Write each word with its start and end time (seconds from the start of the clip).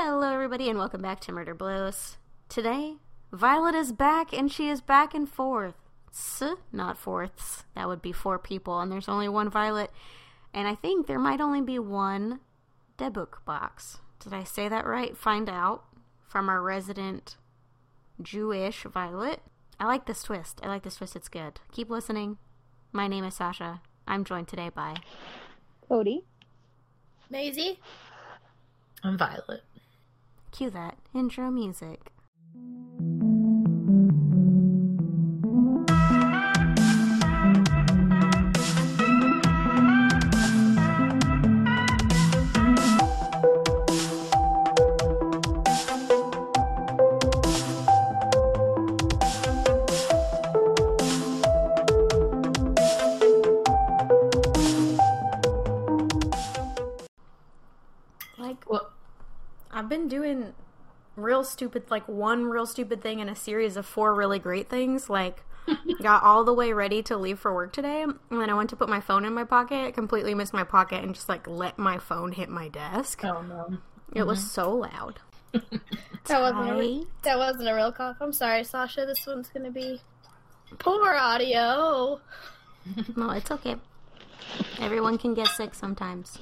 Hello, 0.00 0.32
everybody, 0.32 0.70
and 0.70 0.78
welcome 0.78 1.02
back 1.02 1.18
to 1.22 1.32
Murder 1.32 1.56
Blows. 1.56 2.18
Today, 2.48 2.98
Violet 3.32 3.74
is 3.74 3.90
back, 3.90 4.32
and 4.32 4.48
she 4.48 4.68
is 4.68 4.80
back 4.80 5.12
and 5.12 5.28
forth. 5.28 5.74
Not 6.70 6.96
fourths. 6.96 7.64
That 7.74 7.88
would 7.88 8.00
be 8.00 8.12
four 8.12 8.38
people, 8.38 8.78
and 8.78 8.92
there's 8.92 9.08
only 9.08 9.28
one 9.28 9.50
Violet. 9.50 9.90
And 10.54 10.68
I 10.68 10.76
think 10.76 11.08
there 11.08 11.18
might 11.18 11.40
only 11.40 11.60
be 11.60 11.80
one 11.80 12.38
Dybbuk 12.96 13.44
box. 13.44 13.98
Did 14.20 14.32
I 14.32 14.44
say 14.44 14.68
that 14.68 14.86
right? 14.86 15.16
Find 15.16 15.50
out 15.50 15.82
from 16.28 16.48
our 16.48 16.62
resident 16.62 17.36
Jewish 18.22 18.84
Violet. 18.84 19.40
I 19.80 19.86
like 19.86 20.06
this 20.06 20.22
twist. 20.22 20.60
I 20.62 20.68
like 20.68 20.84
this 20.84 20.94
twist. 20.94 21.16
It's 21.16 21.28
good. 21.28 21.58
Keep 21.72 21.90
listening. 21.90 22.38
My 22.92 23.08
name 23.08 23.24
is 23.24 23.34
Sasha. 23.34 23.82
I'm 24.06 24.22
joined 24.22 24.46
today 24.46 24.70
by 24.72 24.94
Cody. 25.88 26.22
Maisie. 27.28 27.80
I'm 29.04 29.16
Violet. 29.16 29.62
Cue 30.58 30.70
that 30.70 30.96
intro 31.14 31.52
music. 31.52 32.10
I've 59.88 59.90
been 59.98 60.08
doing 60.08 60.52
real 61.16 61.42
stupid, 61.42 61.90
like 61.90 62.06
one 62.06 62.44
real 62.44 62.66
stupid 62.66 63.00
thing 63.00 63.20
in 63.20 63.30
a 63.30 63.34
series 63.34 63.74
of 63.78 63.86
four 63.86 64.14
really 64.14 64.38
great 64.38 64.68
things. 64.68 65.08
Like, 65.08 65.42
got 66.02 66.22
all 66.22 66.44
the 66.44 66.52
way 66.52 66.74
ready 66.74 67.02
to 67.04 67.16
leave 67.16 67.38
for 67.38 67.54
work 67.54 67.72
today, 67.72 68.02
and 68.02 68.18
then 68.28 68.50
I 68.50 68.52
went 68.52 68.68
to 68.68 68.76
put 68.76 68.90
my 68.90 69.00
phone 69.00 69.24
in 69.24 69.32
my 69.32 69.44
pocket, 69.44 69.94
completely 69.94 70.34
missed 70.34 70.52
my 70.52 70.62
pocket, 70.62 71.02
and 71.02 71.14
just 71.14 71.26
like 71.26 71.48
let 71.48 71.78
my 71.78 71.96
phone 71.96 72.32
hit 72.32 72.50
my 72.50 72.68
desk. 72.68 73.24
oh 73.24 73.40
no. 73.40 73.78
It 74.12 74.24
was 74.24 74.40
mm-hmm. 74.40 74.48
so 74.48 74.74
loud. 74.74 75.20
That 76.26 76.42
wasn't, 76.42 76.68
a 76.68 76.74
re- 76.74 77.06
that 77.22 77.38
wasn't 77.38 77.68
a 77.70 77.74
real 77.74 77.90
cough. 77.90 78.18
I'm 78.20 78.34
sorry, 78.34 78.62
Sasha. 78.62 79.06
This 79.06 79.26
one's 79.26 79.48
gonna 79.48 79.70
be 79.70 80.02
poor 80.78 81.14
audio. 81.14 82.20
No, 83.16 83.30
it's 83.30 83.50
okay. 83.50 83.76
Everyone 84.78 85.16
can 85.16 85.32
get 85.32 85.48
sick 85.48 85.74
sometimes. 85.74 86.38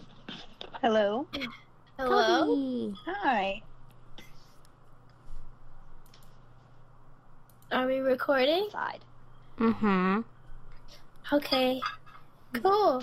Hello. 0.83 1.29
Hello. 1.98 2.44
Cody. 2.44 2.94
Hi. 3.06 3.62
Are 7.72 7.86
we 7.86 7.98
recording? 7.98 8.69
Side. 8.70 9.00
Mm-hmm. 9.58 10.20
Okay. 11.33 11.80
Cool. 12.52 13.02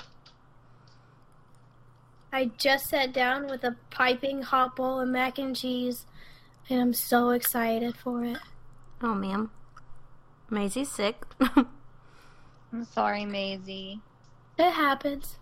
I 2.31 2.51
just 2.57 2.87
sat 2.87 3.13
down 3.13 3.47
with 3.47 3.63
a 3.63 3.75
piping 3.89 4.43
hot 4.43 4.75
bowl 4.75 4.99
of 4.99 5.09
mac 5.09 5.39
and 5.39 5.55
cheese, 5.55 6.05
and 6.69 6.79
I'm 6.79 6.93
so 6.93 7.31
excited 7.31 7.95
for 7.95 8.23
it. 8.23 8.37
Oh, 9.01 9.15
ma'am. 9.15 9.49
Maisie's 10.49 10.91
sick. 10.91 11.25
I'm 11.39 12.85
sorry, 12.91 13.25
Maisie. 13.25 14.01
It 14.57 14.71
happens. 14.71 15.37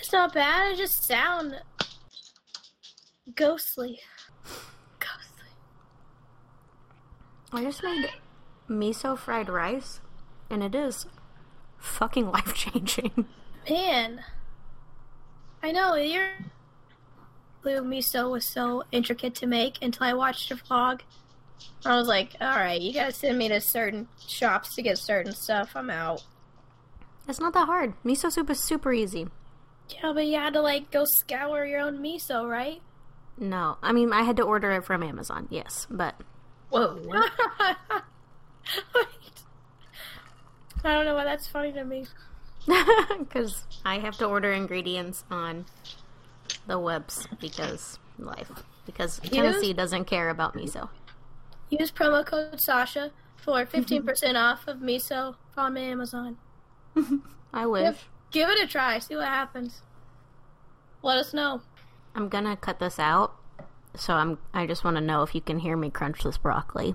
It's 0.00 0.12
not 0.12 0.34
bad. 0.34 0.72
I 0.72 0.76
just 0.76 1.04
sound 1.04 1.60
ghostly. 3.34 4.00
Ghostly. 4.98 5.52
I 7.52 7.64
just 7.64 7.82
made 7.82 8.10
miso 8.68 9.16
fried 9.16 9.48
rice, 9.48 10.00
and 10.50 10.62
it 10.62 10.74
is 10.74 11.06
fucking 11.78 12.30
life 12.30 12.54
changing. 12.54 13.26
Man, 13.68 14.24
I 15.62 15.72
know 15.72 15.94
your 15.94 16.30
blue 17.62 17.80
miso 17.82 18.30
was 18.30 18.44
so 18.44 18.84
intricate 18.90 19.34
to 19.36 19.46
make 19.46 19.78
until 19.82 20.06
I 20.06 20.14
watched 20.14 20.50
your 20.50 20.58
vlog. 20.58 21.00
I 21.84 21.96
was 21.96 22.08
like, 22.08 22.34
all 22.40 22.56
right, 22.56 22.80
you 22.80 22.92
gotta 22.92 23.12
send 23.12 23.38
me 23.38 23.48
to 23.48 23.60
certain 23.60 24.08
shops 24.26 24.74
to 24.74 24.82
get 24.82 24.98
certain 24.98 25.32
stuff. 25.32 25.72
I'm 25.76 25.90
out. 25.90 26.24
It's 27.28 27.38
not 27.38 27.54
that 27.54 27.66
hard. 27.66 27.94
Miso 28.04 28.32
soup 28.32 28.50
is 28.50 28.58
super 28.58 28.92
easy. 28.92 29.28
Yeah, 29.88 30.12
but 30.12 30.26
you 30.26 30.36
had 30.36 30.54
to 30.54 30.60
like 30.60 30.90
go 30.90 31.04
scour 31.04 31.64
your 31.64 31.80
own 31.80 31.98
miso, 31.98 32.48
right? 32.48 32.80
No, 33.38 33.78
I 33.82 33.92
mean 33.92 34.12
I 34.12 34.22
had 34.22 34.36
to 34.36 34.42
order 34.42 34.70
it 34.72 34.84
from 34.84 35.02
Amazon. 35.02 35.48
Yes, 35.50 35.86
but 35.90 36.14
Whoa. 36.70 36.96
Wait. 37.06 37.30
I 40.84 40.94
don't 40.94 41.04
know 41.04 41.14
why 41.14 41.24
that's 41.24 41.46
funny 41.46 41.72
to 41.72 41.84
me. 41.84 42.06
because 43.18 43.64
I 43.84 43.98
have 43.98 44.16
to 44.18 44.26
order 44.26 44.52
ingredients 44.52 45.24
on 45.30 45.66
the 46.66 46.78
webs 46.78 47.26
because 47.40 47.98
life. 48.18 48.50
Because 48.86 49.20
Tennessee 49.20 49.72
doesn't 49.72 50.06
care 50.06 50.30
about 50.30 50.54
miso. 50.54 50.88
Use 51.70 51.90
promo 51.90 52.24
code 52.24 52.60
Sasha 52.60 53.12
for 53.36 53.64
15% 53.64 54.36
off 54.36 54.66
of 54.66 54.78
miso 54.78 55.36
on 55.56 55.76
Amazon. 55.76 56.36
I 57.52 57.66
wish. 57.66 57.82
Yep. 57.82 57.98
Give 58.30 58.48
it 58.48 58.62
a 58.62 58.66
try. 58.66 58.98
See 58.98 59.16
what 59.16 59.28
happens. 59.28 59.82
Let 61.02 61.18
us 61.18 61.34
know. 61.34 61.62
I'm 62.14 62.28
gonna 62.28 62.56
cut 62.56 62.78
this 62.78 62.98
out, 62.98 63.34
so 63.96 64.14
I'm. 64.14 64.38
I 64.52 64.66
just 64.66 64.84
want 64.84 64.96
to 64.96 65.00
know 65.00 65.22
if 65.22 65.34
you 65.34 65.40
can 65.40 65.58
hear 65.58 65.76
me 65.76 65.90
crunch 65.90 66.22
this 66.22 66.38
broccoli. 66.38 66.94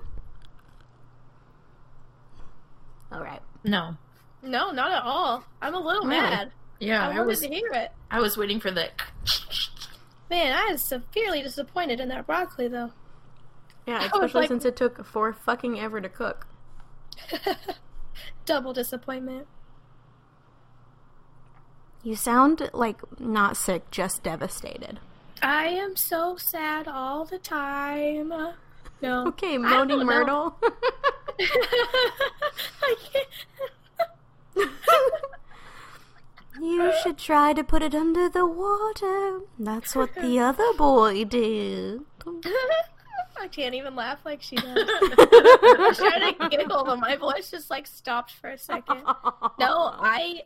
All 3.10 3.20
right. 3.22 3.40
No. 3.64 3.96
No, 4.42 4.70
not 4.70 4.92
at 4.92 5.02
all. 5.02 5.44
I'm 5.60 5.74
a 5.74 5.80
little 5.80 6.06
Really? 6.06 6.20
mad. 6.20 6.52
Yeah, 6.78 7.02
I 7.02 7.06
I, 7.06 7.08
wanted 7.14 7.26
was. 7.26 7.40
to 7.40 7.48
hear 7.48 7.72
it. 7.72 7.90
I 8.10 8.20
was 8.20 8.36
waiting 8.36 8.60
for 8.60 8.70
the. 8.70 8.88
Man, 10.30 10.52
I 10.52 10.72
was 10.72 10.82
severely 10.82 11.42
disappointed 11.42 11.98
in 12.00 12.08
that 12.10 12.26
broccoli, 12.26 12.68
though. 12.68 12.92
Yeah, 13.86 14.04
especially 14.12 14.42
like- 14.42 14.48
since 14.48 14.64
it 14.64 14.76
took 14.76 15.04
four 15.04 15.32
fucking 15.32 15.80
ever 15.80 16.00
to 16.00 16.08
cook. 16.08 16.46
Double 18.46 18.72
disappointment. 18.72 19.46
You 22.04 22.14
sound 22.14 22.70
like 22.72 23.00
not 23.20 23.56
sick, 23.56 23.90
just 23.90 24.22
devastated. 24.22 25.00
I 25.42 25.66
am 25.68 25.96
so 25.96 26.36
sad 26.36 26.88
all 26.88 27.24
the 27.24 27.38
time. 27.38 28.32
No. 29.00 29.28
Okay, 29.28 29.58
Moaning. 29.58 30.04
Myrtle. 30.04 30.56
I 32.82 32.96
can't. 33.12 34.70
you 36.60 36.92
should 37.02 37.18
try 37.18 37.52
to 37.52 37.62
put 37.62 37.82
it 37.82 37.94
under 37.94 38.28
the 38.28 38.46
water. 38.46 39.40
That's 39.58 39.94
what 39.94 40.14
the 40.14 40.40
other 40.40 40.72
boy 40.74 41.24
did. 41.24 42.00
I 43.40 43.46
can't 43.46 43.74
even 43.74 43.94
laugh 43.94 44.18
like 44.24 44.42
she 44.42 44.56
does. 44.56 44.66
I 44.66 45.76
was 45.78 45.96
trying 45.98 46.34
to 46.34 46.48
giggle, 46.48 46.84
but 46.84 46.98
my 46.98 47.14
voice 47.16 47.50
just 47.52 47.70
like 47.70 47.86
stopped 47.86 48.32
for 48.32 48.50
a 48.50 48.58
second. 48.58 49.02
No, 49.60 49.94
I 49.94 50.42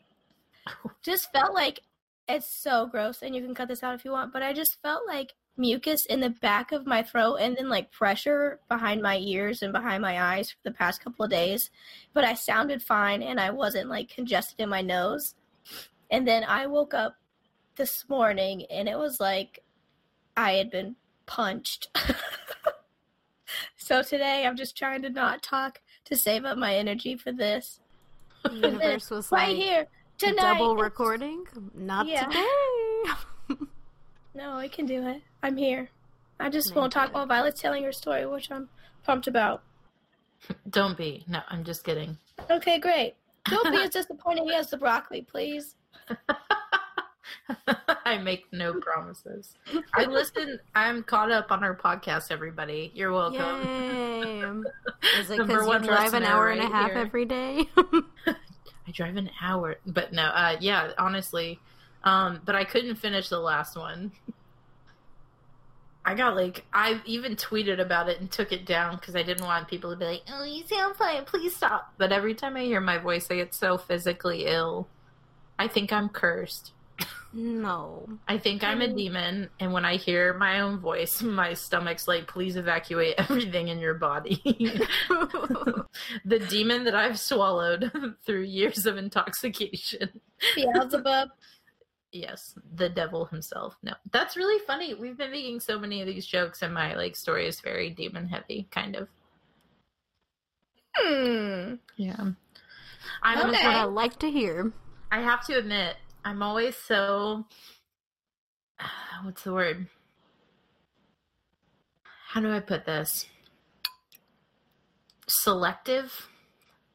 just 1.02 1.32
felt 1.32 1.54
like 1.54 1.80
it's 2.28 2.48
so 2.48 2.86
gross, 2.86 3.22
and 3.22 3.34
you 3.34 3.42
can 3.42 3.54
cut 3.54 3.68
this 3.68 3.82
out 3.82 3.94
if 3.94 4.04
you 4.04 4.12
want, 4.12 4.32
but 4.32 4.42
I 4.42 4.52
just 4.52 4.80
felt 4.82 5.06
like 5.06 5.34
mucus 5.56 6.06
in 6.06 6.20
the 6.20 6.30
back 6.30 6.72
of 6.72 6.86
my 6.86 7.02
throat 7.02 7.36
and 7.36 7.56
then 7.56 7.68
like 7.68 7.92
pressure 7.92 8.58
behind 8.68 9.02
my 9.02 9.18
ears 9.18 9.62
and 9.62 9.72
behind 9.72 10.00
my 10.00 10.20
eyes 10.20 10.50
for 10.50 10.56
the 10.64 10.70
past 10.70 11.02
couple 11.02 11.24
of 11.24 11.30
days. 11.30 11.70
But 12.14 12.24
I 12.24 12.34
sounded 12.34 12.82
fine 12.82 13.22
and 13.22 13.38
I 13.38 13.50
wasn't 13.50 13.90
like 13.90 14.08
congested 14.08 14.60
in 14.60 14.68
my 14.68 14.80
nose. 14.80 15.34
And 16.10 16.26
then 16.26 16.44
I 16.44 16.66
woke 16.66 16.94
up 16.94 17.16
this 17.76 18.08
morning 18.08 18.64
and 18.70 18.88
it 18.88 18.98
was 18.98 19.20
like 19.20 19.62
I 20.36 20.52
had 20.52 20.70
been 20.70 20.96
punched. 21.26 21.88
so 23.76 24.02
today 24.02 24.46
I'm 24.46 24.56
just 24.56 24.76
trying 24.76 25.02
to 25.02 25.10
not 25.10 25.42
talk 25.42 25.80
to 26.06 26.16
save 26.16 26.44
up 26.44 26.56
my 26.56 26.74
energy 26.74 27.16
for 27.16 27.32
this. 27.32 27.80
The 28.42 28.54
universe 28.54 29.10
was 29.10 29.30
right 29.30 29.48
like 29.48 29.56
here 29.56 29.86
tonight. 30.30 30.58
double 30.58 30.76
recording. 30.76 31.44
Not 31.74 32.06
Yeah. 32.06 32.24
today. 32.26 32.46
No, 34.34 34.54
I 34.54 34.66
can 34.68 34.86
do 34.86 35.06
it. 35.08 35.20
I'm 35.42 35.58
here. 35.58 35.90
I 36.40 36.48
just 36.48 36.68
Thank 36.68 36.76
won't 36.80 36.92
talk 36.92 37.08
you. 37.08 37.14
while 37.14 37.26
Violet's 37.26 37.60
telling 37.60 37.84
her 37.84 37.92
story, 37.92 38.24
which 38.24 38.50
I'm 38.50 38.70
pumped 39.04 39.26
about. 39.26 39.62
Don't 40.70 40.96
be. 40.96 41.22
No, 41.28 41.40
I'm 41.50 41.64
just 41.64 41.84
kidding. 41.84 42.16
Okay, 42.50 42.78
great. 42.78 43.14
Don't 43.50 43.70
be 43.70 43.82
as 43.82 43.90
disappointed 43.90 44.50
as 44.54 44.70
the 44.70 44.78
broccoli, 44.78 45.20
please. 45.20 45.74
I 48.06 48.16
make 48.18 48.46
no 48.52 48.72
promises. 48.80 49.54
I 49.94 50.04
listen. 50.06 50.58
I'm 50.74 51.02
caught 51.02 51.30
up 51.30 51.52
on 51.52 51.62
our 51.62 51.76
podcast. 51.76 52.30
Everybody, 52.30 52.90
you're 52.94 53.12
welcome. 53.12 53.68
Yay. 53.68 54.40
Is 55.20 55.30
it 55.30 55.38
because 55.46 55.66
you 55.66 55.78
drive 55.80 56.14
an 56.14 56.22
listener 56.22 56.26
hour 56.26 56.48
and 56.48 56.60
a 56.62 56.68
half 56.68 56.90
here. 56.92 56.98
every 57.00 57.24
day? 57.26 57.68
I 58.86 58.90
drive 58.90 59.16
an 59.16 59.30
hour, 59.40 59.76
but 59.86 60.12
no. 60.12 60.24
Uh, 60.24 60.56
yeah, 60.60 60.92
honestly, 60.98 61.60
um, 62.04 62.40
but 62.44 62.54
I 62.54 62.64
couldn't 62.64 62.96
finish 62.96 63.28
the 63.28 63.38
last 63.38 63.76
one. 63.76 64.12
I 66.04 66.14
got 66.14 66.34
like 66.34 66.64
I 66.72 67.00
even 67.06 67.36
tweeted 67.36 67.80
about 67.80 68.08
it 68.08 68.20
and 68.20 68.30
took 68.30 68.50
it 68.50 68.66
down 68.66 68.96
because 68.96 69.14
I 69.14 69.22
didn't 69.22 69.44
want 69.44 69.68
people 69.68 69.90
to 69.90 69.96
be 69.96 70.04
like, 70.04 70.22
"Oh, 70.32 70.42
you 70.42 70.66
sound 70.66 70.96
fine, 70.96 71.24
please 71.24 71.54
stop." 71.54 71.92
But 71.96 72.10
every 72.10 72.34
time 72.34 72.56
I 72.56 72.62
hear 72.62 72.80
my 72.80 72.98
voice, 72.98 73.30
I 73.30 73.36
get 73.36 73.54
so 73.54 73.78
physically 73.78 74.46
ill. 74.46 74.88
I 75.58 75.68
think 75.68 75.92
I'm 75.92 76.08
cursed. 76.08 76.72
No. 77.32 78.08
I 78.28 78.36
think 78.36 78.62
I'm 78.62 78.82
a 78.82 78.88
demon, 78.92 79.48
and 79.58 79.72
when 79.72 79.84
I 79.84 79.96
hear 79.96 80.34
my 80.34 80.60
own 80.60 80.80
voice, 80.80 81.22
my 81.22 81.54
stomach's 81.54 82.06
like, 82.06 82.26
"Please 82.26 82.56
evacuate 82.56 83.14
everything 83.16 83.68
in 83.68 83.78
your 83.78 83.94
body." 83.94 84.40
the 86.24 86.38
demon 86.48 86.84
that 86.84 86.94
I've 86.94 87.18
swallowed 87.18 87.90
through 88.26 88.42
years 88.42 88.84
of 88.84 88.98
intoxication. 88.98 90.20
Beelzebub. 90.54 91.30
Yes, 92.12 92.54
the 92.74 92.90
devil 92.90 93.24
himself. 93.24 93.76
No, 93.82 93.94
that's 94.10 94.36
really 94.36 94.62
funny. 94.66 94.92
We've 94.92 95.16
been 95.16 95.30
making 95.30 95.60
so 95.60 95.78
many 95.78 96.02
of 96.02 96.06
these 96.06 96.26
jokes, 96.26 96.60
and 96.60 96.74
my 96.74 96.94
like 96.94 97.16
story 97.16 97.46
is 97.46 97.60
very 97.60 97.88
demon 97.88 98.28
heavy, 98.28 98.68
kind 98.70 98.94
of. 98.96 99.08
Hmm. 100.94 101.76
Yeah, 101.96 102.32
I'm. 103.22 103.38
Okay. 103.38 103.66
What 103.66 103.76
I 103.76 103.84
like 103.84 104.18
to 104.18 104.30
hear. 104.30 104.72
I 105.10 105.20
have 105.20 105.44
to 105.46 105.58
admit, 105.58 105.96
I'm 106.24 106.42
always 106.42 106.76
so. 106.76 107.44
What's 109.24 109.42
the 109.42 109.52
word? 109.52 109.86
How 112.28 112.40
do 112.40 112.50
I 112.50 112.60
put 112.60 112.86
this? 112.86 113.26
Selective. 115.26 116.28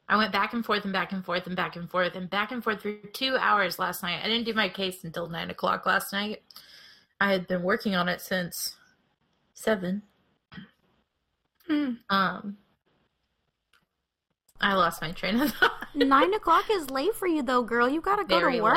I 0.08 0.16
went 0.16 0.32
back 0.32 0.54
and 0.54 0.64
forth 0.64 0.84
and 0.84 0.92
back 0.92 1.12
and 1.12 1.24
forth 1.24 1.46
and 1.46 1.54
back 1.54 1.76
and 1.76 1.90
forth 1.90 2.14
and 2.16 2.30
back 2.30 2.50
and 2.50 2.64
forth 2.64 2.80
for 2.80 2.94
two 3.12 3.36
hours 3.36 3.78
last 3.78 4.02
night. 4.02 4.20
I 4.22 4.28
didn't 4.28 4.46
do 4.46 4.54
my 4.54 4.68
case 4.68 5.04
until 5.04 5.28
nine 5.28 5.50
o'clock 5.50 5.84
last 5.84 6.12
night. 6.12 6.42
I 7.20 7.30
had 7.30 7.46
been 7.46 7.62
working 7.62 7.94
on 7.94 8.08
it 8.08 8.20
since 8.20 8.76
seven. 9.52 10.02
Hmm. 11.66 11.92
Um, 12.08 12.56
I 14.60 14.74
lost 14.74 15.00
my 15.00 15.12
train 15.12 15.40
of 15.40 15.52
thought. 15.52 15.72
Nine 15.94 16.34
o'clock 16.34 16.64
is 16.70 16.90
late 16.90 17.14
for 17.14 17.26
you, 17.26 17.42
though, 17.42 17.62
girl. 17.62 17.88
You 17.88 18.00
gotta 18.00 18.24
go 18.24 18.38
Very 18.40 18.56
to 18.56 18.62
work 18.62 18.76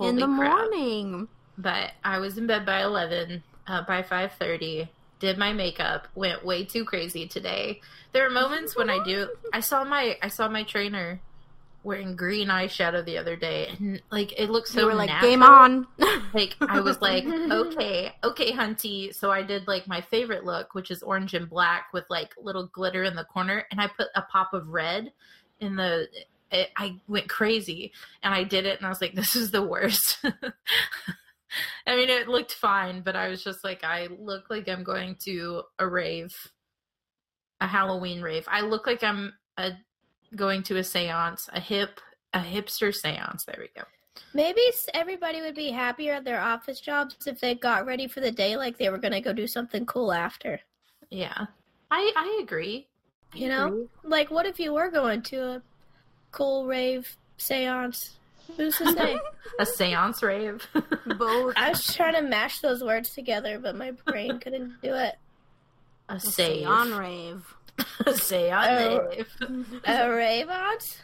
in 0.00 0.16
the 0.16 0.26
crap. 0.26 0.28
morning. 0.28 1.28
but 1.56 1.92
I 2.04 2.18
was 2.18 2.38
in 2.38 2.46
bed 2.46 2.64
by 2.64 2.82
11, 2.82 3.42
uh, 3.66 3.82
by 3.82 4.02
5:30, 4.02 4.88
did 5.18 5.36
my 5.36 5.52
makeup, 5.52 6.06
went 6.14 6.44
way 6.44 6.64
too 6.64 6.84
crazy 6.84 7.26
today. 7.26 7.80
There 8.12 8.24
are 8.26 8.30
moments 8.30 8.76
when 8.76 8.88
I 8.88 9.02
do 9.04 9.28
I 9.52 9.60
saw 9.60 9.82
my 9.84 10.16
I 10.22 10.28
saw 10.28 10.48
my 10.48 10.62
trainer 10.62 11.20
wearing 11.88 12.14
green 12.14 12.48
eyeshadow 12.48 13.02
the 13.04 13.16
other 13.16 13.34
day 13.34 13.68
and 13.68 14.02
like 14.10 14.38
it 14.38 14.50
looks 14.50 14.72
so 14.72 14.80
you 14.80 14.86
were 14.86 14.94
like, 14.94 15.08
natural. 15.08 15.30
game 15.30 15.42
on. 15.42 15.86
Like 16.34 16.56
I 16.60 16.80
was 16.80 17.00
like, 17.00 17.24
okay, 17.24 18.12
okay, 18.22 18.52
hunty. 18.52 19.14
So 19.14 19.30
I 19.30 19.42
did 19.42 19.66
like 19.66 19.88
my 19.88 20.02
favorite 20.02 20.44
look, 20.44 20.74
which 20.74 20.90
is 20.90 21.02
orange 21.02 21.32
and 21.32 21.48
black 21.48 21.86
with 21.94 22.04
like 22.10 22.34
little 22.38 22.66
glitter 22.66 23.04
in 23.04 23.16
the 23.16 23.24
corner, 23.24 23.64
and 23.70 23.80
I 23.80 23.88
put 23.88 24.08
a 24.14 24.20
pop 24.22 24.52
of 24.52 24.68
red 24.68 25.10
in 25.60 25.76
the. 25.76 26.06
It, 26.50 26.68
I 26.76 27.00
went 27.08 27.30
crazy, 27.30 27.92
and 28.22 28.34
I 28.34 28.44
did 28.44 28.66
it, 28.66 28.76
and 28.76 28.86
I 28.86 28.90
was 28.90 29.00
like, 29.00 29.14
this 29.14 29.34
is 29.36 29.50
the 29.50 29.62
worst. 29.62 30.18
I 31.86 31.96
mean, 31.96 32.10
it 32.10 32.28
looked 32.28 32.52
fine, 32.52 33.00
but 33.00 33.16
I 33.16 33.28
was 33.28 33.42
just 33.42 33.64
like, 33.64 33.82
I 33.82 34.08
look 34.18 34.50
like 34.50 34.68
I'm 34.68 34.84
going 34.84 35.16
to 35.24 35.62
a 35.78 35.88
rave, 35.88 36.34
a 37.60 37.66
Halloween 37.66 38.20
rave. 38.20 38.44
I 38.48 38.60
look 38.60 38.86
like 38.86 39.02
I'm 39.02 39.32
a 39.56 39.72
going 40.36 40.62
to 40.64 40.76
a 40.76 40.80
séance, 40.82 41.48
a 41.52 41.60
hip, 41.60 42.00
a 42.34 42.40
hipster 42.40 42.94
séance. 42.94 43.44
There 43.44 43.56
we 43.58 43.68
go. 43.76 43.86
Maybe 44.34 44.60
everybody 44.94 45.40
would 45.40 45.54
be 45.54 45.70
happier 45.70 46.14
at 46.14 46.24
their 46.24 46.40
office 46.40 46.80
jobs 46.80 47.16
if 47.26 47.40
they 47.40 47.54
got 47.54 47.86
ready 47.86 48.06
for 48.08 48.20
the 48.20 48.30
day 48.32 48.56
like 48.56 48.76
they 48.76 48.90
were 48.90 48.98
gonna 48.98 49.20
go 49.20 49.32
do 49.32 49.46
something 49.46 49.86
cool 49.86 50.12
after. 50.12 50.60
Yeah, 51.10 51.46
I 51.90 52.12
I 52.16 52.40
agree. 52.42 52.88
I 53.34 53.38
You 53.38 53.48
know? 53.48 53.66
agree. 53.68 53.88
Like, 54.04 54.30
what 54.30 54.44
if 54.46 54.58
you 54.60 54.72
were 54.74 54.90
going 54.90 55.22
to 55.22 55.36
a 55.56 55.62
cool 56.32 56.66
rave 56.66 57.16
seance? 57.38 58.16
Who's 58.56 58.76
to 58.78 58.92
say? 58.92 59.18
a 59.58 59.64
séance 59.64 60.22
rave. 60.22 60.66
Both. 61.18 61.54
I 61.56 61.68
was 61.70 61.94
trying 61.94 62.14
to 62.14 62.22
mash 62.22 62.60
those 62.60 62.82
words 62.82 63.10
together, 63.10 63.58
but 63.58 63.76
my 63.76 63.90
brain 64.06 64.38
couldn't 64.40 64.80
do 64.82 64.94
it. 64.94 65.16
a 66.08 66.18
Say 66.18 66.60
save. 66.60 66.66
on 66.66 66.94
rave. 66.94 67.44
a 68.06 68.10
séance 68.12 68.66
Oh. 68.68 69.08
rave. 69.08 69.80
A 69.84 70.10
rave 70.10 70.48
aunt? 70.48 71.02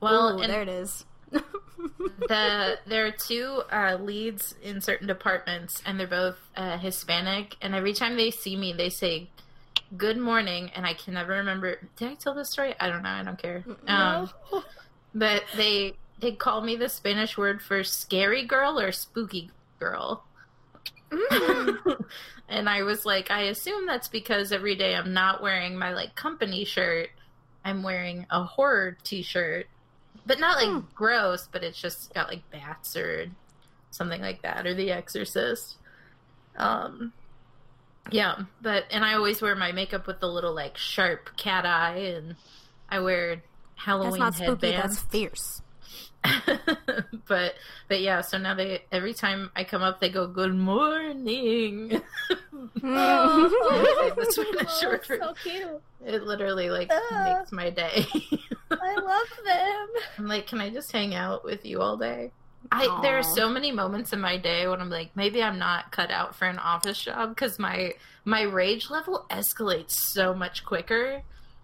Well, 0.00 0.40
Ooh, 0.40 0.46
there 0.46 0.62
it 0.62 0.68
is. 0.68 1.04
the 1.30 2.78
there 2.86 3.06
are 3.06 3.10
two 3.12 3.62
uh, 3.70 3.96
leads 4.00 4.54
in 4.62 4.80
certain 4.80 5.06
departments, 5.06 5.82
and 5.86 5.98
they're 5.98 6.06
both 6.06 6.36
uh, 6.56 6.78
Hispanic. 6.78 7.56
And 7.60 7.74
every 7.74 7.92
time 7.92 8.16
they 8.16 8.30
see 8.30 8.56
me, 8.56 8.72
they 8.72 8.88
say 8.90 9.28
"Good 9.96 10.16
morning," 10.16 10.70
and 10.74 10.84
I 10.86 10.94
can 10.94 11.14
never 11.14 11.34
remember. 11.34 11.78
Did 11.96 12.08
I 12.10 12.14
tell 12.14 12.34
this 12.34 12.50
story? 12.50 12.74
I 12.80 12.88
don't 12.88 13.02
know. 13.02 13.10
I 13.10 13.22
don't 13.22 13.40
care. 13.40 13.64
Um, 13.86 14.30
No. 14.52 14.62
but 15.14 15.44
they 15.56 15.94
they 16.18 16.32
call 16.32 16.60
me 16.62 16.76
the 16.76 16.88
Spanish 16.88 17.38
word 17.38 17.62
for 17.62 17.84
scary 17.84 18.44
girl 18.44 18.78
or 18.80 18.90
spooky 18.92 19.50
girl. 19.78 20.24
Mm. 21.10 22.04
and 22.48 22.68
I 22.68 22.82
was 22.82 23.04
like, 23.04 23.30
I 23.30 23.42
assume 23.42 23.86
that's 23.86 24.08
because 24.08 24.52
every 24.52 24.74
day 24.76 24.94
I'm 24.94 25.12
not 25.12 25.42
wearing 25.42 25.76
my 25.78 25.92
like 25.92 26.14
company 26.14 26.64
shirt. 26.64 27.10
I'm 27.64 27.82
wearing 27.82 28.26
a 28.30 28.44
horror 28.44 28.96
t-shirt. 29.04 29.66
But 30.26 30.38
not 30.38 30.56
like 30.58 30.68
Hmm. 30.68 30.86
gross, 30.94 31.48
but 31.50 31.64
it's 31.64 31.80
just 31.80 32.12
got 32.14 32.28
like 32.28 32.48
bats 32.50 32.96
or 32.96 33.26
something 33.90 34.20
like 34.20 34.42
that 34.42 34.66
or 34.66 34.74
The 34.74 34.92
Exorcist. 34.92 35.76
Um 36.56 37.12
yeah, 38.10 38.36
but 38.62 38.84
and 38.90 39.04
I 39.04 39.14
always 39.14 39.40
wear 39.42 39.54
my 39.54 39.72
makeup 39.72 40.06
with 40.06 40.20
the 40.20 40.26
little 40.26 40.54
like 40.54 40.76
sharp 40.76 41.36
cat 41.36 41.64
eye 41.66 41.98
and 42.16 42.36
I 42.88 43.00
wear 43.00 43.42
Halloween 43.76 44.20
That's 44.20 44.38
not 44.40 44.46
spooky. 44.48 44.72
headbands 44.72 44.96
That's 44.96 45.10
fierce. 45.10 45.62
but 47.28 47.54
but 47.88 48.00
yeah, 48.00 48.20
so 48.20 48.38
now 48.38 48.54
they 48.54 48.82
every 48.92 49.14
time 49.14 49.50
I 49.56 49.64
come 49.64 49.82
up, 49.82 50.00
they 50.00 50.10
go 50.10 50.26
good 50.26 50.54
morning. 50.54 52.00
Oh, 52.82 54.12
The 54.16 54.24
Spanish 54.30 54.82
word 54.82 55.00
it's 55.00 55.08
so 55.08 55.34
cute. 55.42 55.80
it 56.04 56.22
literally 56.22 56.70
like 56.70 56.90
Ah. 56.92 57.36
makes 57.38 57.52
my 57.52 57.70
day. 57.70 58.06
I 58.70 58.94
love 58.94 59.44
them. 59.44 59.88
I'm 60.18 60.26
like, 60.26 60.46
can 60.46 60.60
I 60.60 60.70
just 60.70 60.90
hang 60.92 61.14
out 61.14 61.44
with 61.44 61.64
you 61.64 61.80
all 61.80 61.96
day? 61.96 62.32
I 62.70 63.00
there 63.02 63.18
are 63.18 63.22
so 63.22 63.48
many 63.48 63.72
moments 63.72 64.12
in 64.12 64.20
my 64.20 64.36
day 64.36 64.68
when 64.68 64.80
I'm 64.80 64.90
like, 64.90 65.16
maybe 65.16 65.42
I'm 65.42 65.58
not 65.58 65.90
cut 65.92 66.10
out 66.10 66.34
for 66.34 66.44
an 66.46 66.58
office 66.58 67.02
job 67.02 67.30
because 67.30 67.58
my 67.58 67.94
my 68.24 68.42
rage 68.42 68.90
level 68.90 69.26
escalates 69.30 69.92
so 70.12 70.34
much 70.34 70.64
quicker. 70.64 71.22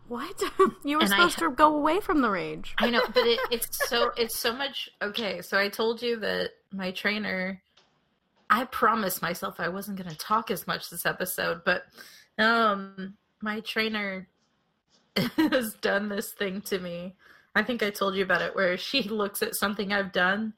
What? 0.09 0.41
you 0.85 0.99
were 0.99 1.05
And 1.05 1.13
I- 1.13 1.17
supposed 1.17 1.39
to 1.39 1.51
go 1.51 1.75
away 1.75 2.01
from 2.01 2.21
the 2.23 2.31
rage. 2.31 2.75
I 2.79 2.91
know, 2.91 3.03
but 3.13 3.27
it, 3.27 3.41
it's 3.51 3.69
so 3.89 4.11
it's 4.17 4.39
so 4.39 4.53
much. 4.53 4.89
Okay, 5.03 5.43
so 5.43 5.59
I 5.59 5.69
told 5.69 6.03
you 6.03 6.19
that 6.21 6.51
my 6.73 6.91
trainer. 6.93 7.63
I 8.49 8.65
promised 8.67 9.23
myself 9.23 9.57
I 9.59 9.69
wasn't 9.69 9.99
going 9.99 10.09
to 10.09 10.17
talk 10.17 10.53
as 10.53 10.69
much 10.69 10.89
this 10.89 11.05
episode, 11.05 11.63
but 11.65 11.83
um, 12.39 13.15
my 13.43 13.59
trainer 13.59 14.29
has 15.37 15.75
done 15.81 16.09
this 16.09 16.33
thing 16.33 16.61
to 16.67 16.79
me. 16.79 17.17
I 17.57 17.65
think 17.65 17.83
I 17.83 17.91
told 17.91 18.15
you 18.15 18.23
about 18.23 18.43
it, 18.43 18.55
where 18.55 18.77
she 18.77 19.03
looks 19.03 19.43
at 19.43 19.57
something 19.57 19.93
I've 19.93 20.13
done, 20.13 20.53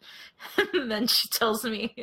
and 0.75 0.91
then 0.91 1.07
she 1.07 1.29
tells 1.29 1.65
me 1.65 1.95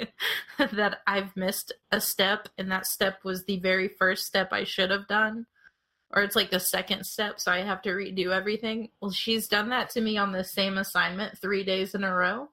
that 0.57 1.01
I've 1.05 1.35
missed 1.35 1.71
a 1.91 2.01
step, 2.01 2.47
and 2.57 2.71
that 2.71 2.87
step 2.87 3.19
was 3.23 3.43
the 3.43 3.59
very 3.59 3.87
first 3.89 4.25
step 4.25 4.49
I 4.51 4.63
should 4.63 4.89
have 4.89 5.07
done 5.07 5.45
or 6.11 6.21
it's 6.21 6.35
like 6.35 6.51
the 6.51 6.59
second 6.59 7.05
step, 7.05 7.39
so 7.39 7.51
I 7.51 7.59
have 7.59 7.81
to 7.83 7.89
redo 7.89 8.31
everything. 8.31 8.89
Well, 9.01 9.11
she's 9.11 9.47
done 9.47 9.69
that 9.69 9.89
to 9.91 10.01
me 10.01 10.17
on 10.17 10.31
the 10.31 10.43
same 10.43 10.77
assignment 10.77 11.39
three 11.39 11.63
days 11.63 11.95
in 11.95 12.03
a 12.03 12.13
row. 12.13 12.49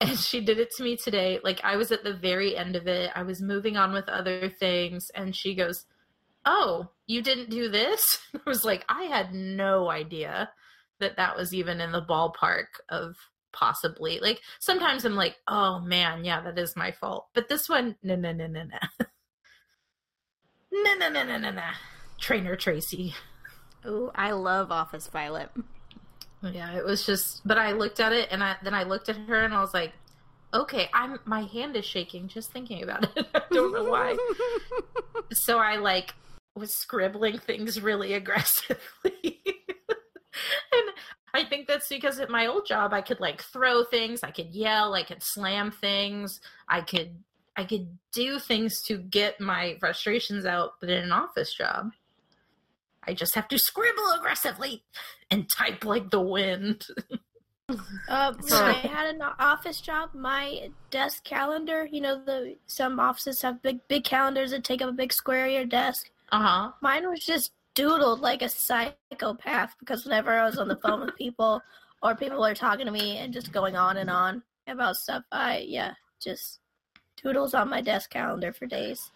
And 0.00 0.18
she 0.18 0.40
did 0.40 0.58
it 0.58 0.70
to 0.76 0.82
me 0.82 0.96
today. 0.96 1.40
Like, 1.42 1.60
I 1.64 1.76
was 1.76 1.90
at 1.90 2.04
the 2.04 2.14
very 2.14 2.56
end 2.56 2.76
of 2.76 2.86
it. 2.86 3.10
I 3.14 3.22
was 3.22 3.40
moving 3.40 3.76
on 3.76 3.92
with 3.92 4.08
other 4.08 4.48
things. 4.48 5.10
And 5.14 5.34
she 5.34 5.54
goes, 5.54 5.84
Oh, 6.44 6.90
you 7.06 7.22
didn't 7.22 7.50
do 7.50 7.68
this? 7.68 8.20
I 8.34 8.40
was 8.46 8.64
like, 8.64 8.84
I 8.88 9.04
had 9.04 9.34
no 9.34 9.90
idea 9.90 10.50
that 11.00 11.16
that 11.16 11.36
was 11.36 11.52
even 11.52 11.80
in 11.80 11.92
the 11.92 12.02
ballpark 12.02 12.66
of 12.88 13.16
possibly. 13.52 14.20
Like, 14.20 14.40
sometimes 14.60 15.04
I'm 15.04 15.16
like, 15.16 15.36
Oh 15.48 15.80
man, 15.80 16.24
yeah, 16.24 16.42
that 16.42 16.58
is 16.58 16.76
my 16.76 16.92
fault. 16.92 17.28
But 17.34 17.48
this 17.48 17.68
one, 17.68 17.96
no, 18.02 18.16
no, 18.16 18.32
no, 18.32 18.46
no, 18.46 18.64
no. 18.64 19.06
No, 20.72 20.94
no, 20.94 21.08
no, 21.08 21.24
no, 21.24 21.38
no, 21.38 21.50
no. 21.52 21.70
Trainer 22.18 22.56
Tracy. 22.56 23.14
Ooh, 23.86 24.10
I 24.14 24.32
love 24.32 24.72
Office 24.72 25.06
Violet. 25.08 25.50
Yeah, 26.42 26.76
it 26.76 26.84
was 26.84 27.06
just. 27.06 27.46
But 27.46 27.58
I 27.58 27.72
looked 27.72 28.00
at 28.00 28.12
it, 28.12 28.28
and 28.30 28.42
I 28.42 28.56
then 28.62 28.74
I 28.74 28.82
looked 28.82 29.08
at 29.08 29.16
her, 29.16 29.44
and 29.44 29.54
I 29.54 29.60
was 29.60 29.74
like, 29.74 29.92
"Okay, 30.52 30.88
I'm 30.92 31.18
my 31.24 31.42
hand 31.42 31.76
is 31.76 31.84
shaking 31.84 32.28
just 32.28 32.52
thinking 32.52 32.82
about 32.82 33.04
it. 33.16 33.26
I 33.34 33.42
don't 33.50 33.72
know 33.72 33.84
why." 33.84 34.16
so 35.32 35.58
I 35.58 35.76
like 35.76 36.14
was 36.54 36.74
scribbling 36.74 37.38
things 37.38 37.80
really 37.80 38.14
aggressively, 38.14 38.78
and 39.22 40.90
I 41.34 41.44
think 41.44 41.68
that's 41.68 41.88
because 41.88 42.18
at 42.18 42.30
my 42.30 42.46
old 42.46 42.66
job 42.66 42.92
I 42.92 43.02
could 43.02 43.20
like 43.20 43.42
throw 43.42 43.84
things, 43.84 44.20
I 44.22 44.30
could 44.30 44.54
yell, 44.54 44.94
I 44.94 45.02
could 45.02 45.22
slam 45.22 45.70
things, 45.70 46.40
I 46.68 46.80
could 46.80 47.10
I 47.56 47.64
could 47.64 47.98
do 48.12 48.38
things 48.38 48.82
to 48.82 48.98
get 48.98 49.40
my 49.40 49.76
frustrations 49.80 50.44
out, 50.44 50.72
but 50.80 50.90
in 50.90 51.04
an 51.04 51.12
office 51.12 51.54
job, 51.54 51.90
I 53.06 53.14
just 53.14 53.34
have 53.34 53.48
to 53.48 53.58
scribble 53.58 54.10
aggressively 54.16 54.82
and 55.30 55.48
type 55.48 55.84
like 55.84 56.10
the 56.10 56.20
wind. 56.20 56.86
Uh, 58.08 58.32
when 58.38 58.48
So- 58.48 58.64
I 58.64 58.74
had 58.74 59.12
an 59.12 59.20
office 59.40 59.80
job, 59.80 60.10
my 60.14 60.70
desk 60.92 61.24
calendar, 61.24 61.84
you 61.90 62.00
know, 62.00 62.22
the 62.24 62.54
some 62.68 63.00
offices 63.00 63.42
have 63.42 63.60
big 63.60 63.80
big 63.88 64.04
calendars 64.04 64.52
that 64.52 64.62
take 64.62 64.80
up 64.82 64.88
a 64.88 64.92
big 64.92 65.12
square 65.12 65.46
of 65.46 65.50
your 65.52 65.64
desk. 65.64 66.08
Uh 66.30 66.40
huh. 66.40 66.72
Mine 66.80 67.10
was 67.10 67.24
just 67.24 67.50
doodled 67.74 68.20
like 68.20 68.42
a 68.42 68.48
psychopath 68.48 69.74
because 69.80 70.04
whenever 70.04 70.30
I 70.30 70.44
was 70.46 70.58
on 70.58 70.68
the 70.68 70.76
phone 70.76 71.00
with 71.00 71.16
people 71.16 71.60
or 72.04 72.14
people 72.14 72.38
were 72.40 72.54
talking 72.54 72.86
to 72.86 72.92
me 72.92 73.18
and 73.18 73.32
just 73.34 73.50
going 73.50 73.74
on 73.74 73.96
and 73.96 74.10
on 74.10 74.44
about 74.68 74.94
stuff, 74.94 75.24
I 75.32 75.64
yeah, 75.66 75.94
just 76.22 76.60
doodles 77.20 77.52
on 77.52 77.68
my 77.68 77.80
desk 77.80 78.10
calendar 78.10 78.52
for 78.52 78.66
days. 78.66 79.10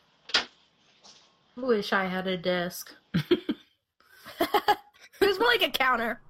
Wish 1.55 1.93
I 1.93 2.07
had 2.07 2.27
a 2.27 2.37
desk. 2.37 2.93
It 5.61 5.69
was 5.69 5.69
more 5.69 5.69
like 5.69 5.75
a 5.75 5.79
counter. 5.79 6.21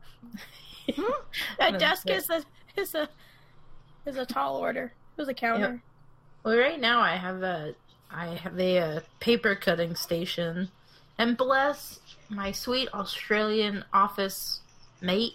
a 1.59 1.79
desk 1.79 2.11
is 2.11 2.29
a 2.31 2.43
is 2.77 2.95
a 2.95 3.09
is 4.07 4.17
a 4.17 4.27
tall 4.27 4.57
order. 4.57 4.93
It 5.17 5.21
was 5.21 5.29
a 5.29 5.35
counter. 5.35 5.83
Well, 6.45 6.57
right 6.57 6.81
now 6.81 7.01
I 7.01 7.17
have 7.17 7.43
a 7.43 7.75
I 8.11 8.35
have 8.37 8.59
a, 8.59 8.79
uh 8.79 9.01
paper 9.21 9.55
cutting 9.55 9.95
station, 9.95 10.71
and 11.19 11.37
bless 11.37 12.01
my 12.29 12.53
sweet 12.53 12.89
Australian 12.93 13.85
office 13.93 14.61
mate. 15.01 15.35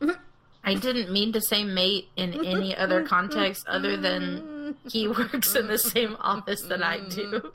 I 0.64 0.74
didn't 0.74 1.10
mean 1.10 1.32
to 1.32 1.40
say 1.40 1.64
mate 1.64 2.08
in 2.16 2.44
any 2.44 2.76
other 2.76 3.06
context 3.06 3.66
other 3.68 3.96
than 3.96 4.57
he 4.90 5.08
works 5.08 5.54
in 5.54 5.66
the 5.66 5.78
same 5.78 6.16
office 6.20 6.62
that 6.62 6.82
I 6.82 7.00
do. 7.00 7.52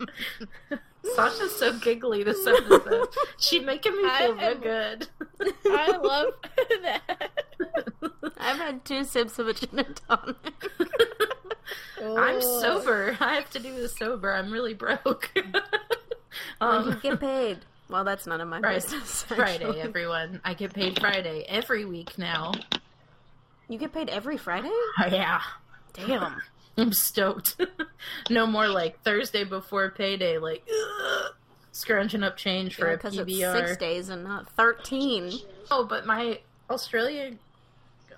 Sasha's 1.15 1.55
so 1.55 1.77
giggly 1.79 2.23
this 2.23 2.45
episode. 2.47 3.07
She's 3.37 3.63
making 3.63 3.95
me 3.95 4.09
feel 4.17 4.35
real 4.35 4.55
good. 4.55 5.07
I 5.65 5.97
love 5.97 6.33
that. 6.81 7.31
I've 8.37 8.57
had 8.57 8.85
two 8.85 9.03
sips 9.03 9.37
of 9.39 9.47
a 9.47 9.53
gin 9.53 9.79
and 9.79 10.01
tonic. 10.07 10.71
I'm 12.01 12.41
sober. 12.41 13.17
I 13.19 13.35
have 13.35 13.49
to 13.51 13.59
do 13.59 13.73
this 13.75 13.97
sober. 13.97 14.33
I'm 14.33 14.51
really 14.51 14.73
broke. 14.73 15.29
When 15.33 15.53
um, 16.61 16.89
you 16.89 16.95
get 16.95 17.19
paid. 17.19 17.59
Well, 17.89 18.03
that's 18.03 18.25
none 18.25 18.41
of 18.41 18.47
my 18.47 18.59
business. 18.59 19.23
Friday, 19.23 19.79
everyone. 19.79 20.41
I 20.43 20.53
get 20.53 20.73
paid 20.73 20.99
Friday 20.99 21.45
every 21.47 21.85
week 21.85 22.17
now. 22.17 22.53
You 23.67 23.77
get 23.77 23.93
paid 23.93 24.09
every 24.09 24.37
Friday? 24.37 24.69
Oh, 24.71 25.05
yeah. 25.09 25.41
Damn. 25.93 26.41
I'm 26.77 26.93
stoked. 26.93 27.55
no 28.29 28.45
more 28.47 28.67
like 28.67 29.01
Thursday 29.03 29.43
before 29.43 29.91
payday, 29.91 30.37
like 30.37 30.67
ugh, 30.69 31.33
scrunching 31.71 32.23
up 32.23 32.37
change 32.37 32.75
for 32.75 32.91
a 32.91 32.97
Because 32.97 33.17
it's 33.17 33.31
PBR. 33.31 33.53
six 33.67 33.77
days 33.77 34.09
and 34.09 34.23
not 34.23 34.49
13. 34.55 35.33
Oh, 35.71 35.85
but 35.85 36.05
my 36.05 36.39
Australia 36.69 37.33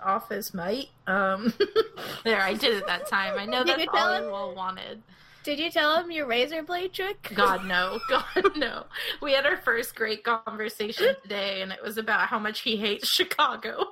office 0.04 0.54
might. 0.54 0.88
Um, 1.08 1.54
there, 2.24 2.42
I 2.42 2.54
did 2.54 2.76
it 2.78 2.88
that 2.88 3.08
time. 3.08 3.38
I 3.38 3.46
know 3.46 3.64
Did 3.64 3.80
that's 3.80 3.90
all 3.94 4.14
him? 4.14 4.24
you 4.26 4.30
all 4.30 4.56
wanted. 4.56 5.02
Did 5.44 5.60
you 5.60 5.70
tell 5.70 5.96
him 6.00 6.10
your 6.12 6.26
razor 6.28 6.64
blade 6.64 6.92
trick? 6.94 7.32
God 7.36 7.66
no, 7.66 8.00
God 8.10 8.56
no. 8.56 8.86
We 9.22 9.34
had 9.34 9.46
our 9.46 9.58
first 9.58 9.96
great 9.96 10.24
conversation 10.24 11.16
today, 11.22 11.62
and 11.62 11.72
it 11.72 11.84
was 11.84 11.98
about 11.98 12.28
how 12.30 12.40
much 12.40 12.62
he 12.62 12.78
hates 12.78 13.08
Chicago. 13.08 13.86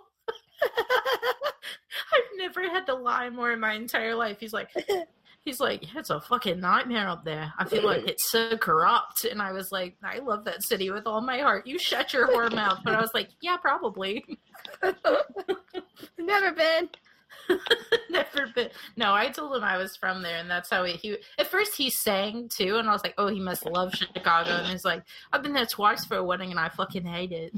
I've 2.14 2.38
never 2.38 2.62
had 2.62 2.86
to 2.88 2.96
lie 2.96 3.30
more 3.30 3.52
in 3.52 3.60
my 3.60 3.74
entire 3.74 4.16
life. 4.16 4.38
He's 4.40 4.54
like, 4.54 4.70
he's 5.46 5.60
like, 5.60 5.84
yeah, 5.84 6.00
it's 6.00 6.10
a 6.10 6.22
fucking 6.22 6.60
nightmare 6.60 7.08
up 7.08 7.26
there. 7.26 7.54
I 7.58 7.66
feel 7.66 7.84
like 7.84 8.08
it's 8.08 8.32
so 8.32 8.58
corrupt. 8.58 9.26
And 9.26 9.42
I 9.42 9.52
was 9.52 9.72
like, 9.72 9.96
I 10.04 10.20
love 10.20 10.46
that 10.46 10.64
city 10.64 10.90
with 10.92 11.06
all 11.06 11.22
my 11.22 11.40
heart. 11.40 11.68
You 11.68 11.78
shut 11.78 12.14
your 12.14 12.28
whore 12.28 12.54
mouth. 12.54 12.80
But 12.84 12.96
I 12.96 13.02
was 13.02 13.12
like, 13.14 13.30
yeah, 13.42 13.58
probably. 13.58 14.24
Never 16.18 16.52
been. 16.52 16.90
Never 18.10 18.48
been. 18.56 18.70
No, 18.96 19.14
I 19.14 19.30
told 19.30 19.56
him 19.56 19.64
I 19.64 19.78
was 19.78 19.98
from 19.98 20.22
there, 20.22 20.38
and 20.38 20.50
that's 20.50 20.70
how 20.70 20.84
he, 20.86 20.94
he. 20.94 21.18
At 21.38 21.48
first, 21.48 21.76
he 21.76 21.90
sang 21.90 22.50
too, 22.50 22.78
and 22.78 22.88
I 22.88 22.94
was 22.94 23.04
like, 23.04 23.16
"Oh, 23.18 23.28
he 23.28 23.40
must 23.40 23.66
love 23.66 23.94
Chicago." 23.94 24.52
And 24.52 24.68
he's 24.68 24.86
like, 24.86 25.04
"I've 25.32 25.44
been 25.44 25.54
there 25.54 25.66
twice 25.66 26.06
for 26.06 26.16
a 26.16 26.24
wedding, 26.24 26.52
and 26.52 26.60
I 26.60 26.70
fucking 26.70 27.06
hate 27.06 27.32
it." 27.32 27.54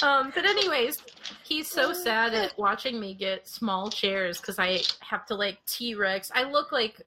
Um, 0.00 0.32
but 0.34 0.44
anyways, 0.44 0.98
he's 1.44 1.68
so 1.68 1.92
sad 1.92 2.34
at 2.34 2.56
watching 2.58 2.98
me 2.98 3.14
get 3.14 3.46
small 3.46 3.90
chairs 3.90 4.40
because 4.40 4.58
I 4.58 4.80
have 5.00 5.26
to 5.26 5.34
like 5.34 5.58
T 5.66 5.94
Rex. 5.94 6.30
I 6.34 6.44
look 6.44 6.72
like 6.72 7.00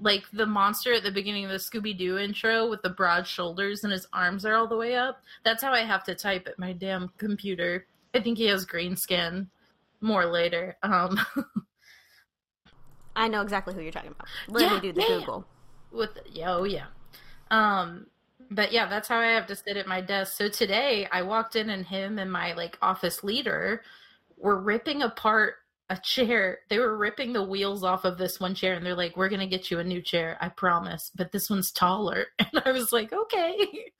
like 0.00 0.24
the 0.32 0.46
monster 0.46 0.92
at 0.92 1.04
the 1.04 1.10
beginning 1.12 1.44
of 1.44 1.50
the 1.52 1.58
Scooby 1.58 1.96
Doo 1.96 2.18
intro 2.18 2.68
with 2.68 2.82
the 2.82 2.90
broad 2.90 3.26
shoulders 3.26 3.84
and 3.84 3.92
his 3.92 4.06
arms 4.12 4.44
are 4.44 4.54
all 4.56 4.66
the 4.66 4.76
way 4.76 4.96
up. 4.96 5.22
That's 5.44 5.62
how 5.62 5.72
I 5.72 5.80
have 5.84 6.02
to 6.04 6.14
type 6.14 6.48
at 6.48 6.58
my 6.58 6.72
damn 6.72 7.08
computer. 7.18 7.86
I 8.14 8.20
think 8.20 8.36
he 8.38 8.46
has 8.46 8.64
green 8.64 8.96
skin. 8.96 9.48
More 10.00 10.26
later. 10.26 10.76
Um, 10.82 11.18
I 13.16 13.28
know 13.28 13.42
exactly 13.42 13.74
who 13.74 13.80
you're 13.80 13.92
talking 13.92 14.10
about. 14.10 14.26
Let 14.48 14.62
Yeah, 14.62 14.74
me 14.74 14.80
do 14.80 14.92
the 14.92 15.00
yeah. 15.02 15.18
Google. 15.20 15.46
with 15.92 16.18
yeah, 16.32 16.54
oh 16.54 16.64
yeah. 16.64 16.86
Um, 17.50 18.06
but 18.54 18.72
yeah, 18.72 18.86
that's 18.88 19.08
how 19.08 19.18
I 19.18 19.26
have 19.32 19.46
to 19.48 19.56
sit 19.56 19.76
at 19.76 19.86
my 19.86 20.00
desk. 20.00 20.36
So 20.36 20.48
today 20.48 21.08
I 21.10 21.22
walked 21.22 21.56
in 21.56 21.70
and 21.70 21.86
him 21.86 22.18
and 22.18 22.30
my 22.30 22.52
like 22.54 22.78
office 22.82 23.22
leader 23.24 23.82
were 24.36 24.60
ripping 24.60 25.02
apart 25.02 25.54
a 25.90 25.96
chair. 26.02 26.60
They 26.70 26.78
were 26.78 26.96
ripping 26.96 27.32
the 27.32 27.42
wheels 27.42 27.84
off 27.84 28.04
of 28.04 28.18
this 28.18 28.40
one 28.40 28.54
chair 28.54 28.74
and 28.74 28.84
they're 28.84 28.94
like, 28.94 29.16
"We're 29.16 29.28
going 29.28 29.40
to 29.40 29.46
get 29.46 29.70
you 29.70 29.78
a 29.78 29.84
new 29.84 30.00
chair, 30.02 30.38
I 30.40 30.48
promise, 30.48 31.10
but 31.14 31.32
this 31.32 31.50
one's 31.50 31.70
taller." 31.72 32.26
And 32.38 32.62
I 32.64 32.72
was 32.72 32.92
like, 32.92 33.12
"Okay." 33.12 33.56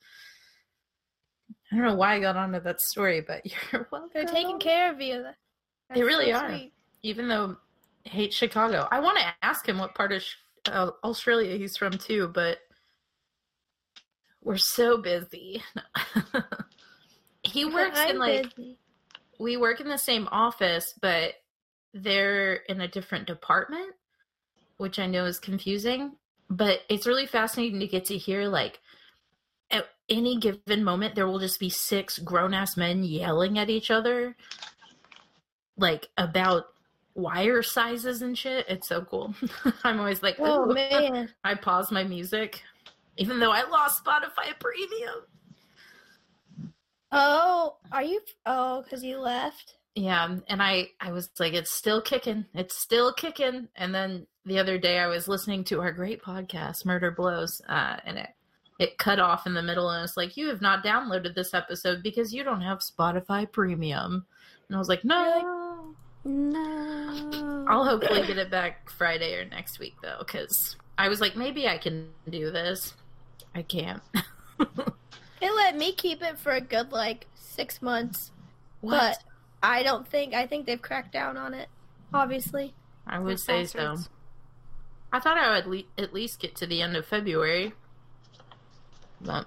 I 1.73 1.77
don't 1.77 1.87
know 1.87 1.95
why 1.95 2.15
I 2.17 2.21
got 2.21 2.37
onto 2.37 2.61
that 2.61 2.81
story, 2.81 3.23
but 3.23 3.43
you're 3.73 3.89
welcome. 3.91 4.11
They're 4.13 4.25
taking 4.27 4.59
care 4.59 4.93
of 4.93 5.01
you. 5.01 5.23
That's 5.23 5.37
They 5.95 6.03
really 6.03 6.33
so 6.33 6.39
are. 6.39 6.49
sweet. 6.51 6.73
even 7.03 7.29
though 7.29 7.57
I 8.07 8.09
hate 8.09 8.33
Chicago. 8.35 8.87
I 8.91 9.01
want 9.01 9.19
to 9.19 9.25
ask 9.43 9.67
him 9.67 9.79
what 9.79 9.95
part 9.95 10.13
of 10.13 10.23
uh, 10.67 10.91
Australia 11.05 11.57
he's 11.57 11.77
from 11.77 11.93
too, 11.97 12.29
but 12.29 12.59
we're 14.43 14.57
so 14.57 14.99
busy. 14.99 15.63
he 17.43 17.65
works 17.65 17.99
in 18.01 18.11
I'm 18.11 18.19
like 18.19 18.55
busy. 18.57 18.79
we 19.39 19.57
work 19.57 19.81
in 19.81 19.89
the 19.89 19.99
same 19.99 20.29
office, 20.31 20.95
but 21.01 21.35
they're 21.95 22.55
in 22.55 22.81
a 22.81 22.89
different 22.89 23.27
department, 23.27 23.95
which 24.77 24.99
I 24.99 25.07
know 25.07 25.25
is 25.25 25.39
confusing. 25.39 26.13
But 26.51 26.81
it's 26.89 27.07
really 27.07 27.27
fascinating 27.27 27.81
to 27.81 27.87
get 27.87 28.07
to 28.07 28.19
hear 28.19 28.47
like 28.47 28.81
at 29.71 29.87
any 30.09 30.39
given 30.39 30.85
moment 30.85 31.15
there 31.15 31.27
will 31.27 31.39
just 31.39 31.59
be 31.59 31.71
six 31.71 32.19
grown 32.19 32.53
ass 32.53 32.77
men 32.77 33.03
yelling 33.03 33.59
at 33.59 33.71
each 33.71 33.91
other 33.91 34.37
like 35.79 36.09
about 36.19 36.65
wire 37.15 37.63
sizes 37.63 38.23
and 38.23 38.37
shit. 38.37 38.67
It's 38.69 38.89
so 38.89 39.03
cool. 39.03 39.35
I'm 39.85 39.99
always 39.99 40.23
like, 40.23 40.37
Oh 40.39 40.67
man. 40.67 41.31
I 41.45 41.55
pause 41.55 41.91
my 41.91 42.05
music, 42.05 42.63
even 43.17 43.39
though 43.41 43.53
I 43.53 43.69
lost 43.69 44.05
Spotify 44.05 44.59
Premium. 44.59 45.27
Oh, 47.11 47.77
are 47.91 48.03
you? 48.03 48.21
Oh, 48.47 48.83
because 48.83 49.05
you 49.05 49.19
left. 49.19 49.77
Yeah, 49.95 50.39
and 50.49 50.63
I 50.63 50.89
I 51.01 51.13
was 51.13 51.29
like, 51.39 51.53
it's 51.53 51.71
still 51.71 52.01
kicking, 52.01 52.47
it's 52.55 52.77
still 52.79 53.13
kicking. 53.13 53.69
And 53.77 53.95
then 53.95 54.27
the 54.47 54.59
other 54.59 54.79
day, 54.79 54.99
I 54.99 55.07
was 55.09 55.29
listening 55.29 55.65
to 55.65 55.81
our 55.81 55.93
great 55.93 56.23
podcast, 56.23 56.87
Murder 56.87 57.11
Blows, 57.11 57.61
uh, 57.69 57.97
and 58.07 58.19
it 58.19 58.31
it 58.79 58.99
cut 58.99 59.19
off 59.19 59.47
in 59.47 59.55
the 59.55 59.63
middle, 59.63 59.91
and 59.91 60.03
it's 60.03 60.17
like, 60.17 60.37
you 60.37 60.49
have 60.49 60.63
not 60.63 60.85
downloaded 60.85 61.35
this 61.35 61.53
episode 61.55 62.03
because 62.03 62.33
you 62.33 62.43
don't 62.43 62.63
have 62.63 62.79
Spotify 62.79 63.51
Premium. 63.51 64.25
And 64.69 64.77
I 64.77 64.79
was 64.79 64.89
like, 64.89 65.05
no, 65.05 65.95
No. 66.25 67.67
I'll 67.69 67.85
hopefully 67.85 68.27
get 68.27 68.39
it 68.39 68.51
back 68.51 68.91
Friday 68.91 69.35
or 69.35 69.45
next 69.45 69.79
week 69.79 69.95
though, 70.03 70.19
because 70.19 70.77
I 70.97 71.09
was 71.09 71.21
like, 71.21 71.37
maybe 71.37 71.69
I 71.69 71.79
can 71.79 72.09
do 72.29 72.51
this. 72.51 72.95
I 73.55 73.63
can't. 73.63 74.03
They 74.59 75.51
let 75.51 75.77
me 75.77 75.93
keep 75.93 76.23
it 76.23 76.39
for 76.39 76.53
a 76.53 76.61
good 76.61 76.93
like 76.93 77.27
six 77.35 77.83
months, 77.83 78.31
What? 78.81 78.99
but 78.99 79.19
I 79.63 79.83
don't 79.83 80.07
think. 80.07 80.35
I 80.35 80.47
think 80.47 80.67
they've 80.67 80.81
cracked 80.81 81.13
down 81.13 81.37
on 81.37 81.53
it. 81.55 81.69
Obviously. 82.15 82.75
I 83.07 83.19
would 83.19 83.33
Those 83.33 83.45
say 83.45 83.65
so. 83.67 83.97
I 85.13 85.19
thought 85.21 85.37
I 85.37 85.51
would 85.57 85.67
le- 85.67 85.83
at 85.99 86.15
least 86.15 86.39
get 86.41 86.55
to 86.57 86.67
the 86.67 86.81
end 86.81 86.97
of 86.97 87.05
February. 87.07 87.73
But 89.21 89.47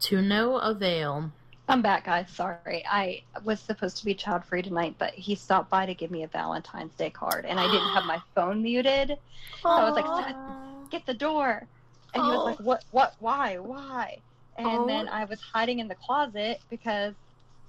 to 0.00 0.20
no 0.20 0.56
avail. 0.58 1.32
I'm 1.66 1.80
back, 1.80 2.04
guys. 2.04 2.28
Sorry. 2.30 2.84
I 2.86 3.22
was 3.42 3.58
supposed 3.58 3.96
to 3.96 4.04
be 4.04 4.14
child 4.14 4.44
free 4.44 4.60
tonight, 4.60 4.96
but 4.98 5.14
he 5.14 5.34
stopped 5.34 5.70
by 5.70 5.86
to 5.86 5.94
give 5.94 6.10
me 6.10 6.24
a 6.24 6.28
Valentine's 6.28 6.94
Day 6.94 7.08
card, 7.08 7.46
and 7.46 7.58
I 7.58 7.66
didn't 7.66 7.88
have 7.94 8.04
my 8.04 8.20
phone 8.34 8.62
muted. 8.62 9.16
So 9.62 9.68
I 9.70 9.84
was 9.88 9.94
like, 9.96 10.04
Aw. 10.04 10.73
Get 10.90 11.06
the 11.06 11.14
door. 11.14 11.66
And 12.14 12.22
he 12.22 12.28
was 12.30 12.38
Oh. 12.38 12.44
like, 12.44 12.60
What, 12.60 12.84
what, 12.92 13.14
why, 13.18 13.58
why? 13.58 14.18
And 14.56 14.66
Oh. 14.66 14.86
then 14.86 15.08
I 15.08 15.24
was 15.24 15.40
hiding 15.40 15.80
in 15.80 15.88
the 15.88 15.96
closet 15.96 16.60
because 16.70 17.14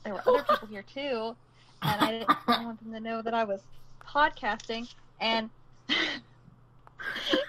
there 0.03 0.13
were 0.13 0.21
other 0.27 0.43
people 0.43 0.67
here 0.67 0.83
too. 0.83 1.35
And 1.81 2.01
I 2.01 2.11
didn't 2.11 2.37
want 2.47 2.83
them 2.83 2.93
to 2.93 2.99
know 2.99 3.21
that 3.21 3.33
I 3.33 3.43
was 3.43 3.61
podcasting, 4.05 4.87
and 5.19 5.49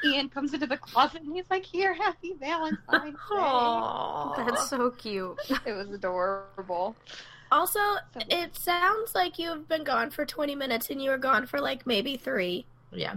Ian 0.05 0.29
comes 0.29 0.53
into 0.53 0.67
the 0.67 0.77
closet 0.77 1.23
and 1.23 1.35
he's 1.35 1.49
like, 1.51 1.65
"Here, 1.65 1.95
happy 1.95 2.35
Valentine's 2.39 3.15
Day." 3.15 3.37
Aww. 3.37 4.47
That's 4.47 4.69
so 4.69 4.91
cute. 4.91 5.39
It 5.65 5.73
was 5.73 5.91
adorable. 5.91 6.95
Also, 7.53 7.79
it 8.29 8.57
sounds 8.57 9.15
like 9.15 9.39
you've 9.39 9.69
been 9.69 9.85
gone 9.85 10.11
for 10.11 10.27
20 10.27 10.55
minutes 10.57 10.91
and 10.91 11.01
you 11.01 11.11
were 11.11 11.19
gone 11.19 11.47
for 11.47 11.61
like 11.61 11.87
maybe 11.87 12.17
three. 12.17 12.67
yeah. 12.93 13.17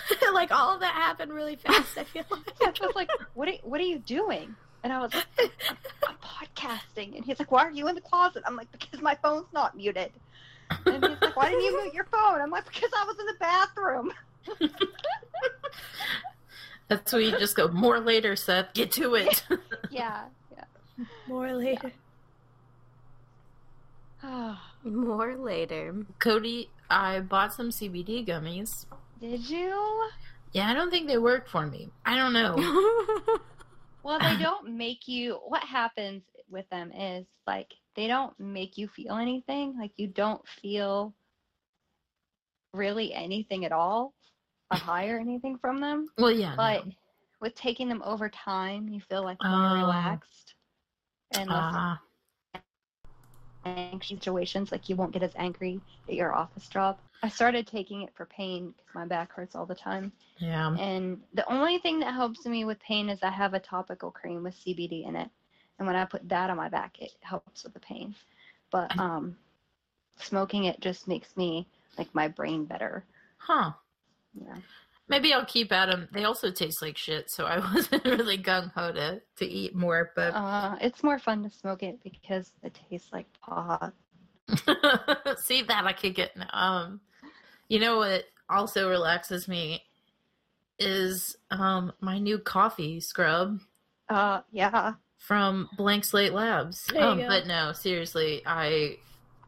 like 0.32 0.50
all 0.50 0.74
of 0.74 0.80
that 0.80 0.94
happened 0.94 1.32
really 1.32 1.56
fast, 1.56 1.96
I 1.96 2.04
feel 2.04 2.24
like. 2.30 2.52
Yeah, 2.60 2.68
I 2.68 2.86
was 2.86 2.94
like, 2.94 3.10
"What 3.34 3.48
are 3.48 3.54
What 3.62 3.80
are 3.80 3.84
you 3.84 3.98
doing?" 3.98 4.54
And 4.84 4.92
I 4.92 5.00
was 5.00 5.12
like, 5.12 5.26
I'm, 5.38 5.50
"I'm 6.08 6.16
podcasting." 6.16 7.16
And 7.16 7.24
he's 7.24 7.38
like, 7.38 7.50
"Why 7.50 7.64
are 7.64 7.70
you 7.70 7.88
in 7.88 7.94
the 7.94 8.00
closet?" 8.00 8.42
I'm 8.46 8.56
like, 8.56 8.70
"Because 8.72 9.00
my 9.00 9.16
phone's 9.22 9.46
not 9.52 9.76
muted." 9.76 10.12
And 10.86 11.04
he's 11.04 11.20
like, 11.20 11.36
"Why 11.36 11.48
didn't 11.50 11.64
you 11.64 11.82
mute 11.82 11.94
your 11.94 12.04
phone?" 12.04 12.40
I'm 12.40 12.50
like, 12.50 12.66
"Because 12.66 12.90
I 12.96 13.04
was 13.04 13.18
in 13.18 13.26
the 13.26 13.36
bathroom." 13.40 14.12
That's 16.88 17.12
where 17.12 17.20
you 17.20 17.38
just 17.38 17.54
go, 17.54 17.68
more 17.68 18.00
later, 18.00 18.34
Seth. 18.34 18.72
Get 18.72 18.92
to 18.92 19.14
it. 19.14 19.44
Yeah, 19.90 20.24
yeah. 20.50 20.64
More 21.26 21.52
later. 21.52 21.92
More 24.84 25.36
later. 25.36 25.94
Cody, 26.18 26.70
I 26.88 27.20
bought 27.20 27.52
some 27.52 27.70
CBD 27.70 28.26
gummies. 28.26 28.86
Did 29.20 29.48
you? 29.48 30.08
Yeah, 30.52 30.70
I 30.70 30.74
don't 30.74 30.90
think 30.90 31.06
they 31.08 31.18
work 31.18 31.48
for 31.48 31.66
me. 31.66 31.90
I 32.06 32.16
don't 32.16 32.32
know. 32.32 32.56
Well, 34.04 34.20
they 34.20 34.38
don't 34.42 34.70
make 34.78 35.06
you. 35.08 35.38
What 35.48 35.62
happens 35.64 36.22
with 36.48 36.66
them 36.70 36.92
is 36.92 37.26
like 37.46 37.74
they 37.94 38.06
don't 38.06 38.32
make 38.40 38.78
you 38.78 38.88
feel 38.88 39.16
anything. 39.16 39.76
Like 39.78 39.90
you 39.96 40.06
don't 40.06 40.40
feel 40.62 41.12
really 42.72 43.12
anything 43.12 43.64
at 43.64 43.72
all, 43.72 44.14
a 44.70 44.76
high 44.76 45.08
or 45.08 45.18
anything 45.18 45.58
from 45.58 45.80
them. 45.80 46.06
well, 46.16 46.30
yeah. 46.30 46.54
But 46.56 46.86
no. 46.86 46.92
with 47.40 47.54
taking 47.54 47.88
them 47.88 48.00
over 48.04 48.28
time, 48.30 48.88
you 48.88 49.00
feel 49.10 49.24
like 49.24 49.38
more 49.44 49.52
Oh. 49.72 49.74
relaxed 49.76 50.54
and 51.32 51.50
less 51.50 51.58
Ah, 51.74 52.00
anxious 53.68 54.02
situations. 54.08 54.58
Like 54.72 54.74
you 54.76 54.82
won't 54.82 54.98
get 54.98 55.08
as 55.08 55.18
angry 55.22 55.68
at 56.08 56.14
your 56.14 56.34
office 56.34 56.68
job. 56.68 56.98
I 57.22 57.28
started 57.28 57.66
taking 57.66 58.02
it 58.02 58.14
for 58.14 58.26
pain 58.26 58.72
because 58.76 58.94
my 58.94 59.06
back 59.06 59.32
hurts 59.32 59.54
all 59.54 59.66
the 59.66 59.74
time. 59.74 60.12
yeah. 60.38 60.76
And 60.78 61.20
the 61.34 61.48
only 61.52 61.78
thing 61.78 62.00
that 62.00 62.14
helps 62.14 62.46
me 62.46 62.64
with 62.64 62.80
pain 62.80 63.08
is 63.08 63.22
I 63.22 63.30
have 63.30 63.54
a 63.54 63.60
topical 63.60 64.10
cream 64.10 64.42
with 64.44 64.54
CBD 64.54 65.06
in 65.06 65.16
it. 65.16 65.30
And 65.78 65.86
when 65.86 65.96
I 65.96 66.04
put 66.04 66.28
that 66.28 66.50
on 66.50 66.56
my 66.56 66.68
back, 66.68 67.00
it 67.00 67.12
helps 67.22 67.64
with 67.64 67.74
the 67.74 67.80
pain. 67.80 68.14
But 68.70 68.90
um, 68.98 69.36
smoking 70.18 70.64
it 70.64 70.80
just 70.80 71.08
makes 71.08 71.36
me 71.36 71.66
like 71.98 72.14
my 72.14 72.28
brain 72.28 72.64
better. 72.64 73.04
Huh. 73.38 73.72
Yeah. 74.34 74.56
Maybe 75.08 75.32
I'll 75.32 75.44
keep 75.46 75.72
at 75.72 75.86
them. 75.86 76.08
They 76.12 76.24
also 76.24 76.50
taste 76.50 76.82
like 76.82 76.96
shit, 76.98 77.30
so 77.30 77.44
I 77.46 77.58
wasn't 77.74 78.04
really 78.04 78.38
gung 78.38 78.70
ho 78.74 78.92
to, 78.92 79.20
to 79.36 79.44
eat 79.46 79.74
more. 79.74 80.12
But 80.14 80.34
Uh, 80.34 80.76
it's 80.80 81.02
more 81.02 81.18
fun 81.18 81.42
to 81.44 81.50
smoke 81.50 81.82
it 81.82 81.98
because 82.02 82.52
it 82.62 82.78
tastes 82.90 83.10
like 83.12 83.26
pot. 83.40 83.94
see 85.38 85.62
that 85.62 85.84
I 85.86 85.92
could 85.92 86.14
get. 86.14 86.32
Um, 86.52 87.00
you 87.68 87.78
know 87.80 87.98
what 87.98 88.24
also 88.48 88.88
relaxes 88.88 89.46
me 89.48 89.82
is 90.78 91.36
um 91.50 91.92
my 92.00 92.18
new 92.18 92.38
coffee 92.38 93.00
scrub 93.00 93.58
Uh, 94.08 94.40
yeah. 94.52 94.94
from 95.18 95.68
Blank 95.76 96.04
Slate 96.04 96.32
Labs. 96.32 96.90
Um, 96.96 97.18
but 97.26 97.46
no, 97.46 97.72
seriously, 97.72 98.42
I 98.46 98.96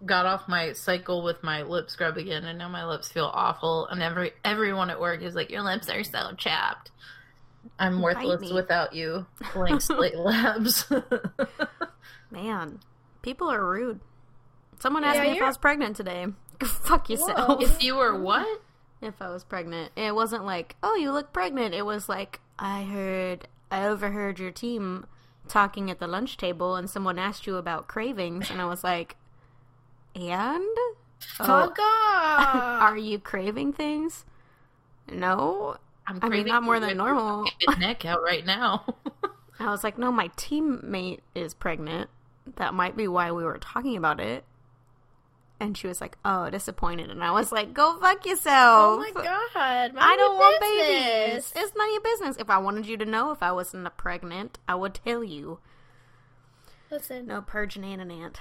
got 0.05 0.27
off 0.27 0.49
my 0.49 0.73
cycle 0.73 1.23
with 1.23 1.43
my 1.43 1.63
lip 1.63 1.91
scrub 1.91 2.17
again, 2.17 2.45
and 2.45 2.59
now 2.59 2.69
my 2.69 2.85
lips 2.87 3.11
feel 3.11 3.31
awful. 3.33 3.87
And 3.87 4.03
every 4.03 4.33
everyone 4.45 4.91
at 4.91 5.01
work 5.01 5.23
is 5.23 5.35
like, 5.35 5.51
"Your 5.51 5.63
lips 5.63 5.89
are 5.91 6.05
so 6.05 6.33
chapped." 6.37 6.91
I'm 7.79 7.97
Bite 8.01 8.17
worthless 8.17 8.51
without 8.53 8.95
you, 8.95 9.27
Blank 9.55 9.83
Slate 9.83 10.17
Labs. 10.17 10.91
Man, 12.31 12.81
people 13.23 13.51
are 13.51 13.65
rude. 13.65 14.01
Someone 14.79 15.05
asked 15.05 15.17
Yeah, 15.17 15.25
me 15.33 15.37
if 15.37 15.43
I 15.43 15.47
was 15.47 15.59
pregnant 15.59 15.97
today. 15.97 16.27
Fuck 16.65 17.11
yourself. 17.11 17.63
if 17.63 17.83
you 17.83 17.97
were 17.97 18.19
what? 18.19 18.63
if 19.03 19.21
I 19.21 19.31
was 19.31 19.45
pregnant. 19.45 19.93
It 19.97 20.15
wasn't 20.15 20.45
like, 20.45 20.77
oh, 20.83 20.95
you 20.95 21.11
look 21.11 21.33
pregnant. 21.33 21.75
It 21.75 21.87
was 21.87 22.07
like, 22.09 22.41
I 22.59 22.83
heard, 22.83 23.49
I 23.71 23.87
overheard 23.87 24.39
your 24.39 24.51
team 24.51 25.07
talking 25.49 25.91
at 25.91 25.99
the 25.99 26.07
lunch 26.07 26.37
table 26.37 26.77
and 26.77 26.89
someone 26.89 27.19
asked 27.19 27.47
you 27.47 27.57
about 27.57 27.89
cravings. 27.89 28.51
And 28.51 28.61
I 28.61 28.67
was 28.67 28.85
like, 28.85 29.17
and? 30.15 30.65
Oh, 30.65 30.97
Fuck 31.37 31.79
off! 31.79 32.83
are 32.83 32.97
you 32.99 33.19
craving 33.19 33.73
things? 33.73 34.25
No. 35.11 35.77
I'm 36.07 36.17
I 36.17 36.29
mean, 36.29 36.31
craving 36.31 36.53
not 36.53 36.63
more 36.63 36.81
than 36.81 36.97
normal. 36.97 37.45
good 37.67 37.79
neck 37.79 38.05
out 38.05 38.23
right 38.23 38.45
now. 38.45 38.85
I 39.59 39.71
was 39.71 39.85
like, 39.85 39.99
no, 39.99 40.11
my 40.11 40.29
teammate 40.37 41.21
is 41.35 41.53
pregnant. 41.55 42.09
That 42.57 42.75
might 42.75 42.97
be 42.97 43.07
why 43.07 43.31
we 43.33 43.45
were 43.45 43.59
talking 43.59 43.97
about 43.97 44.19
it. 44.21 44.45
And 45.61 45.77
she 45.77 45.87
was 45.87 46.01
like, 46.01 46.17
oh, 46.25 46.49
disappointed. 46.49 47.11
And 47.11 47.23
I 47.23 47.33
was 47.33 47.53
like, 47.53 47.75
go 47.75 47.99
fuck 48.01 48.25
yourself. 48.25 48.99
oh 48.99 48.99
my 48.99 49.11
god. 49.13 49.93
I 49.99 50.17
don't 50.17 50.39
want 50.39 50.59
business. 50.61 51.53
babies. 51.53 51.53
It's 51.55 51.77
none 51.77 51.89
of 51.89 51.93
your 51.93 52.01
business. 52.01 52.37
If 52.39 52.49
I 52.49 52.57
wanted 52.57 52.87
you 52.87 52.97
to 52.97 53.05
know 53.05 53.31
if 53.31 53.43
I 53.43 53.53
wasn't 53.53 53.87
pregnant, 53.99 54.59
I 54.67 54.75
would 54.75 54.95
tell 55.05 55.23
you. 55.23 55.59
Listen, 56.91 57.27
No 57.27 57.43
purging 57.43 57.85
and 57.85 58.01
an 58.01 58.11
ant. 58.11 58.41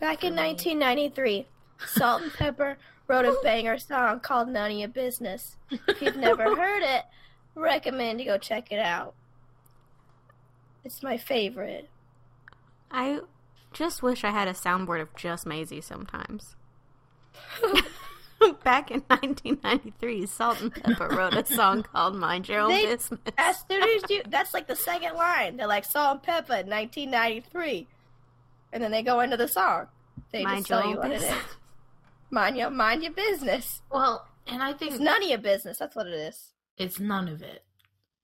Back 0.00 0.22
in 0.24 0.36
1993, 0.36 1.46
Salt-N-Pepa 1.86 2.76
wrote 3.08 3.24
a 3.24 3.36
banger 3.42 3.78
song 3.78 4.20
called 4.20 4.48
None 4.48 4.70
of 4.70 4.76
Your 4.76 4.88
Business. 4.88 5.56
If 5.70 6.00
you've 6.00 6.16
never 6.16 6.54
heard 6.56 6.82
it, 6.82 7.02
recommend 7.54 8.20
you 8.20 8.26
go 8.26 8.38
check 8.38 8.70
it 8.70 8.78
out. 8.78 9.14
It's 10.84 11.02
my 11.02 11.16
favorite. 11.16 11.88
I 12.90 13.20
just 13.72 14.02
wish 14.02 14.24
I 14.24 14.30
had 14.30 14.48
a 14.48 14.52
soundboard 14.52 15.02
of 15.02 15.14
just 15.16 15.46
Maisie 15.46 15.80
sometimes. 15.80 16.54
Back 18.62 18.92
in 18.92 19.00
1993, 19.08 20.26
Salt-N-Pepa 20.26 21.10
wrote 21.10 21.34
a 21.34 21.44
song 21.44 21.82
called 21.82 22.14
Mind 22.14 22.48
Your 22.48 22.60
Own 22.60 22.70
They- 22.70 22.86
Business. 22.86 23.18
As 23.36 23.64
soon 23.68 23.82
as 23.82 24.02
you, 24.08 24.22
that's 24.28 24.54
like 24.54 24.68
the 24.68 24.76
second 24.76 25.14
line. 25.16 25.56
They're 25.56 25.66
like 25.66 25.84
Salt-N-Pepa, 25.84 26.64
1993, 26.66 27.88
and 28.72 28.82
then 28.82 28.90
they 28.90 29.02
go 29.02 29.20
into 29.20 29.36
the 29.36 29.48
song. 29.48 29.86
They 30.32 30.44
Mind 30.44 30.58
just 30.66 30.70
your 30.70 30.80
tell 30.82 30.90
you 30.90 30.96
what 30.98 31.10
it 31.10 31.20
business. 31.20 31.36
is. 31.38 31.56
Mind 32.30 32.56
your 32.56 32.70
mind 32.70 33.02
your 33.02 33.12
business. 33.12 33.80
well, 33.90 34.26
and 34.46 34.62
I 34.62 34.72
think 34.72 34.92
It's 34.92 35.00
none 35.00 35.22
of 35.22 35.28
your 35.28 35.38
business. 35.38 35.78
That's 35.78 35.94
what 35.96 36.06
it 36.06 36.14
is. 36.14 36.52
it's 36.76 36.98
none 37.00 37.28
of 37.28 37.42
it. 37.42 37.64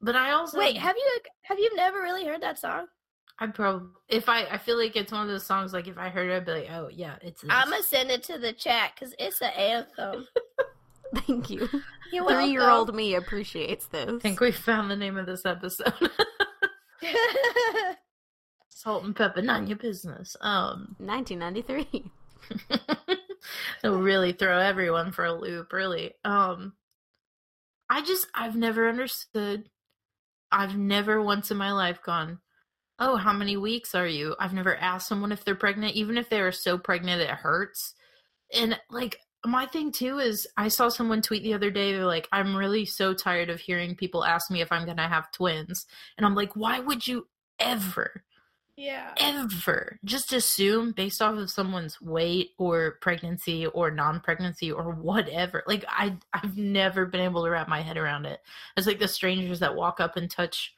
But 0.01 0.17
I 0.17 0.33
also 0.33 0.59
Wait, 0.59 0.77
have 0.77 0.97
you 0.97 1.19
have 1.43 1.59
you 1.59 1.75
never 1.77 2.01
really 2.03 2.27
heard 2.27 2.43
that 2.43 2.59
song? 2.59 2.87
I 3.39 3.47
probably 3.49 3.89
if 4.09 4.29
I 4.29 4.45
I 4.45 4.59
feel 4.59 4.79
like 4.79 4.95
it's 4.97 5.11
one 5.13 5.23
of 5.23 5.29
those 5.29 5.47
songs 5.47 5.73
like 5.73 5.89
if 5.89 5.99
I 5.99 6.09
heard 6.09 6.31
it 6.31 6.37
I'd 6.37 6.45
be 6.47 6.53
like 6.53 6.69
oh 6.71 6.89
yeah 6.93 7.17
it's 7.23 7.41
this. 7.43 7.51
I'm 7.53 7.71
gonna 7.71 7.83
send 7.83 8.11
it 8.11 8.23
to 8.25 8.39
the 8.39 8.53
chat 8.53 8.93
because 8.95 9.15
it's 9.19 9.41
an 9.41 9.51
anthem. 9.57 10.27
Thank 11.27 11.49
you. 11.51 11.69
You're 12.13 12.29
Three 12.29 12.51
year 12.51 12.69
old 12.69 12.95
me 12.95 13.15
appreciates 13.15 13.87
this. 13.87 14.09
I 14.09 14.19
think 14.19 14.41
we 14.41 14.53
found 14.53 14.91
the 14.91 14.97
name 14.97 15.17
of 15.17 15.27
this 15.27 15.45
episode. 15.47 15.93
Salt-N-Pepa, 18.85 19.43
none 19.43 19.67
your 19.67 19.79
business. 19.79 20.37
Um, 20.41 20.95
1993. 20.99 22.11
it'll 23.83 23.99
really 24.01 24.33
throw 24.33 24.59
everyone 24.59 25.13
for 25.13 25.25
a 25.25 25.33
loop. 25.33 25.73
Really. 25.73 26.13
Um, 26.25 26.75
I 27.89 28.03
just 28.03 28.27
I've 28.35 28.57
never 28.57 28.89
understood. 28.89 29.69
I've 30.53 30.77
never 30.77 31.23
once 31.23 31.51
in 31.51 31.57
my 31.57 31.73
life 31.73 32.03
gone. 32.03 32.39
Oh, 32.99 33.17
how 33.17 33.33
many 33.33 33.57
weeks 33.57 33.95
are 33.95 34.07
you? 34.07 34.37
I've 34.39 34.53
never 34.55 34.77
asked 34.77 35.09
someone 35.09 35.33
if 35.33 35.45
they're 35.45 35.55
pregnant, 35.55 35.95
even 35.95 36.17
if 36.17 36.29
they 36.29 36.41
are 36.41 36.53
so 36.53 36.79
pregnant 36.79 37.23
it 37.23 37.31
hurts. 37.31 37.95
And 38.55 38.79
like 38.89 39.19
my 39.45 39.67
thing 39.67 39.91
too 39.91 40.19
is 40.19 40.47
I 40.57 40.69
saw 40.69 40.89
someone 40.89 41.21
tweet 41.21 41.43
the 41.43 41.55
other 41.55 41.71
day, 41.71 41.93
they're 41.93 42.07
like, 42.07 42.29
I'm 42.33 42.57
really 42.57 42.85
so 42.85 43.15
tired 43.15 43.51
of 43.51 43.61
hearing 43.61 43.97
people 43.97 44.25
ask 44.25 44.51
me 44.51 44.61
if 44.63 44.71
I'm 44.71 44.87
gonna 44.87 45.09
have 45.09 45.33
twins. 45.33 45.87
And 46.17 46.25
I'm 46.25 46.35
like, 46.35 46.55
why 46.55 46.81
would 46.81 47.07
you 47.07 47.27
ever, 47.59 48.23
yeah. 48.77 49.15
ever 49.19 49.99
just 50.05 50.33
assume 50.33 50.93
based 50.93 51.23
off 51.23 51.37
of 51.37 51.51
someone's 51.51 52.01
weight 52.01 52.51
or 52.59 52.99
pregnancy 53.01 53.67
or 53.67 53.91
non 53.91 54.21
pregnancy 54.21 54.73
or 54.73 54.91
whatever? 54.91 55.63
Like 55.67 55.85
I 55.89 56.17
I've 56.33 56.57
never 56.57 57.07
been 57.07 57.21
able 57.21 57.45
to 57.45 57.51
wrap 57.51 57.69
my 57.69 57.83
head 57.83 57.97
around 57.97 58.27
it. 58.27 58.41
It's 58.77 58.87
like 58.87 58.99
the 58.99 59.09
strangers 59.09 59.61
that 59.61 59.77
walk 59.77 60.01
up 60.01 60.17
and 60.17 60.31
touch 60.31 60.75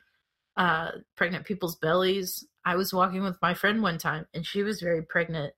uh 0.56 0.90
pregnant 1.16 1.46
people's 1.46 1.76
bellies. 1.76 2.46
I 2.64 2.76
was 2.76 2.92
walking 2.92 3.22
with 3.22 3.40
my 3.40 3.54
friend 3.54 3.82
one 3.82 3.98
time 3.98 4.26
and 4.34 4.44
she 4.44 4.62
was 4.62 4.80
very 4.80 5.02
pregnant, 5.02 5.54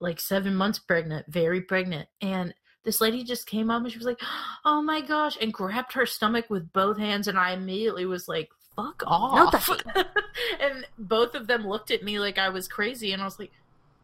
like 0.00 0.20
seven 0.20 0.54
months 0.54 0.78
pregnant, 0.78 1.26
very 1.28 1.60
pregnant. 1.60 2.08
And 2.20 2.54
this 2.84 3.00
lady 3.00 3.24
just 3.24 3.46
came 3.46 3.70
up 3.70 3.82
and 3.82 3.92
she 3.92 3.98
was 3.98 4.06
like, 4.06 4.20
Oh 4.64 4.80
my 4.80 5.02
gosh, 5.02 5.36
and 5.40 5.52
grabbed 5.52 5.92
her 5.92 6.06
stomach 6.06 6.46
with 6.48 6.72
both 6.72 6.96
hands. 6.96 7.28
And 7.28 7.38
I 7.38 7.52
immediately 7.52 8.06
was 8.06 8.26
like, 8.26 8.48
Fuck 8.76 9.02
off. 9.06 9.68
and 10.60 10.86
both 10.98 11.34
of 11.34 11.46
them 11.46 11.66
looked 11.66 11.90
at 11.90 12.02
me 12.02 12.18
like 12.18 12.38
I 12.38 12.48
was 12.48 12.66
crazy. 12.68 13.12
And 13.12 13.22
I 13.22 13.24
was 13.24 13.38
like, 13.38 13.52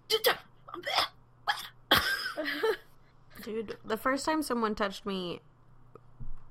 Dude, 3.42 3.76
the 3.85 3.96
first 3.96 4.24
time 4.26 4.42
someone 4.42 4.74
touched 4.74 5.06
me, 5.06 5.40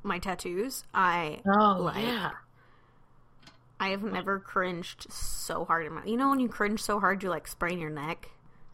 my 0.04 0.18
tattoos, 0.20 0.84
I 0.94 1.42
Oh 1.46 1.78
Like- 1.84 2.04
yeah. 2.04 2.32
I 3.82 3.90
have 3.90 4.04
never 4.04 4.40
cringed 4.40 5.08
so 5.10 5.64
hard 5.64 5.86
in 5.86 5.94
my. 5.94 6.04
You 6.04 6.18
know 6.18 6.30
when 6.30 6.42
you 6.42 6.50
cringe 6.50 6.82
so 6.84 7.00
hard 7.00 7.24
you 7.24 7.30
like 7.30 7.48
sprain 7.48 7.80
your 7.80 7.90
neck. 7.90 8.28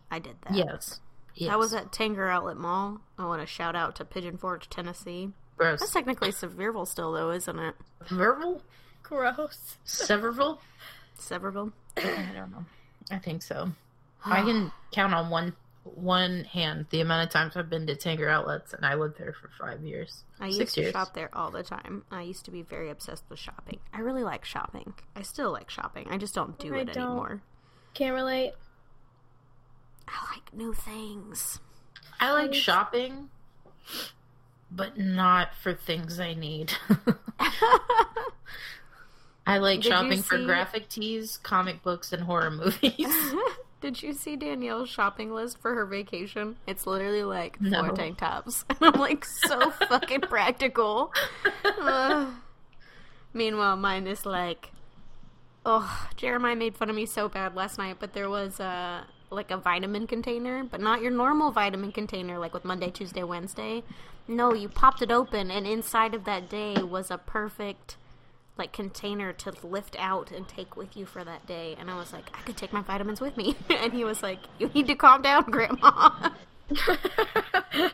I 0.10 0.18
did 0.18 0.36
that. 0.44 0.56
Yes. 0.56 1.00
yes. 1.36 1.52
That 1.52 1.60
was 1.60 1.74
at 1.76 1.92
Tanger 1.92 2.28
Outlet 2.32 2.58
Mall. 2.58 3.02
I 3.20 3.26
want 3.28 3.42
to 3.42 3.46
shout 3.46 3.76
out 3.76 3.96
to 3.98 4.06
Pigeon 4.06 4.38
Forge, 4.38 4.68
Tennessee. 4.68 5.30
That's 5.60 5.92
technically 5.94 6.30
Sevierville 6.32 6.88
still, 6.88 7.12
though, 7.12 7.30
isn't 7.30 7.60
it? 7.60 7.76
Verval? 8.08 8.62
Gross. 9.08 9.78
Severville? 9.86 10.58
Sevierville. 11.20 11.72
I 11.98 12.32
don't 12.34 12.52
know. 12.52 12.66
I 13.12 13.20
think 13.20 13.42
so. 13.44 13.72
I 14.26 14.42
can 14.42 14.72
count 14.92 15.14
on 15.14 15.30
one 15.30 15.54
one 15.84 16.46
hand 16.46 16.88
the 16.90 17.00
amount 17.02 17.28
of 17.28 17.32
times 17.32 17.56
I've 17.56 17.70
been 17.70 17.86
to 17.86 17.96
Tanger 17.96 18.28
Outlets, 18.28 18.74
and 18.74 18.84
I 18.84 18.96
lived 18.96 19.20
there 19.20 19.34
for 19.40 19.52
five 19.60 19.84
years. 19.84 20.24
I 20.40 20.48
used 20.48 20.58
Six 20.58 20.74
to 20.74 20.82
years. 20.82 20.94
shop 20.94 21.14
there 21.14 21.30
all 21.32 21.52
the 21.52 21.62
time. 21.62 22.04
I 22.10 22.24
used 22.24 22.44
to 22.46 22.52
be 22.52 22.64
very 22.64 22.90
obsessed 22.90 23.24
with 23.30 23.38
shopping. 23.38 23.78
I 23.94 24.00
really 24.00 24.24
like 24.24 24.44
shopping. 24.46 24.96
I 25.16 25.22
still 25.22 25.52
like 25.52 25.70
shopping. 25.70 26.08
I 26.10 26.18
just 26.18 26.34
don't 26.34 26.58
do 26.58 26.74
I 26.74 26.80
it 26.80 26.86
don't. 26.94 26.98
anymore. 27.06 27.42
Can't 27.94 28.16
relate. 28.16 28.54
I 30.08 30.34
like 30.34 30.52
new 30.56 30.74
things. 30.74 31.60
I 32.20 32.32
like 32.32 32.52
Nice. 32.52 32.60
shopping, 32.60 33.30
but 34.72 34.98
not 34.98 35.54
for 35.62 35.76
things 35.76 36.20
I 36.20 36.34
need. 36.34 36.74
I 39.48 39.60
like 39.60 39.82
Did 39.82 39.90
shopping 39.90 40.22
for 40.24 40.38
graphic 40.44 40.90
tees, 40.90 41.38
comic 41.38 41.84
books, 41.84 42.12
and 42.12 42.24
horror 42.24 42.50
movies. 42.52 43.08
Did 43.82 44.02
you 44.02 44.14
see 44.14 44.36
Danielle's 44.36 44.90
shopping 44.90 45.32
list 45.32 45.60
for 45.60 45.76
her 45.76 45.86
vacation? 45.86 46.56
It's 46.66 46.88
literally 46.88 47.24
like 47.24 47.62
No. 47.62 47.84
four 47.86 47.96
tank 47.96 48.18
tops. 48.18 48.66
And 48.70 48.78
I'm 48.82 49.00
like, 49.00 49.24
so 49.24 49.70
fucking 49.90 50.22
practical. 50.22 51.14
Meanwhile, 53.34 53.76
mine 53.78 54.08
is 54.08 54.26
like, 54.26 54.72
oh, 55.66 56.08
Jeremiah 56.16 56.56
made 56.56 56.76
fun 56.78 56.90
of 56.90 56.96
me 56.96 57.06
so 57.06 57.28
bad 57.30 57.54
last 57.56 57.78
night, 57.78 57.98
but 58.00 58.14
there 58.14 58.30
was 58.30 58.60
uh, 58.60 59.04
like 59.30 59.52
a 59.52 59.58
vitamin 59.58 60.08
container, 60.08 60.64
but 60.64 60.80
not 60.80 61.02
your 61.02 61.12
normal 61.12 61.52
vitamin 61.52 61.92
container, 61.92 62.40
like 62.40 62.54
with 62.54 62.66
Monday, 62.66 62.90
Tuesday, 62.90 63.24
Wednesday. 63.24 63.84
No, 64.28 64.54
you 64.54 64.70
popped 64.70 65.02
it 65.02 65.12
open, 65.12 65.52
and 65.52 65.68
inside 65.68 66.16
of 66.16 66.24
that 66.24 66.50
day 66.50 66.82
was 66.82 67.12
a 67.12 67.18
perfect 67.18 67.98
like 68.58 68.72
container 68.72 69.34
to 69.34 69.54
lift 69.64 69.96
out 70.00 70.32
and 70.32 70.48
take 70.48 70.76
with 70.76 70.96
you 70.96 71.06
for 71.06 71.24
that 71.24 71.46
day. 71.46 71.76
And 71.80 71.90
I 71.90 71.98
was 71.98 72.14
like, 72.14 72.26
I 72.34 72.42
could 72.42 72.58
take 72.58 72.72
my 72.72 72.82
vitamins 72.82 73.20
with 73.20 73.36
me. 73.38 73.56
and 73.70 73.92
he 73.94 74.04
was 74.04 74.24
like, 74.24 74.40
You 74.60 74.70
need 74.70 74.88
to 74.88 74.96
calm 74.96 75.22
down, 75.22 75.44
Grandma. 75.50 76.32
but 76.70 77.92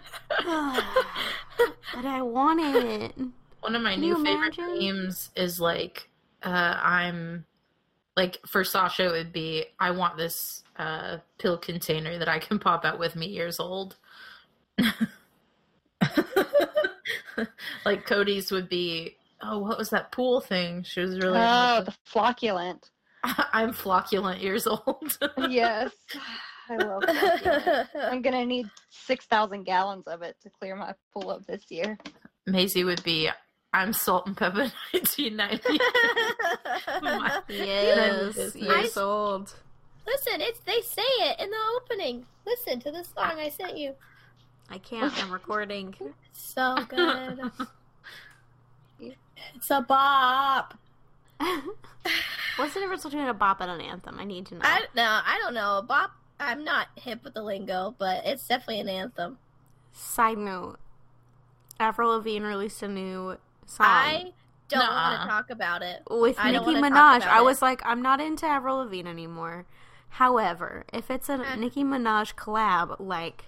I 2.06 2.22
want 2.22 2.60
it. 2.62 3.14
One 3.60 3.76
of 3.76 3.82
my 3.82 3.94
Can 3.94 4.02
new 4.02 4.24
favorite 4.24 4.58
memes 4.58 5.30
is 5.36 5.60
like, 5.60 6.10
uh, 6.44 6.80
I'm 6.82 7.46
like 8.16 8.40
for 8.46 8.64
Sasha, 8.64 9.08
it 9.08 9.12
would 9.12 9.34
be 9.34 9.66
I 9.80 9.92
want 9.92 10.18
this 10.18 10.64
uh, 10.78 11.18
pill 11.38 11.58
container 11.58 12.18
that 12.18 12.30
I 12.30 12.40
can 12.40 12.60
pop 12.66 12.86
out 12.86 13.00
with 13.00 13.16
me 13.16 13.28
years 13.28 13.60
old. 13.60 13.96
like 17.86 18.06
Cody's 18.06 18.52
would 18.52 18.70
be, 18.70 19.18
oh, 19.44 19.60
what 19.60 19.78
was 19.78 19.90
that 19.90 20.12
pool 20.12 20.42
thing? 20.42 20.84
She 20.84 21.00
was 21.02 21.18
really. 21.18 21.40
Oh, 21.40 21.84
the 21.84 21.94
flocculant. 22.12 22.90
I'm 23.24 23.74
flocculant 23.74 24.42
years 24.42 24.68
old. 24.68 25.18
Yes. 25.50 25.92
I 26.70 26.76
love 26.78 27.04
flocculant. 27.04 27.88
I'm 27.96 28.22
gonna 28.22 28.46
need 28.46 28.70
six 28.90 29.26
thousand 29.26 29.64
gallons 29.64 30.08
of 30.08 30.22
it 30.22 30.36
to 30.44 30.50
clear 30.50 30.76
my 30.76 30.94
pool 31.14 31.30
up 31.32 31.46
this 31.46 31.64
year. 31.70 31.98
Maisie 32.48 32.84
would 32.84 33.04
be, 33.04 33.30
I'm 33.74 33.94
Salt-N-Pepa 33.94 34.72
1990. 34.92 35.80
Yes, 37.50 38.36
Listen, 38.36 38.62
years 38.62 38.98
old. 38.98 39.54
Listen, 40.08 40.42
it's 40.42 40.60
they 40.62 40.82
say 40.82 41.02
it 41.04 41.40
in 41.40 41.50
the 41.50 41.58
opening. 41.78 42.26
Listen 42.46 42.80
to 42.80 42.92
the 42.92 43.04
song 43.04 43.40
I 43.40 43.50
sent 43.50 43.78
you. 43.78 43.94
I 44.70 44.78
can't. 44.78 45.14
I'm 45.24 45.32
recording. 45.32 45.94
So 46.32 46.76
good. 46.88 47.40
It's 49.56 49.70
a 49.70 49.82
bop. 49.82 50.78
What's 52.58 52.74
the 52.74 52.80
difference 52.82 53.04
between 53.04 53.28
a 53.28 53.34
bop 53.34 53.62
and 53.62 53.72
an 53.72 53.82
anthem? 53.82 54.18
I 54.20 54.26
need 54.26 54.46
to 54.48 54.56
know. 54.56 54.62
I 54.64 54.82
no, 54.96 55.04
I 55.04 55.40
don't 55.42 55.54
know. 55.54 55.78
A 55.80 55.82
bop. 55.84 56.12
I'm 56.40 56.64
not 56.64 56.88
hip 56.96 57.24
with 57.24 57.34
the 57.36 57.44
lingo, 57.44 57.96
but 57.98 58.26
it's 58.26 58.48
definitely 58.48 58.80
an 58.82 58.90
anthem. 58.90 59.38
Side 59.94 60.38
note: 60.38 60.78
Avril 61.80 62.12
Lavigne 62.12 62.46
released 62.46 62.82
a 62.84 62.88
new 62.88 63.38
song 63.66 63.86
I 63.88 64.34
don't 64.70 64.80
want 64.88 65.22
to 65.22 65.28
talk 65.28 65.50
about 65.50 65.82
it. 65.82 66.02
with 66.10 66.38
I 66.40 66.52
don't 66.52 66.66
Nicki 66.68 66.80
Minaj. 66.80 67.18
about 67.18 67.24
I 67.24 67.40
it. 67.40 67.44
was 67.44 67.62
like, 67.62 67.82
I'm 67.86 68.02
not 68.02 68.20
into 68.22 68.46
Avril 68.46 68.78
Lavigne 68.78 69.10
anymore. 69.10 69.66
However, 70.16 70.86
if 70.94 71.10
it's 71.12 71.30
a 71.30 71.34
Eh. 71.34 71.56
Nicki 71.56 71.84
Minaj 71.84 72.36
collab, 72.36 72.98
like, 73.00 73.46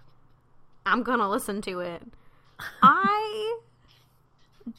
I'm 0.85 1.01
gonna 1.03 1.29
listen 1.29 1.61
to 1.63 1.79
it. 1.79 2.03
I 2.83 3.59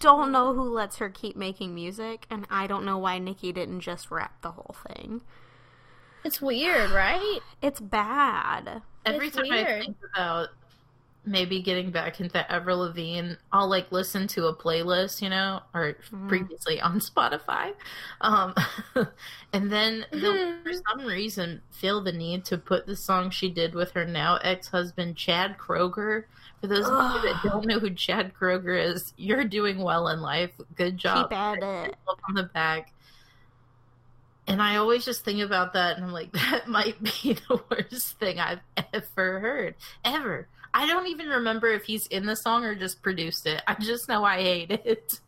don't 0.00 0.32
know 0.32 0.54
who 0.54 0.62
lets 0.62 0.96
her 0.96 1.08
keep 1.08 1.36
making 1.36 1.74
music, 1.74 2.26
and 2.30 2.46
I 2.50 2.66
don't 2.66 2.84
know 2.84 2.98
why 2.98 3.18
Nicki 3.18 3.52
didn't 3.52 3.80
just 3.80 4.10
rap 4.10 4.40
the 4.42 4.52
whole 4.52 4.74
thing. 4.86 5.22
It's 6.24 6.40
weird, 6.40 6.90
right? 6.90 7.40
It's 7.60 7.80
bad. 7.80 8.82
Every 9.04 9.26
It's 9.26 9.36
time 9.36 9.52
I 9.52 9.64
think 9.80 9.96
about 10.14 10.48
maybe 11.26 11.62
getting 11.62 11.90
back 11.90 12.20
into 12.20 12.50
Avril 12.52 12.78
Lavigne, 12.80 13.32
I'll 13.52 13.68
like 13.68 13.90
listen 13.92 14.26
to 14.28 14.46
a 14.46 14.54
playlist, 14.54 15.22
you 15.22 15.30
know, 15.30 15.60
or 15.74 15.96
Mhm. 16.12 16.28
previously 16.28 16.80
on 16.80 17.00
Spotify, 17.00 17.74
um, 18.20 18.54
and 19.52 19.72
then 19.72 20.04
they'll, 20.12 20.62
for 20.62 20.72
some 20.90 21.06
reason 21.06 21.62
feel 21.70 22.02
the 22.02 22.12
need 22.12 22.44
to 22.46 22.58
put 22.58 22.86
the 22.86 22.96
song 22.96 23.30
she 23.30 23.48
did 23.50 23.74
with 23.74 23.92
her 23.92 24.04
now 24.04 24.36
ex-husband 24.42 25.16
Chad 25.16 25.56
Kroeger. 25.58 26.24
For 26.60 26.66
those 26.68 26.86
of 26.88 27.14
you 27.14 27.22
that 27.32 27.40
don't 27.42 27.66
know 27.66 27.78
who 27.78 27.90
Chad 27.90 28.32
Kroeger 28.34 28.82
is, 28.82 29.12
you're 29.16 29.44
doing 29.44 29.78
well 29.78 30.08
in 30.08 30.20
life. 30.20 30.52
Good 30.76 30.96
job. 30.96 31.30
Keep 31.30 31.38
at 31.38 31.62
it. 31.62 31.96
Look 32.06 32.20
on 32.28 32.34
the 32.34 32.44
back. 32.44 32.92
And 34.46 34.60
I 34.60 34.76
always 34.76 35.04
just 35.06 35.24
think 35.24 35.40
about 35.40 35.72
that, 35.72 35.96
and 35.96 36.04
I'm 36.04 36.12
like, 36.12 36.32
that 36.32 36.68
might 36.68 37.02
be 37.02 37.32
the 37.48 37.60
worst 37.70 38.18
thing 38.18 38.38
I've 38.38 38.60
ever 38.92 39.40
heard, 39.40 39.74
ever. 40.04 40.48
I 40.74 40.86
don't 40.86 41.06
even 41.06 41.28
remember 41.28 41.68
if 41.68 41.84
he's 41.84 42.06
in 42.08 42.26
the 42.26 42.34
song 42.34 42.64
or 42.64 42.74
just 42.74 43.00
produced 43.00 43.46
it. 43.46 43.62
I 43.66 43.74
just 43.74 44.08
know 44.08 44.24
I 44.24 44.42
hate 44.42 44.70
it. 44.72 45.20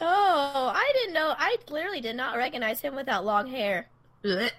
Oh, 0.00 0.72
I 0.74 0.92
didn't 0.94 1.14
know. 1.14 1.34
I 1.38 1.56
literally 1.70 2.00
did 2.00 2.16
not 2.16 2.36
recognize 2.36 2.80
him 2.80 2.96
without 2.96 3.24
long 3.24 3.46
hair. 3.46 3.86
I 4.24 4.50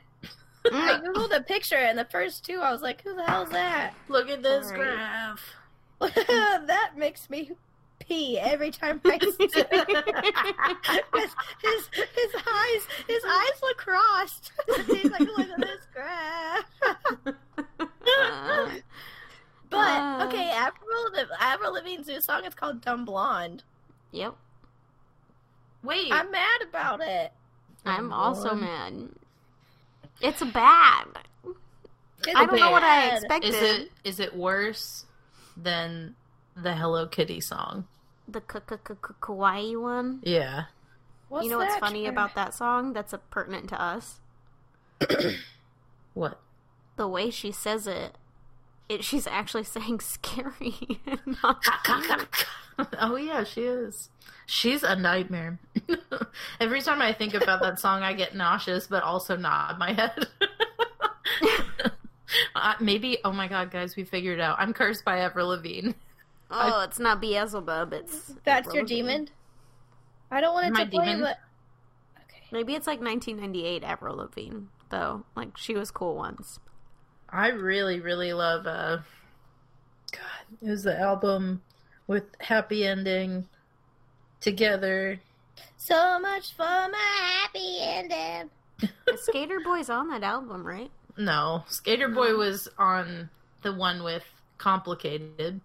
googled 0.65 1.35
a 1.35 1.41
picture, 1.41 1.75
and 1.75 1.99
the 1.99 2.05
first 2.05 2.45
two, 2.45 2.59
I 2.61 2.71
was 2.71 2.81
like, 2.81 3.01
"Who 3.01 3.13
the 3.13 3.23
hell's 3.25 3.49
that?" 3.49 3.93
Look 4.07 4.29
at 4.29 4.41
this 4.41 4.67
Sorry. 4.69 4.79
graph. 4.79 5.55
that 5.99 6.91
makes 6.95 7.29
me 7.29 7.51
pee 7.99 8.39
every 8.39 8.71
time 8.71 9.01
I 9.03 9.19
see 9.19 9.35
it. 9.39 9.53
his, 11.13 11.35
his, 11.61 11.89
his 12.15 12.35
eyes, 12.35 12.87
his 13.07 13.23
eyes 13.25 13.61
look 13.61 13.77
crossed. 13.77 14.53
He's 14.87 15.11
like, 15.11 15.19
"Look 15.19 15.49
at 15.49 15.59
this 15.59 15.85
graph." 15.93 16.65
Uh, 18.15 18.69
But 19.73 19.79
Uh. 20.01 20.25
okay, 20.27 20.49
Avril, 20.51 21.11
the 21.11 21.27
Avril 21.39 21.73
Lavigne's 21.73 22.07
new 22.07 22.21
song 22.21 22.45
is 22.45 22.53
called 22.53 22.81
"Dumb 22.81 23.05
Blonde." 23.05 23.63
yep. 24.11 24.35
Wait, 25.83 26.11
I'm 26.13 26.31
mad 26.31 26.61
about 26.61 27.01
it. 27.01 27.33
I'm 27.85 28.13
Oh, 28.13 28.15
also 28.15 28.49
Lord. 28.49 28.61
mad. 28.61 29.09
It's 30.21 30.41
bad. 30.41 31.07
It's 32.25 32.35
I 32.39 32.45
don't 32.45 32.57
know 32.57 32.71
what 32.71 32.83
I 32.83 33.15
expected. 33.17 33.53
is 33.53 33.61
it 33.61 33.91
is 34.05 34.19
it 34.21 34.33
worse 34.35 35.05
than 35.57 36.15
the 36.55 36.75
Hello 36.75 37.05
Kitty 37.07 37.41
song? 37.41 37.85
The 38.27 38.39
k- 38.39 38.59
k- 38.65 38.77
k- 38.77 38.93
k- 38.93 39.13
kawaii 39.21 39.75
one. 39.81 40.21
Yeah. 40.23 40.65
What's 41.27 41.43
you 41.45 41.51
know 41.51 41.57
what's 41.57 41.73
that, 41.73 41.79
funny 41.81 42.03
Trevor? 42.03 42.13
about 42.13 42.35
that 42.35 42.53
song? 42.53 42.93
That's 42.93 43.11
a 43.11 43.17
pertinent 43.17 43.67
to 43.69 43.81
us. 43.81 44.21
What? 46.13 46.39
The 46.95 47.07
way 47.07 47.29
she 47.31 47.51
says 47.51 47.87
it, 47.87 48.17
it 48.89 49.03
she's 49.03 49.27
actually 49.27 49.63
saying 49.75 49.99
scary. 50.01 50.75
not 51.43 51.63
oh 52.99 53.15
yeah, 53.15 53.43
she 53.43 53.61
is. 53.61 54.09
She's 54.45 54.83
a 54.83 54.95
nightmare. 54.95 55.59
Every 56.59 56.81
time 56.81 57.01
I 57.01 57.13
think 57.13 57.33
about 57.33 57.61
that 57.61 57.79
song, 57.79 58.03
I 58.03 58.13
get 58.13 58.35
nauseous, 58.35 58.87
but 58.87 59.01
also 59.03 59.37
nod 59.37 59.79
my 59.79 59.93
head. 59.93 60.27
uh, 62.55 62.73
maybe. 62.79 63.19
Oh 63.23 63.31
my 63.31 63.47
god, 63.47 63.71
guys, 63.71 63.95
we 63.95 64.03
figured 64.03 64.39
it 64.39 64.41
out. 64.41 64.57
I'm 64.59 64.73
cursed 64.73 65.05
by 65.05 65.19
Avril 65.19 65.47
Lavigne. 65.49 65.91
oh, 66.51 66.81
it's 66.81 66.99
not 66.99 67.21
Beelzebub. 67.21 67.93
It's 67.93 68.33
That's 68.43 68.67
Avril 68.67 68.75
your 68.75 68.83
Lavigne. 68.83 69.01
demon. 69.07 69.29
I 70.31 70.41
don't 70.41 70.53
want 70.53 70.67
it 70.67 70.73
My 70.73 70.83
to 70.85 70.89
play, 70.91 71.05
demon? 71.05 71.21
but 71.21 71.37
okay. 72.23 72.41
Maybe 72.51 72.73
it's 72.75 72.87
like 72.87 72.99
1998 73.01 73.83
Avril 73.83 74.17
Lavigne 74.17 74.63
though. 74.89 75.23
Like 75.35 75.57
she 75.57 75.75
was 75.75 75.89
cool 75.91 76.15
once. 76.15 76.59
I 77.33 77.47
really, 77.47 77.99
really 77.99 78.31
love. 78.31 78.67
uh 78.67 78.97
God, 80.11 80.21
It 80.61 80.69
was 80.69 80.83
the 80.83 80.97
album 80.99 81.61
with 82.07 82.25
happy 82.39 82.85
ending 82.85 83.47
together. 84.39 85.19
So 85.77 86.19
much 86.19 86.53
for 86.55 86.63
my 86.63 87.39
happy 87.41 87.77
ending. 87.81 88.49
Skater 89.15 89.59
Boy's 89.61 89.89
on 89.89 90.09
that 90.09 90.23
album, 90.23 90.65
right? 90.65 90.91
No, 91.17 91.63
Skater 91.67 92.09
Boy 92.09 92.35
was 92.35 92.67
on 92.77 93.29
the 93.63 93.73
one 93.73 94.03
with 94.03 94.23
complicated. 94.57 95.59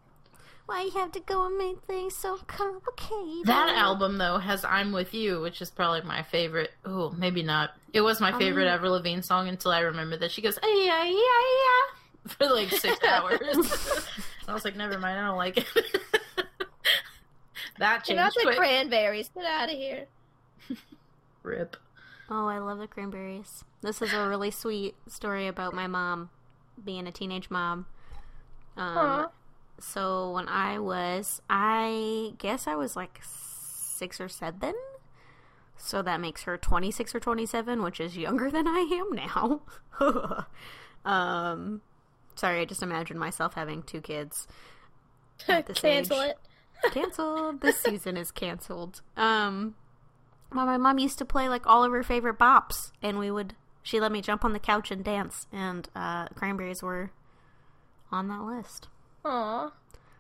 Why 0.69 0.83
you 0.83 0.91
have 0.91 1.13
to 1.13 1.21
go 1.21 1.47
and 1.47 1.57
make 1.57 1.81
things 1.85 2.15
so 2.15 2.37
complicated? 2.47 3.47
That 3.47 3.71
album 3.71 4.19
though 4.19 4.37
has 4.37 4.67
"I'm 4.67 4.93
with 4.93 5.15
You," 5.15 5.41
which 5.41 5.63
is 5.63 5.71
probably 5.71 6.03
my 6.03 6.23
favorite. 6.23 6.73
Oh, 6.85 7.09
maybe 7.17 7.43
not. 7.43 7.71
It 7.95 8.03
was 8.03 8.21
my 8.21 8.39
favorite 8.39 8.69
Um, 8.69 8.75
Avril 8.75 8.93
Lavigne 8.93 9.23
song 9.23 9.49
until 9.49 9.71
I 9.71 9.81
remembered 9.81 10.21
that 10.21 10.31
she 10.31 10.43
goes 10.43 10.59
"Ay 10.63 10.85
yeah 10.87 11.05
yeah 11.05 11.15
yeah" 11.57 12.35
for 12.35 12.55
like 12.55 12.71
six 12.71 13.03
hours. 13.09 13.41
I 14.47 14.53
was 14.53 14.63
like, 14.67 14.77
never 14.77 14.99
mind, 14.99 15.19
I 15.19 15.27
don't 15.27 15.39
like 15.39 15.57
it. 15.57 15.67
that 17.79 18.07
You're 18.07 18.17
not 18.17 18.35
changed 18.35 18.51
the 18.51 18.55
cranberries. 18.55 19.31
Get 19.35 19.47
out 19.47 19.71
of 19.71 19.75
here. 19.75 20.05
Rip. 21.43 21.79
Oh, 22.29 22.47
I 22.47 22.59
love 22.59 22.77
the 22.77 22.87
cranberries. 22.87 23.65
This 23.81 24.03
is 24.03 24.13
a 24.13 24.29
really 24.29 24.51
sweet 24.51 24.97
story 25.07 25.47
about 25.47 25.73
my 25.73 25.87
mom 25.87 26.29
being 26.85 27.07
a 27.07 27.11
teenage 27.13 27.49
mom. 27.49 27.87
Um. 28.77 29.29
So 29.81 30.33
when 30.33 30.49
I 30.49 30.79
was, 30.79 31.41
I 31.49 32.33
guess 32.39 32.67
I 32.67 32.75
was 32.75 32.97
like 32.97 33.21
six 33.23 34.21
or 34.21 34.29
seven. 34.29 34.75
So 35.77 36.03
that 36.03 36.21
makes 36.21 36.43
her 36.43 36.57
26 36.57 37.15
or 37.15 37.21
27, 37.21 37.83
which 37.83 38.01
is 38.01 38.17
younger 38.17 38.51
than 38.51 38.67
I 38.67 38.81
am 38.81 39.13
now. 39.13 39.61
um, 41.05 41.83
sorry, 42.35 42.61
I 42.61 42.65
just 42.65 42.83
imagined 42.83 43.21
myself 43.21 43.55
having 43.55 43.83
two 43.83 44.01
kids. 44.01 44.49
Cancel 45.47 46.23
age. 46.23 46.35
it. 46.85 46.93
canceled. 46.93 47.61
This 47.61 47.81
season 47.83 48.17
is 48.17 48.33
canceled. 48.33 49.03
Um, 49.17 49.77
well, 50.53 50.67
my 50.67 50.77
mom 50.79 50.99
used 50.99 51.19
to 51.19 51.25
play 51.25 51.49
like 51.49 51.67
all 51.67 51.85
of 51.85 51.93
her 51.93 52.03
favorite 52.03 52.39
bops, 52.39 52.91
and 53.03 53.19
we 53.19 53.31
would. 53.31 53.55
She 53.83 54.01
let 54.01 54.13
me 54.13 54.21
jump 54.21 54.45
on 54.45 54.53
the 54.53 54.59
couch 54.59 54.91
and 54.91 55.05
dance, 55.05 55.47
and 55.53 55.89
uh, 55.95 56.29
cranberries 56.29 56.83
were 56.83 57.13
on 58.11 58.29
that 58.29 58.43
list. 58.43 58.89
Aw. 59.25 59.71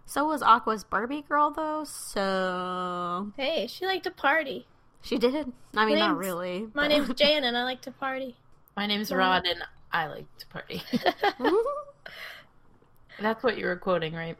So 0.07 0.27
was 0.27 0.43
Aqua's 0.43 0.85
Barbie 0.85 1.23
girl, 1.29 1.51
though. 1.51 1.85
So 1.85 3.33
Hey, 3.37 3.67
she 3.67 3.87
liked 3.87 4.05
to 4.05 4.11
party. 4.11 4.67
she 5.03 5.19
did. 5.19 5.53
I 5.77 5.85
mean, 5.87 5.99
not 5.99 6.09
Name's- 6.13 6.19
really. 6.27 6.67
My 6.75 6.89
name's 6.89 7.13
Jan 7.15 7.45
and 7.45 7.57
I 7.57 7.65
like 7.65 7.83
to 7.83 7.91
party. 7.93 8.37
My 8.77 8.87
name's 8.87 9.13
Rod, 9.13 9.45
and 9.47 9.63
I 9.93 10.07
like 10.07 10.27
to 10.39 10.47
party. 10.47 10.83
That's 13.21 13.43
what 13.43 13.59
you 13.59 13.67
were 13.67 13.77
quoting, 13.77 14.15
right? 14.15 14.37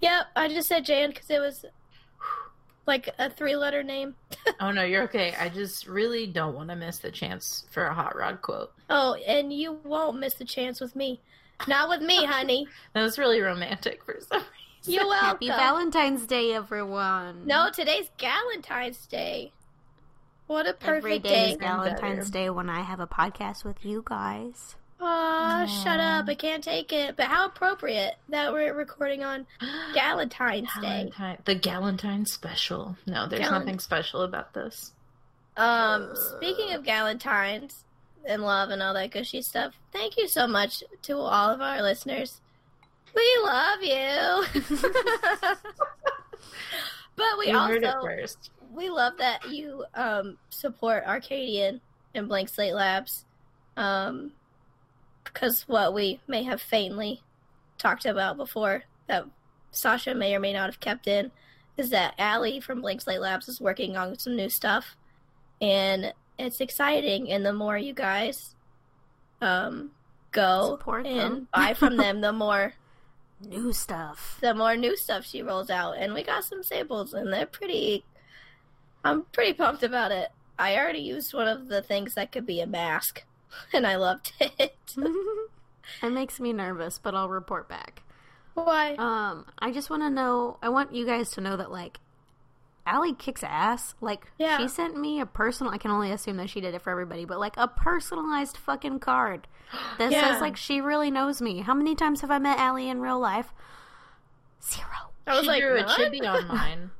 Yep, 0.00 0.26
I 0.36 0.48
just 0.48 0.68
said 0.68 0.84
Jan 0.84 1.10
because 1.10 1.30
it 1.30 1.40
was 1.40 1.64
like 2.86 3.08
a 3.18 3.30
three 3.30 3.56
letter 3.56 3.82
name. 3.82 4.14
Oh 4.60 4.70
no, 4.72 4.82
you're 4.84 5.04
okay. 5.04 5.34
I 5.38 5.48
just 5.48 5.86
really 5.86 6.26
don't 6.26 6.54
want 6.54 6.68
to 6.70 6.76
miss 6.76 6.98
the 6.98 7.10
chance 7.10 7.64
for 7.70 7.86
a 7.86 7.94
hot 7.94 8.16
rod 8.16 8.42
quote. 8.42 8.72
Oh, 8.90 9.14
and 9.26 9.52
you 9.52 9.78
won't 9.84 10.18
miss 10.18 10.34
the 10.34 10.44
chance 10.44 10.80
with 10.80 10.94
me. 10.96 11.20
Not 11.68 11.88
with 11.88 12.02
me, 12.02 12.24
honey. 12.24 12.66
That 12.94 13.02
was 13.02 13.18
really 13.18 13.40
romantic 13.40 14.04
for 14.04 14.16
some 14.20 14.40
reason. 14.40 14.94
You're 14.94 15.06
welcome. 15.08 15.26
Happy 15.28 15.48
Valentine's 15.48 16.26
Day, 16.26 16.52
everyone. 16.54 17.46
No, 17.46 17.70
today's 17.72 18.10
Galentine's 18.18 19.06
Day. 19.06 19.52
What 20.46 20.66
a 20.66 20.72
perfect 20.74 20.96
Every 21.04 21.18
day 21.20 21.28
day. 21.28 21.50
is 21.52 21.56
Valentine's 21.58 22.30
Day 22.30 22.50
when 22.50 22.68
I 22.68 22.80
have 22.82 23.00
a 23.00 23.06
podcast 23.06 23.64
with 23.64 23.84
you 23.84 24.02
guys. 24.04 24.76
Aw, 25.00 25.66
shut 25.66 25.98
up. 25.98 26.28
I 26.28 26.34
can't 26.34 26.62
take 26.62 26.92
it. 26.92 27.16
But 27.16 27.26
how 27.26 27.46
appropriate 27.46 28.14
that 28.28 28.52
we're 28.52 28.74
recording 28.74 29.24
on 29.24 29.46
Galentine's 29.94 30.68
Day. 30.80 31.10
Galentine, 31.16 31.44
the 31.44 31.56
Galentine 31.56 32.28
special. 32.28 32.96
No, 33.06 33.26
there's 33.26 33.40
Galen- 33.40 33.54
nothing 33.60 33.78
special 33.78 34.22
about 34.22 34.52
this. 34.54 34.92
Um, 35.56 36.10
speaking 36.36 36.72
of 36.74 36.82
Galentines 36.82 37.82
and 38.26 38.42
love 38.42 38.70
and 38.70 38.82
all 38.82 38.94
that 38.94 39.10
gushy 39.10 39.42
stuff, 39.42 39.74
thank 39.92 40.16
you 40.16 40.28
so 40.28 40.46
much 40.46 40.82
to 41.02 41.16
all 41.16 41.50
of 41.50 41.60
our 41.60 41.82
listeners. 41.82 42.40
We 43.14 43.38
love 43.42 43.82
you. 43.82 44.44
but 47.16 47.38
we 47.38 47.46
it 47.48 47.54
also 47.54 48.02
first. 48.02 48.50
we 48.74 48.88
love 48.88 49.18
that 49.18 49.50
you 49.50 49.84
um 49.94 50.38
support 50.50 51.04
Arcadian 51.06 51.80
and 52.14 52.28
Blank 52.28 52.48
Slate 52.48 52.74
Labs. 52.74 53.24
Um 53.76 54.32
because 55.24 55.62
what 55.68 55.94
we 55.94 56.20
may 56.26 56.42
have 56.42 56.60
faintly 56.60 57.22
talked 57.78 58.06
about 58.06 58.36
before 58.36 58.84
that 59.06 59.24
Sasha 59.70 60.14
may 60.14 60.34
or 60.34 60.40
may 60.40 60.52
not 60.52 60.66
have 60.66 60.80
kept 60.80 61.06
in 61.06 61.30
is 61.76 61.90
that 61.90 62.14
Allie 62.18 62.60
from 62.60 62.80
Blank 62.80 63.02
Slate 63.02 63.20
Labs 63.20 63.48
is 63.48 63.60
working 63.60 63.96
on 63.96 64.18
some 64.18 64.36
new 64.36 64.48
stuff 64.48 64.96
and 65.60 66.12
it's 66.42 66.60
exciting 66.60 67.30
and 67.30 67.44
the 67.46 67.52
more 67.52 67.76
you 67.78 67.92
guys 67.94 68.54
um 69.40 69.90
go 70.32 70.76
Support 70.78 71.06
and 71.06 71.18
them. 71.18 71.48
buy 71.54 71.74
from 71.74 71.96
them 71.96 72.20
the 72.20 72.32
more 72.32 72.74
New 73.40 73.72
stuff. 73.72 74.38
the 74.40 74.54
more 74.54 74.76
new 74.76 74.96
stuff 74.96 75.24
she 75.24 75.42
rolls 75.42 75.68
out 75.70 75.92
and 75.98 76.14
we 76.14 76.22
got 76.22 76.44
some 76.44 76.62
samples 76.62 77.12
and 77.12 77.32
they're 77.32 77.44
pretty 77.46 78.04
i'm 79.04 79.22
pretty 79.32 79.52
pumped 79.52 79.82
about 79.82 80.12
it 80.12 80.30
i 80.58 80.76
already 80.76 81.00
used 81.00 81.34
one 81.34 81.48
of 81.48 81.66
the 81.68 81.82
things 81.82 82.14
that 82.14 82.30
could 82.30 82.46
be 82.46 82.60
a 82.60 82.66
mask 82.66 83.24
and 83.72 83.84
i 83.86 83.96
loved 83.96 84.32
it 84.40 84.76
it 86.02 86.10
makes 86.10 86.38
me 86.38 86.52
nervous, 86.52 86.98
but 87.02 87.14
I'll 87.14 87.28
report 87.28 87.68
back. 87.68 88.02
why 88.54 88.94
Um, 88.94 89.46
I 89.58 89.72
just 89.72 89.90
want 89.90 90.02
to 90.04 90.10
know. 90.10 90.56
I 90.62 90.68
want 90.68 90.94
you 90.94 91.04
guys 91.04 91.30
to 91.32 91.40
know 91.40 91.56
that 91.56 91.70
like, 91.72 91.98
Allie 92.84 93.14
kicks 93.14 93.42
ass. 93.44 93.94
Like, 94.00 94.26
Yeah. 94.38 94.58
she 94.58 94.66
sent 94.68 94.96
me 94.96 95.20
a 95.20 95.26
personal. 95.26 95.72
I 95.72 95.78
can 95.78 95.90
only 95.90 96.10
assume 96.10 96.36
that 96.38 96.50
she 96.50 96.60
did 96.60 96.74
it 96.74 96.82
for 96.82 96.90
everybody, 96.90 97.24
but 97.24 97.38
like 97.38 97.56
a 97.56 97.68
personalized 97.68 98.56
fucking 98.56 98.98
card 98.98 99.46
that 99.98 100.10
Yeah. 100.10 100.32
says 100.32 100.40
like 100.40 100.56
she 100.56 100.80
really 100.80 101.10
knows 101.10 101.40
me. 101.40 101.60
How 101.60 101.74
many 101.74 101.94
times 101.94 102.20
have 102.22 102.30
I 102.30 102.38
met 102.38 102.58
Allie 102.58 102.88
in 102.88 103.00
real 103.00 103.18
life? 103.20 103.52
Zero. 104.62 104.86
i 105.26 105.32
was 105.34 105.42
she 105.42 105.46
like 105.48 105.62
drew 105.62 105.78
a 105.78 105.84
"What?" 105.84 105.98
chibi 105.98 106.26
on 106.28 106.48
mine. 106.56 106.90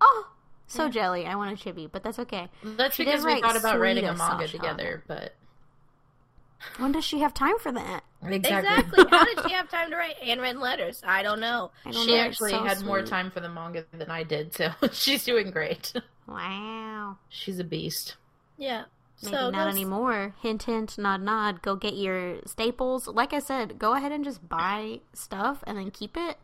Oh, 0.00 0.28
so 0.66 0.88
jelly. 0.88 1.26
I 1.26 1.34
want 1.36 1.52
a 1.52 1.62
chibi, 1.62 1.90
but 1.90 2.02
that's 2.02 2.18
okay. 2.20 2.48
That's 2.62 2.96
She 2.96 3.04
because 3.04 3.24
we 3.24 3.40
thought 3.40 3.56
about 3.56 3.78
writing 3.78 4.04
a 4.04 4.14
manga 4.14 4.46
Sasha. 4.46 4.56
together, 4.58 5.02
but 5.06 5.34
When 6.78 6.92
does 6.92 7.04
she 7.04 7.20
have 7.20 7.34
time 7.34 7.58
for 7.58 7.70
that? 7.72 8.04
Exactly 8.26 9.04
how 9.10 9.24
did 9.24 9.40
she 9.46 9.52
have 9.52 9.68
time 9.68 9.90
to 9.90 9.96
write 9.96 10.16
handwritten 10.16 10.60
letters 10.60 11.00
i 11.04 11.22
don't 11.22 11.40
know 11.40 11.70
I 11.84 11.90
don't 11.90 12.04
She 12.06 12.14
know, 12.14 12.20
actually 12.20 12.50
so 12.52 12.62
had 12.64 12.82
more 12.82 13.02
time 13.02 13.30
for 13.30 13.40
the 13.40 13.48
manga 13.48 13.84
than 13.92 14.10
I 14.10 14.22
did, 14.22 14.54
so 14.54 14.70
she's 14.92 15.24
doing 15.24 15.50
great. 15.50 15.92
Wow. 16.28 17.18
She's 17.28 17.58
a 17.58 17.64
beast. 17.64 18.16
yeah 18.58 18.84
Maybe 19.22 19.36
so 19.36 19.50
not 19.50 19.64
go- 19.64 19.70
anymore. 19.70 20.34
Hint, 20.42 20.64
hint, 20.64 20.98
nod, 20.98 21.22
nod. 21.22 21.62
Go 21.62 21.76
get 21.76 21.94
your 21.94 22.38
staples. 22.44 23.06
Like 23.06 23.32
I 23.32 23.38
said, 23.38 23.78
go 23.78 23.94
ahead 23.94 24.10
and 24.10 24.24
just 24.24 24.48
buy 24.48 25.00
stuff 25.12 25.62
and 25.66 25.78
then 25.78 25.90
keep 25.92 26.16
it. 26.16 26.38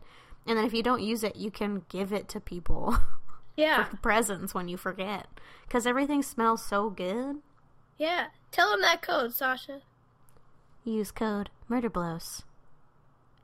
And 0.47 0.57
then 0.57 0.63
if 0.65 0.73
you 0.73 0.81
don't 0.81 1.01
use 1.01 1.23
it, 1.23 1.35
you 1.35 1.51
can 1.51 1.83
give 1.89 2.13
it 2.13 2.29
to 2.29 2.39
people 2.39 2.97
yeah 3.57 3.83
for 3.85 3.97
presents 3.97 4.53
when 4.53 4.67
you 4.69 4.77
forget. 4.77 5.27
Because 5.67 5.85
everything 5.87 6.23
smells 6.23 6.63
so 6.63 6.89
good. 6.89 7.37
yeah 7.97 8.27
tell 8.51 8.69
them 8.71 8.81
that 8.81 9.01
code 9.01 9.33
sasha 9.33 9.81
Use 10.89 11.11
code 11.11 11.49
MurderBlows 11.69 12.43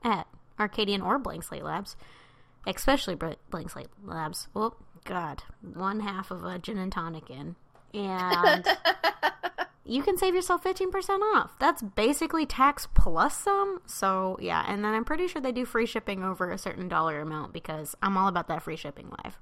at 0.02 0.26
Arcadian 0.58 1.00
or 1.00 1.18
Blank 1.18 1.44
Slate 1.44 1.64
Labs. 1.64 1.96
Especially 2.66 3.14
Blank 3.14 3.70
Slate 3.70 3.88
Labs. 4.04 4.48
Oh, 4.54 4.74
God. 5.04 5.44
One 5.62 6.00
half 6.00 6.30
of 6.30 6.44
a 6.44 6.58
gin 6.58 6.78
and 6.78 6.90
tonic 6.90 7.30
in. 7.30 7.54
And 7.94 8.66
you 9.84 10.02
can 10.02 10.18
save 10.18 10.34
yourself 10.34 10.64
15% 10.64 11.20
off. 11.36 11.56
That's 11.60 11.82
basically 11.82 12.46
tax 12.46 12.88
plus 12.92 13.36
some. 13.36 13.80
So, 13.86 14.36
yeah. 14.40 14.64
And 14.66 14.84
then 14.84 14.94
I'm 14.94 15.04
pretty 15.04 15.28
sure 15.28 15.40
they 15.40 15.52
do 15.52 15.64
free 15.64 15.86
shipping 15.86 16.24
over 16.24 16.50
a 16.50 16.58
certain 16.58 16.88
dollar 16.88 17.20
amount 17.20 17.52
because 17.52 17.94
I'm 18.02 18.16
all 18.16 18.26
about 18.28 18.48
that 18.48 18.62
free 18.64 18.76
shipping 18.76 19.10
life. 19.22 19.40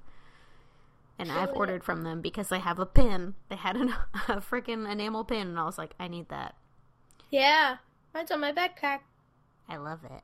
And 1.17 1.31
I've 1.31 1.53
ordered 1.53 1.83
from 1.83 2.03
them 2.03 2.21
because 2.21 2.49
they 2.49 2.59
have 2.59 2.77
a 2.77 2.85
pin. 2.85 3.35
They 3.49 3.55
had 3.55 3.77
an, 3.77 3.89
a 4.27 4.41
freaking 4.41 4.89
enamel 4.91 5.23
pin, 5.23 5.47
and 5.47 5.57
I 5.57 5.63
was 5.63 5.77
like, 5.77 5.95
I 5.97 6.09
need 6.09 6.27
that. 6.29 6.55
yeah 7.31 7.77
mine's 8.15 8.31
on 8.31 8.39
my 8.39 8.51
backpack 8.51 8.99
I 9.69 9.77
love 9.77 9.99
it. 10.05 10.21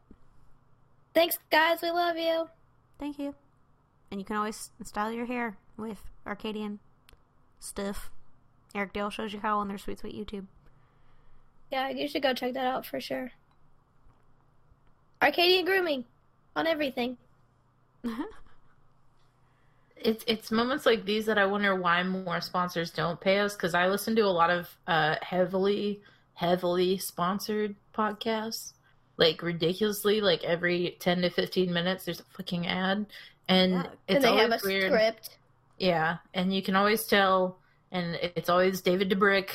thanks 1.13 1.37
guys 1.51 1.81
we 1.83 1.91
love 1.91 2.17
you 2.17 2.47
Thank 2.99 3.17
you. 3.17 3.33
And 4.11 4.19
you 4.21 4.25
can 4.25 4.35
always 4.35 4.69
style 4.83 5.11
your 5.11 5.25
hair 5.25 5.57
with 5.75 5.97
Arcadian 6.27 6.77
stuff. 7.59 8.11
Eric 8.75 8.93
Dale 8.93 9.09
shows 9.09 9.33
you 9.33 9.39
how 9.39 9.57
on 9.57 9.67
their 9.69 9.79
Sweet 9.79 9.97
Sweet 9.99 10.15
YouTube. 10.15 10.45
yeah 11.71 11.89
you 11.89 12.07
should 12.07 12.21
go 12.21 12.33
check 12.33 12.53
that 12.53 12.65
out 12.65 12.85
for 12.85 12.99
sure 13.01 13.31
arcadian 15.21 15.65
grooming 15.65 16.05
on 16.55 16.65
everything 16.67 17.17
It's 20.03 20.23
it's 20.25 20.49
moments 20.51 20.85
like 20.87 21.05
these 21.05 21.27
that 21.27 21.37
I 21.37 21.45
wonder 21.45 21.75
why 21.75 22.01
more 22.01 22.41
sponsors 22.41 22.89
don't 22.89 23.19
pay 23.21 23.37
us 23.37 23.53
because 23.55 23.75
I 23.75 23.85
listen 23.87 24.15
to 24.15 24.23
a 24.23 24.33
lot 24.33 24.49
of 24.49 24.67
uh, 24.87 25.15
heavily 25.21 26.01
heavily 26.33 26.97
sponsored 26.97 27.75
podcasts 27.93 28.73
like 29.17 29.41
ridiculously 29.41 30.21
like 30.21 30.43
every 30.43 30.97
10 30.99 31.21
to 31.21 31.29
15 31.29 31.71
minutes 31.71 32.05
there's 32.05 32.19
a 32.19 32.23
fucking 32.35 32.67
ad 32.67 33.05
and 33.47 33.71
Yeah. 33.73 33.83
it's 34.07 34.15
and 34.15 34.23
they 34.23 34.37
have 34.37 34.51
a 34.51 34.59
weird 34.63 34.91
script. 34.91 35.37
yeah 35.77 36.17
and 36.33 36.53
you 36.53 36.61
can 36.61 36.75
always 36.75 37.05
tell 37.05 37.57
and 37.91 38.15
it's 38.35 38.49
always 38.49 38.81
david 38.81 39.09
dobrik 39.11 39.49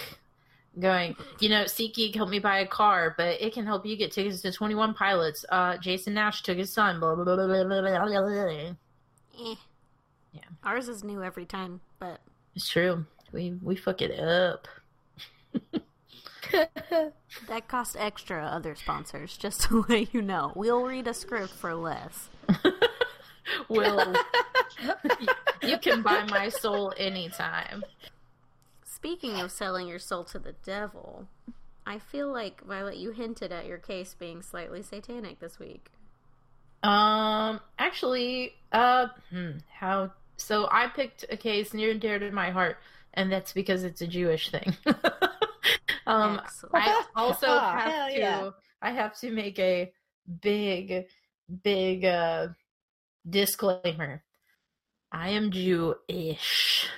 going 0.78 1.16
you 1.40 1.48
know 1.48 1.64
SeatGeek 1.64 2.14
helped 2.14 2.30
me 2.30 2.38
buy 2.38 2.58
a 2.58 2.66
car 2.66 3.14
but 3.16 3.40
it 3.40 3.54
can 3.54 3.64
help 3.64 3.86
you 3.86 3.96
get 3.96 4.12
tickets 4.12 4.42
to 4.42 4.52
21 4.52 4.92
pilots 4.92 5.44
uh 5.50 5.76
jason 5.78 6.12
nash 6.14 6.42
took 6.42 6.58
his 6.58 6.70
son 6.72 7.00
blah 7.00 7.14
blah 7.14 7.24
blah 7.24 7.34
blah 7.36 7.46
blah 7.46 7.64
blah 7.64 7.80
blah, 7.80 8.06
blah, 8.06 8.20
blah. 8.20 9.50
Eh. 9.50 9.54
Yeah. 10.32 10.40
Ours 10.64 10.88
is 10.90 11.02
new 11.02 11.22
every 11.22 11.46
time, 11.46 11.80
but 11.98 12.20
it's 12.54 12.68
true 12.68 13.06
we 13.32 13.54
we 13.62 13.74
fuck 13.74 14.02
it 14.02 14.18
up 14.20 14.68
that 16.52 17.68
costs 17.68 17.96
extra 17.98 18.44
other 18.44 18.74
sponsors, 18.74 19.36
just 19.36 19.62
to 19.62 19.84
let 19.88 20.14
you 20.14 20.22
know. 20.22 20.52
We'll 20.54 20.84
read 20.84 21.06
a 21.06 21.14
script 21.14 21.54
for 21.54 21.74
less. 21.74 22.28
will 23.68 24.14
you 25.62 25.78
can 25.78 26.02
buy 26.02 26.24
my 26.28 26.48
soul 26.48 26.92
anytime 26.96 27.84
Speaking 28.96 29.40
of 29.40 29.52
selling 29.52 29.86
your 29.86 29.98
soul 29.98 30.24
to 30.24 30.38
the 30.38 30.54
devil, 30.64 31.28
I 31.86 31.98
feel 31.98 32.32
like, 32.32 32.64
Violet, 32.64 32.96
you 32.96 33.10
hinted 33.10 33.52
at 33.52 33.66
your 33.66 33.76
case 33.76 34.16
being 34.18 34.40
slightly 34.40 34.82
satanic 34.82 35.38
this 35.38 35.58
week. 35.58 35.90
Um, 36.82 37.60
actually, 37.78 38.54
uh, 38.72 39.08
hmm, 39.30 39.58
how? 39.70 40.12
So 40.38 40.66
I 40.72 40.88
picked 40.88 41.26
a 41.30 41.36
case 41.36 41.74
near 41.74 41.90
and 41.90 42.00
dear 42.00 42.18
to 42.18 42.30
my 42.30 42.50
heart, 42.50 42.78
and 43.12 43.30
that's 43.30 43.52
because 43.52 43.84
it's 43.84 44.00
a 44.00 44.06
Jewish 44.06 44.50
thing. 44.50 44.74
um, 46.06 46.40
I 46.72 47.04
also 47.16 47.46
have 47.46 48.12
to, 48.12 48.18
yeah. 48.18 48.50
I 48.82 48.90
have 48.92 49.18
to 49.20 49.30
make 49.30 49.58
a 49.58 49.92
big, 50.40 51.06
big 51.62 52.04
uh 52.04 52.48
disclaimer. 53.28 54.22
I 55.12 55.30
am 55.30 55.50
Jewish, 55.50 56.88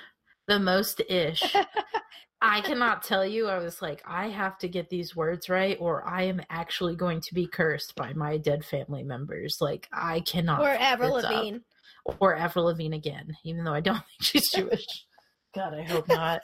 the 0.47 0.59
most 0.59 1.01
ish. 1.09 1.43
I 2.41 2.61
cannot 2.63 3.03
tell 3.03 3.25
you. 3.25 3.49
I 3.49 3.59
was 3.59 3.81
like, 3.81 4.03
I 4.07 4.29
have 4.29 4.59
to 4.59 4.69
get 4.69 4.89
these 4.89 5.15
words 5.15 5.49
right, 5.49 5.77
or 5.81 6.07
I 6.07 6.25
am 6.25 6.41
actually 6.51 6.97
going 6.97 7.21
to 7.21 7.35
be 7.35 7.47
cursed 7.47 7.95
by 7.97 8.13
my 8.15 8.39
dead 8.39 8.65
family 8.65 9.05
members. 9.05 9.59
Like, 9.61 9.89
I 9.93 10.21
cannot. 10.21 10.61
or 10.61 10.71
Avril 10.71 11.17
this 11.17 11.25
up. 11.25 11.33
Lavigne. 11.33 11.59
Or 12.21 12.35
Avril 12.35 12.67
Lavigne 12.67 12.97
again, 12.97 13.37
even 13.45 13.65
though 13.65 13.75
I 13.75 13.81
don't 13.81 13.97
think 14.21 14.23
she's 14.23 14.51
Jewish. 14.51 14.87
God, 15.55 15.75
I 15.75 15.83
hope 15.83 16.09
not. 16.09 16.41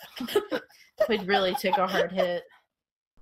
Would 1.08 1.26
really 1.26 1.54
take 1.54 1.76
a 1.76 1.86
hard 1.86 2.12
hit. 2.12 2.44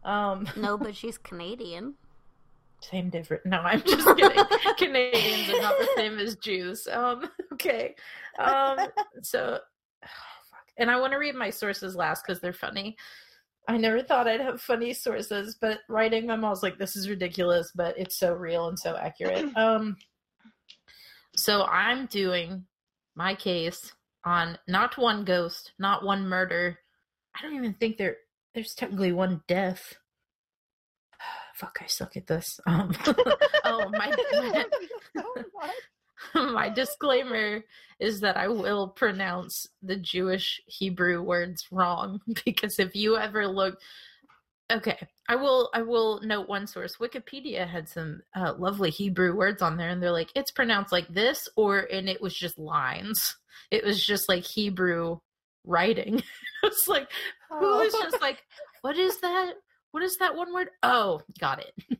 Um, 0.04 0.46
no, 0.56 0.76
but 0.76 0.96
she's 0.96 1.18
Canadian. 1.18 1.94
same 2.82 3.10
different. 3.10 3.46
No, 3.46 3.58
I'm 3.58 3.82
just 3.82 4.06
kidding. 4.16 4.44
Canadians 4.78 5.50
are 5.50 5.62
not 5.62 5.78
the 5.78 5.88
same 5.96 6.18
as 6.18 6.36
Jews. 6.36 6.88
Um, 6.90 7.30
okay. 7.52 7.94
Um, 8.38 8.78
so, 9.22 9.58
fuck. 10.02 10.66
And 10.78 10.90
I 10.90 10.98
want 10.98 11.12
to 11.12 11.18
read 11.18 11.34
my 11.34 11.50
sources 11.50 11.94
last 11.94 12.24
because 12.26 12.40
they're 12.40 12.52
funny. 12.52 12.96
I 13.68 13.76
never 13.76 14.02
thought 14.02 14.26
I'd 14.26 14.40
have 14.40 14.60
funny 14.60 14.92
sources, 14.92 15.56
but 15.60 15.78
writing 15.88 16.26
them, 16.26 16.44
I 16.44 16.50
was 16.50 16.64
like, 16.64 16.78
this 16.78 16.96
is 16.96 17.08
ridiculous, 17.08 17.70
but 17.74 17.96
it's 17.96 18.18
so 18.18 18.34
real 18.34 18.68
and 18.68 18.78
so 18.78 18.96
accurate. 18.96 19.46
Um, 19.56 19.96
so 21.34 21.64
I'm 21.64 22.06
doing 22.06 22.66
my 23.14 23.34
case 23.34 23.92
on 24.24 24.58
not 24.68 24.98
one 24.98 25.24
ghost, 25.24 25.72
not 25.78 26.04
one 26.04 26.28
murder. 26.28 26.78
I 27.34 27.42
don't 27.42 27.54
even 27.54 27.74
think 27.74 27.96
there 27.96 28.16
there's 28.54 28.74
technically 28.74 29.12
one 29.12 29.42
death. 29.48 29.94
Fuck, 31.54 31.78
I 31.80 31.86
suck 31.86 32.16
at 32.16 32.26
this. 32.26 32.60
Um, 32.66 32.92
oh 33.64 33.88
my, 33.90 34.14
my 35.54 35.70
my 36.34 36.68
disclaimer 36.68 37.64
is 37.98 38.20
that 38.20 38.36
I 38.36 38.48
will 38.48 38.88
pronounce 38.88 39.66
the 39.82 39.96
Jewish 39.96 40.60
Hebrew 40.66 41.22
words 41.22 41.66
wrong 41.70 42.20
because 42.44 42.78
if 42.78 42.94
you 42.94 43.16
ever 43.16 43.46
look 43.46 43.78
okay, 44.70 45.06
I 45.28 45.36
will 45.36 45.70
I 45.74 45.82
will 45.82 46.20
note 46.22 46.48
one 46.48 46.66
source. 46.66 46.96
Wikipedia 46.96 47.68
had 47.68 47.88
some 47.88 48.22
uh, 48.34 48.54
lovely 48.58 48.90
Hebrew 48.90 49.34
words 49.36 49.62
on 49.62 49.76
there 49.76 49.90
and 49.90 50.02
they're 50.02 50.10
like 50.10 50.30
it's 50.34 50.50
pronounced 50.50 50.92
like 50.92 51.08
this 51.08 51.48
or 51.56 51.80
and 51.92 52.08
it 52.08 52.20
was 52.20 52.34
just 52.34 52.58
lines. 52.58 53.36
It 53.70 53.84
was 53.84 54.04
just 54.04 54.28
like 54.28 54.44
Hebrew 54.44 55.18
writing. 55.64 56.22
it's 56.62 56.88
like 56.88 57.10
who 57.50 57.80
is 57.80 57.92
just 57.92 58.20
like 58.20 58.42
what 58.82 58.96
is 58.96 59.18
that? 59.20 59.54
What 59.92 60.02
is 60.02 60.16
that 60.18 60.34
one 60.34 60.52
word? 60.52 60.70
Oh, 60.82 61.20
got 61.38 61.60
it. 61.60 61.98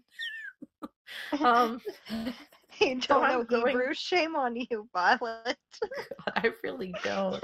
um 1.42 1.80
you 2.80 3.00
don't 3.00 3.28
know 3.28 3.44
going- 3.44 3.66
Hebrew. 3.68 3.94
Shame 3.94 4.34
on 4.36 4.56
you, 4.56 4.88
Violet. 4.92 5.56
I 6.36 6.50
really 6.62 6.94
don't. 7.04 7.42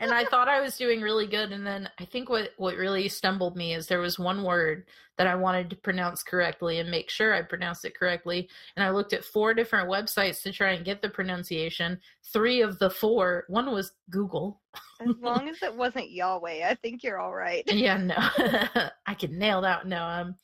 And 0.00 0.12
I 0.12 0.24
thought 0.24 0.48
I 0.48 0.60
was 0.60 0.76
doing 0.76 1.00
really 1.00 1.26
good 1.26 1.52
and 1.52 1.66
then 1.66 1.88
I 1.98 2.04
think 2.04 2.28
what 2.28 2.50
what 2.56 2.76
really 2.76 3.08
stumbled 3.08 3.56
me 3.56 3.74
is 3.74 3.86
there 3.86 4.00
was 4.00 4.18
one 4.18 4.42
word 4.42 4.84
that 5.18 5.26
I 5.26 5.34
wanted 5.34 5.70
to 5.70 5.76
pronounce 5.76 6.22
correctly 6.22 6.78
and 6.78 6.90
make 6.90 7.08
sure 7.10 7.32
I 7.34 7.42
pronounced 7.42 7.84
it 7.84 7.98
correctly 7.98 8.48
and 8.76 8.84
I 8.84 8.90
looked 8.90 9.12
at 9.12 9.24
four 9.24 9.54
different 9.54 9.88
websites 9.88 10.42
to 10.42 10.52
try 10.52 10.72
and 10.72 10.84
get 10.84 11.02
the 11.02 11.08
pronunciation. 11.08 11.98
3 12.32 12.60
of 12.62 12.78
the 12.78 12.90
4, 12.90 13.44
one 13.48 13.72
was 13.72 13.92
Google. 14.10 14.60
As 15.00 15.14
long 15.20 15.48
as 15.48 15.62
it 15.62 15.74
wasn't 15.74 16.10
Yahweh, 16.10 16.68
I 16.68 16.74
think 16.74 17.02
you're 17.02 17.18
all 17.18 17.34
right. 17.34 17.64
Yeah, 17.72 17.96
no. 17.96 18.16
I 19.06 19.14
can 19.14 19.38
nail 19.38 19.60
that. 19.62 19.86
No, 19.86 20.02
um 20.04 20.36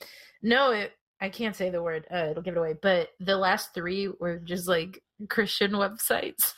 no, 0.42 0.72
it 0.72 0.92
I 1.20 1.28
can't 1.28 1.54
say 1.54 1.70
the 1.70 1.82
word. 1.82 2.04
Uh, 2.12 2.28
it'll 2.30 2.42
give 2.42 2.56
it 2.56 2.58
away. 2.58 2.74
But 2.80 3.10
the 3.20 3.36
last 3.36 3.74
3 3.74 4.08
were 4.18 4.38
just 4.38 4.66
like 4.68 5.02
Christian 5.28 5.72
websites. 5.72 6.54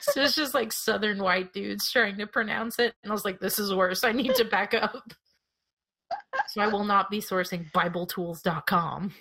So 0.00 0.22
it's 0.22 0.34
just 0.34 0.54
like 0.54 0.72
southern 0.72 1.18
white 1.22 1.52
dudes 1.52 1.90
trying 1.90 2.16
to 2.18 2.26
pronounce 2.26 2.78
it 2.78 2.94
and 3.02 3.10
i 3.10 3.14
was 3.14 3.24
like 3.24 3.40
this 3.40 3.58
is 3.58 3.74
worse. 3.74 4.04
I 4.04 4.12
need 4.12 4.34
to 4.36 4.44
back 4.44 4.74
up. 4.74 5.02
So 6.48 6.60
i 6.60 6.66
will 6.68 6.84
not 6.84 7.10
be 7.10 7.20
sourcing 7.20 7.70
bibletools.com 7.72 9.12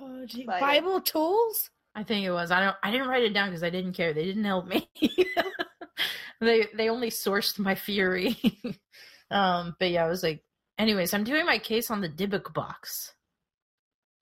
Oh, 0.00 0.26
gee. 0.26 0.44
Like- 0.46 0.60
Bible 0.60 1.00
tools? 1.00 1.70
i 1.96 2.02
think 2.02 2.26
it 2.26 2.32
was. 2.32 2.50
I 2.50 2.60
don't 2.60 2.76
i 2.82 2.90
didn't 2.90 3.06
write 3.08 3.22
it 3.22 3.32
down 3.34 3.48
because 3.50 3.62
i 3.62 3.70
didn't 3.70 3.92
care. 3.92 4.12
They 4.12 4.24
didn't 4.24 4.44
help 4.44 4.66
me. 4.66 4.88
They 6.40 6.66
they 6.76 6.88
only 6.90 7.10
sourced 7.10 7.58
my 7.58 7.74
fury. 7.74 8.36
Um 9.30 9.74
but 9.80 9.90
yeah 9.90 10.04
i 10.04 10.08
was 10.08 10.22
like 10.22 10.42
anyways 10.78 11.14
i'm 11.14 11.24
doing 11.24 11.46
my 11.46 11.58
case 11.58 11.90
on 11.90 12.02
the 12.02 12.08
Dybbuk 12.10 12.52
box 12.52 13.14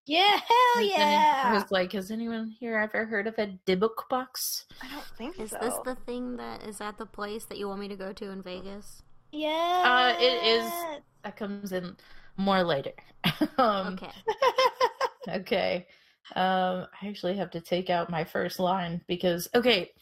Yeah, 0.06 0.30
hell 0.36 0.38
Has 0.74 0.78
any- 0.78 0.90
yeah. 0.90 1.42
i 1.46 1.52
was 1.54 1.70
like 1.70 1.92
has 1.92 2.10
anyone 2.10 2.48
here 2.58 2.76
ever 2.76 3.04
heard 3.04 3.26
of 3.28 3.34
a 3.38 3.56
Dybbuk 3.66 4.08
box 4.10 4.66
I 4.82 4.88
don't 4.92 5.04
think 5.16 5.38
Is 5.38 5.50
so. 5.50 5.58
this 5.60 5.74
the 5.84 5.94
thing 6.06 6.36
that 6.38 6.62
is 6.64 6.80
at 6.80 6.98
the 6.98 7.06
place 7.06 7.44
that 7.46 7.58
you 7.58 7.68
want 7.68 7.80
me 7.80 7.88
to 7.88 7.96
go 7.96 8.12
to 8.12 8.30
in 8.30 8.42
Vegas? 8.42 9.02
yeah. 9.30 10.14
Uh, 10.18 10.20
it 10.20 10.44
is- 10.44 11.00
that 11.22 11.36
comes 11.36 11.70
in 11.72 11.96
more 12.36 12.64
later 12.64 12.92
um 13.58 13.94
Okay. 13.94 14.10
Okay. 15.28 15.86
Um, 16.34 16.86
I 17.00 17.06
actually 17.08 17.36
have 17.36 17.50
to 17.52 17.60
take 17.60 17.90
out 17.90 18.10
my 18.10 18.24
first 18.24 18.58
line 18.58 19.00
because 19.06 19.48
okay, 19.54 19.92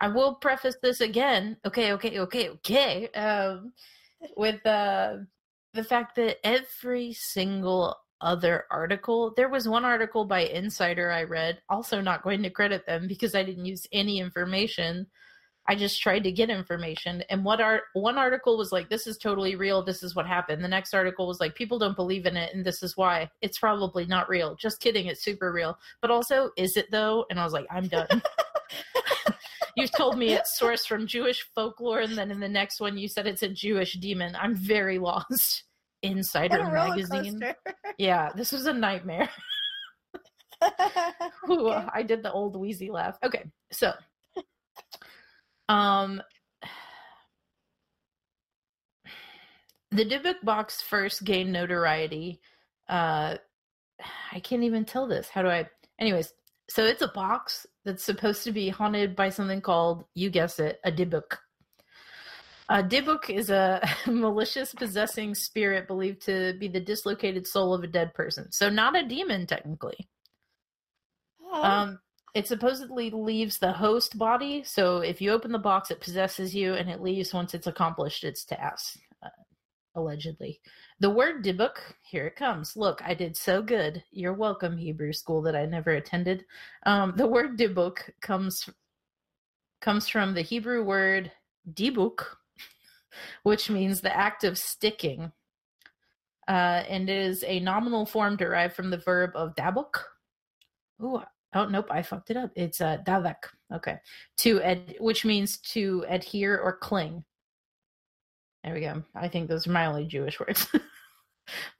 I 0.00 0.06
will 0.08 0.34
preface 0.36 0.76
this 0.82 1.00
again. 1.00 1.56
Okay, 1.66 1.92
okay, 1.94 2.20
okay, 2.20 2.50
okay. 2.50 3.08
Um, 3.08 3.72
with 4.36 4.64
uh, 4.66 5.16
the 5.74 5.82
fact 5.82 6.14
that 6.16 6.36
every 6.46 7.12
single 7.12 7.96
other 8.20 8.64
article, 8.70 9.32
there 9.36 9.48
was 9.48 9.68
one 9.68 9.84
article 9.84 10.24
by 10.24 10.40
Insider 10.40 11.10
I 11.10 11.24
read. 11.24 11.60
Also, 11.68 12.00
not 12.00 12.22
going 12.22 12.42
to 12.42 12.50
credit 12.50 12.86
them 12.86 13.06
because 13.06 13.34
I 13.34 13.42
didn't 13.42 13.66
use 13.66 13.86
any 13.92 14.18
information. 14.20 15.06
I 15.70 15.74
just 15.74 16.00
tried 16.00 16.24
to 16.24 16.32
get 16.32 16.48
information. 16.48 17.22
And 17.28 17.44
what 17.44 17.60
art 17.60 17.82
one 17.92 18.16
article 18.16 18.56
was 18.56 18.72
like, 18.72 18.88
this 18.88 19.06
is 19.06 19.18
totally 19.18 19.54
real, 19.54 19.82
this 19.82 20.02
is 20.02 20.14
what 20.14 20.26
happened. 20.26 20.64
The 20.64 20.68
next 20.68 20.94
article 20.94 21.26
was 21.26 21.40
like, 21.40 21.54
people 21.54 21.78
don't 21.78 21.96
believe 21.96 22.24
in 22.24 22.38
it, 22.38 22.54
and 22.54 22.64
this 22.64 22.82
is 22.82 22.96
why. 22.96 23.30
It's 23.42 23.58
probably 23.58 24.06
not 24.06 24.30
real. 24.30 24.54
Just 24.56 24.80
kidding, 24.80 25.06
it's 25.06 25.22
super 25.22 25.52
real. 25.52 25.78
But 26.00 26.10
also, 26.10 26.50
is 26.56 26.78
it 26.78 26.90
though? 26.90 27.26
And 27.28 27.38
I 27.38 27.44
was 27.44 27.52
like, 27.52 27.66
I'm 27.70 27.86
done. 27.86 28.08
You've 29.76 29.92
told 29.92 30.18
me 30.18 30.32
it's 30.32 30.58
sourced 30.60 30.86
from 30.86 31.06
Jewish 31.06 31.46
folklore, 31.54 32.00
and 32.00 32.16
then 32.16 32.30
in 32.30 32.40
the 32.40 32.48
next 32.48 32.80
one 32.80 32.96
you 32.96 33.08
said 33.08 33.26
it's 33.26 33.42
a 33.42 33.48
Jewish 33.48 33.94
demon. 33.94 34.36
I'm 34.36 34.54
very 34.54 34.98
lost. 34.98 35.64
Insider 36.02 36.58
What 36.58 36.68
a 36.68 36.72
roller 36.72 36.88
magazine. 36.90 37.42
Yeah, 37.98 38.30
this 38.34 38.52
was 38.52 38.66
a 38.66 38.72
nightmare. 38.72 39.28
Ooh, 41.50 41.68
Okay. 41.68 41.86
I 41.92 42.02
did 42.02 42.22
the 42.22 42.32
old 42.32 42.56
wheezy 42.56 42.90
laugh. 42.90 43.16
Okay, 43.24 43.44
so, 43.70 43.92
um, 45.68 46.20
the 49.90 50.04
Dybbuk 50.04 50.42
box 50.42 50.82
first 50.82 51.24
gained 51.24 51.52
notoriety. 51.52 52.40
Uh, 52.88 53.36
I 54.32 54.40
can't 54.40 54.62
even 54.62 54.84
tell 54.84 55.06
this. 55.06 55.28
How 55.28 55.42
do 55.42 55.48
I? 55.48 55.68
Anyways, 56.00 56.32
so 56.68 56.84
it's 56.84 57.02
a 57.02 57.08
box 57.08 57.66
that's 57.84 58.04
supposed 58.04 58.44
to 58.44 58.52
be 58.52 58.68
haunted 58.68 59.16
by 59.16 59.30
something 59.30 59.60
called, 59.60 60.04
you 60.14 60.30
guess 60.30 60.58
it, 60.58 60.80
a 60.84 60.92
Dybbuk. 60.92 61.38
Uh, 62.68 62.82
Dybbuk 62.82 63.30
is 63.30 63.50
a 63.50 63.80
malicious 64.06 64.74
possessing 64.74 65.34
spirit 65.34 65.86
believed 65.86 66.20
to 66.22 66.54
be 66.58 66.68
the 66.68 66.80
dislocated 66.80 67.46
soul 67.46 67.72
of 67.72 67.82
a 67.82 67.86
dead 67.86 68.12
person. 68.14 68.52
So 68.52 68.68
not 68.68 68.96
a 68.96 69.06
demon 69.06 69.46
technically. 69.46 70.08
Oh, 71.42 71.62
Um, 71.62 71.98
it 72.34 72.46
supposedly 72.46 73.10
leaves 73.10 73.58
the 73.58 73.72
host 73.72 74.18
body. 74.18 74.62
So 74.64 74.98
if 74.98 75.20
you 75.20 75.30
open 75.32 75.50
the 75.50 75.58
box, 75.58 75.90
it 75.90 76.00
possesses 76.00 76.54
you, 76.54 76.74
and 76.74 76.90
it 76.90 77.00
leaves 77.00 77.32
once 77.32 77.54
it's 77.54 77.66
accomplished 77.66 78.22
its 78.22 78.44
task. 78.44 78.98
Uh, 79.22 79.30
allegedly, 79.94 80.60
the 81.00 81.10
word 81.10 81.42
Dybbuk. 81.42 81.76
Here 82.02 82.26
it 82.26 82.36
comes. 82.36 82.76
Look, 82.76 83.00
I 83.02 83.14
did 83.14 83.36
so 83.36 83.62
good. 83.62 84.04
You're 84.10 84.34
welcome, 84.34 84.76
Hebrew 84.76 85.12
school 85.14 85.40
that 85.42 85.56
I 85.56 85.64
never 85.64 85.92
attended. 85.92 86.44
Um, 86.84 87.14
the 87.16 87.26
word 87.26 87.58
Dybbuk 87.58 87.98
comes 88.20 88.68
comes 89.80 90.08
from 90.08 90.34
the 90.34 90.42
Hebrew 90.42 90.84
word 90.84 91.32
dibuk, 91.72 92.24
which 93.42 93.70
means 93.70 94.00
the 94.00 94.16
act 94.16 94.44
of 94.44 94.58
sticking, 94.58 95.32
uh, 96.48 96.82
and 96.88 97.08
is 97.10 97.44
a 97.46 97.60
nominal 97.60 98.06
form 98.06 98.36
derived 98.36 98.74
from 98.74 98.90
the 98.90 98.98
verb 98.98 99.30
of 99.34 99.54
dabuk. 99.54 99.94
Ooh, 101.02 101.22
oh 101.54 101.66
nope, 101.66 101.88
I 101.90 102.02
fucked 102.02 102.30
it 102.30 102.36
up. 102.36 102.50
It's 102.56 102.80
uh, 102.80 102.98
davek. 103.06 103.36
Okay, 103.72 103.96
to 104.38 104.60
which 104.98 105.24
means 105.24 105.58
to 105.72 106.04
adhere 106.08 106.58
or 106.58 106.76
cling. 106.76 107.24
There 108.64 108.74
we 108.74 108.80
go. 108.80 109.02
I 109.14 109.28
think 109.28 109.48
those 109.48 109.66
are 109.66 109.72
my 109.72 109.86
only 109.86 110.06
Jewish 110.06 110.40
words. 110.40 110.66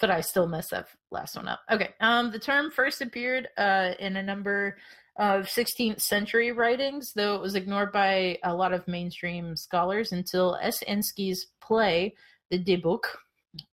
but 0.01 0.11
I 0.11 0.20
still 0.20 0.47
mess 0.47 0.68
that 0.70 0.89
last 1.11 1.36
one 1.36 1.49
up. 1.49 1.61
Okay. 1.70 1.91
Um, 2.01 2.30
the 2.30 2.39
term 2.39 2.70
first 2.70 3.01
appeared 3.01 3.49
uh, 3.57 3.93
in 3.99 4.16
a 4.16 4.22
number 4.22 4.76
of 5.18 5.46
16th 5.46 6.00
century 6.00 6.52
writings, 6.52 7.12
though 7.14 7.34
it 7.34 7.42
was 7.42 7.56
ignored 7.56 7.92
by 7.92 8.38
a 8.44 8.54
lot 8.54 8.72
of 8.72 8.86
mainstream 8.86 9.56
scholars 9.56 10.12
until 10.12 10.56
S. 10.62 10.82
Ansky's 10.88 11.48
play, 11.60 12.14
The 12.50 12.62
Dybbuk, 12.62 13.00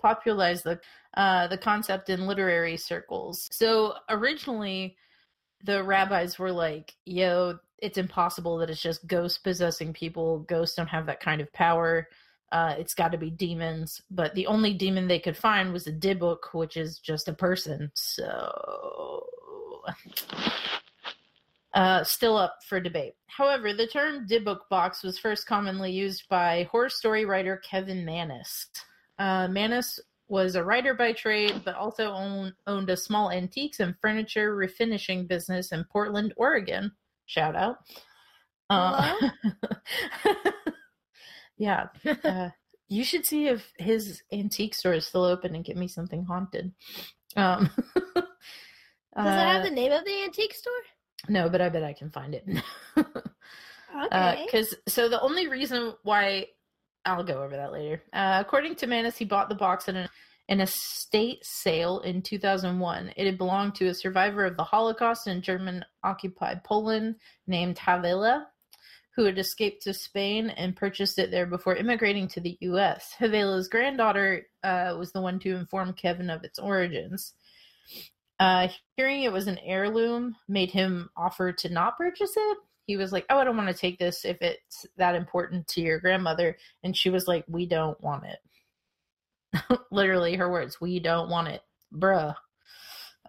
popularized 0.02 0.64
the 0.64 0.80
uh, 1.16 1.48
the 1.48 1.58
concept 1.58 2.10
in 2.10 2.28
literary 2.28 2.78
circles. 2.78 3.48
So 3.52 3.94
originally, 4.10 4.98
the 5.64 5.84
rabbis 5.84 6.40
were 6.40 6.52
like, 6.52 6.96
"Yo, 7.06 7.60
it's 7.78 7.98
impossible 7.98 8.58
that 8.58 8.70
it's 8.70 8.82
just 8.82 9.08
ghosts 9.08 9.38
possessing 9.38 9.94
people. 9.94 10.40
Ghosts 10.40 10.76
don't 10.76 10.88
have 10.88 11.06
that 11.06 11.20
kind 11.20 11.42
of 11.42 11.54
power." 11.54 12.08
Uh, 12.52 12.76
it's 12.78 12.94
got 12.94 13.12
to 13.12 13.18
be 13.18 13.30
demons, 13.30 14.02
but 14.10 14.34
the 14.36 14.48
only 14.48 14.74
demon 14.74 15.08
they 15.08 15.20
could 15.20 15.36
find 15.36 15.74
was 15.74 15.88
a 15.88 15.92
Dybbuk, 15.92 16.54
which 16.54 16.78
is 16.78 17.00
just 17.00 17.28
a 17.28 17.34
person. 17.34 17.92
So, 17.96 19.28
uh, 21.76 22.04
still 22.04 22.38
up 22.38 22.60
for 22.68 22.80
debate. 22.80 23.14
However, 23.28 23.74
the 23.74 23.86
term 23.86 24.26
Dybbuk 24.28 24.62
box 24.70 25.04
was 25.04 25.20
first 25.20 25.46
commonly 25.46 25.92
used 25.92 26.24
by 26.30 26.68
horror 26.72 26.90
story 26.90 27.26
writer 27.26 27.62
Kevin 27.70 28.06
Mannis. 28.06 28.68
Uh, 29.20 29.48
Mannis 29.50 30.00
was 30.28 30.56
a 30.56 30.64
writer 30.64 30.94
by 30.94 31.12
trade, 31.12 31.62
but 31.66 31.76
also 31.76 32.12
own, 32.12 32.54
owned 32.66 32.90
a 32.90 32.98
small 32.98 33.30
antiques 33.30 33.82
and 33.82 33.94
furniture 34.02 34.56
refinishing 34.56 35.28
business 35.28 35.72
in 35.72 35.84
Portland, 35.84 36.34
Oregon. 36.38 36.92
Shout 37.26 37.56
out. 37.56 37.78
Uh, 38.70 39.14
yeah. 41.58 41.88
Uh, 42.24 42.50
you 42.88 43.04
should 43.04 43.26
see 43.26 43.48
if 43.48 43.72
his 43.78 44.24
antique 44.32 44.76
store 44.76 44.94
is 44.94 45.06
still 45.06 45.26
open 45.26 45.56
and 45.56 45.66
get 45.66 45.78
me 45.78 45.88
something 45.88 46.24
haunted. 46.24 46.72
Um, 47.36 47.70
Does 48.16 49.28
uh, 49.28 49.30
it 49.30 49.54
have 49.54 49.64
the 49.64 49.72
name 49.72 49.92
of 49.92 50.06
the 50.06 50.24
antique 50.24 50.54
store? 50.54 50.74
No, 51.28 51.50
but 51.50 51.62
I 51.62 51.70
bet 51.70 51.84
I 51.84 51.94
can 51.94 52.10
find 52.10 52.36
it. 52.36 52.48
Okay. 54.04 54.44
Because 54.46 54.76
so 54.88 55.08
the 55.08 55.22
only 55.22 55.48
reason 55.48 55.94
why 56.04 56.48
I'll 57.06 57.24
go 57.24 57.44
over 57.44 57.56
that 57.56 57.72
later. 57.72 58.04
Uh, 58.14 58.44
according 58.46 58.76
to 58.76 58.88
Mannis, 58.88 59.18
he 59.18 59.26
bought 59.26 59.50
the 59.50 59.56
box 59.56 59.88
in 59.88 59.96
an 59.96 60.10
an 60.48 60.62
estate 60.62 61.40
sale 61.44 62.02
in 62.02 62.22
2001. 62.22 63.14
It 63.16 63.26
had 63.26 63.38
belonged 63.38 63.74
to 63.76 63.88
a 63.88 63.96
survivor 63.96 64.46
of 64.46 64.56
the 64.58 64.64
Holocaust 64.64 65.26
in 65.26 65.42
German-occupied 65.42 66.64
Poland 66.64 67.16
named 67.48 67.78
Havela, 67.78 68.46
who 69.16 69.24
had 69.24 69.40
escaped 69.40 69.82
to 69.84 69.94
Spain 69.96 70.52
and 70.52 70.76
purchased 70.76 71.18
it 71.18 71.32
there 71.32 71.48
before 71.48 71.76
immigrating 71.76 72.28
to 72.28 72.42
the 72.42 72.60
U.S. 72.62 73.16
Havela's 73.20 73.70
granddaughter 73.70 74.46
uh, 74.64 74.96
was 75.00 75.12
the 75.14 75.22
one 75.22 75.40
to 75.40 75.56
inform 75.56 75.94
Kevin 75.94 76.30
of 76.30 76.44
its 76.44 76.60
origins. 76.60 77.34
Uh, 78.40 78.68
hearing 78.98 79.24
it 79.24 79.32
was 79.32 79.48
an 79.48 79.60
heirloom 79.60 80.36
made 80.48 80.72
him 80.72 81.10
offer 81.16 81.52
to 81.54 81.70
not 81.70 81.98
purchase 81.98 82.34
it. 82.36 82.58
He 82.86 82.98
was 82.98 83.12
like, 83.12 83.26
"Oh, 83.30 83.38
I 83.38 83.44
don't 83.44 83.58
want 83.58 83.70
to 83.70 83.74
take 83.74 83.98
this 83.98 84.26
if 84.26 84.42
it's 84.42 84.86
that 84.98 85.16
important 85.16 85.68
to 85.70 85.82
your 85.82 86.00
grandmother," 86.00 86.58
and 86.84 86.96
she 86.96 87.10
was 87.10 87.28
like, 87.28 87.46
"We 87.48 87.66
don't 87.66 88.00
want 88.02 88.26
it." 88.26 89.80
Literally, 89.92 90.36
her 90.36 90.52
words, 90.52 90.80
"We 90.82 91.00
don't 91.00 91.30
want 91.30 91.48
it, 91.48 91.62
bruh." 91.94 92.36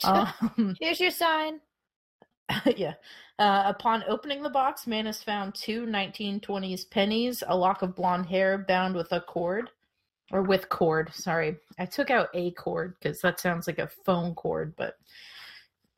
Um, 0.05 0.77
Here's 0.81 1.01
your 1.01 1.11
sign. 1.11 1.61
yeah. 2.77 2.95
Uh, 3.39 3.65
upon 3.67 4.05
opening 4.09 4.43
the 4.43 4.51
box, 4.51 4.87
Mannis 4.87 5.23
found 5.23 5.55
two 5.55 5.85
1920s 5.87 6.89
pennies, 6.91 7.43
a 7.47 7.57
lock 7.57 7.83
of 7.83 7.95
blonde 7.95 8.27
hair 8.27 8.59
bound 8.59 8.95
with 8.95 9.13
a 9.13 9.21
cord, 9.21 9.71
or 10.33 10.43
with 10.43 10.69
cord. 10.69 11.13
Sorry, 11.15 11.57
I 11.79 11.87
took 11.87 12.11
out 12.11 12.29
a 12.35 12.51
cord 12.53 12.95
because 12.99 13.21
that 13.21 13.41
sounds 13.41 13.67
like 13.67 13.79
a 13.79 13.91
phone 14.05 14.35
cord, 14.35 14.75
but 14.77 14.97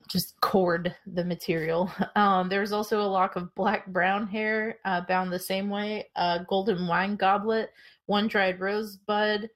just 0.08 0.40
cord 0.40 0.94
the 1.06 1.24
material. 1.24 1.90
Um, 2.16 2.50
also 2.72 3.00
a 3.00 3.02
lock 3.02 3.36
of 3.36 3.54
black 3.54 3.86
brown 3.86 4.26
hair 4.26 4.78
uh, 4.84 5.02
bound 5.02 5.32
the 5.32 5.38
same 5.38 5.70
way, 5.70 6.08
a 6.16 6.40
golden 6.48 6.86
wine 6.86 7.16
goblet, 7.16 7.72
one 8.06 8.26
dried 8.26 8.60
rosebud, 8.60 9.48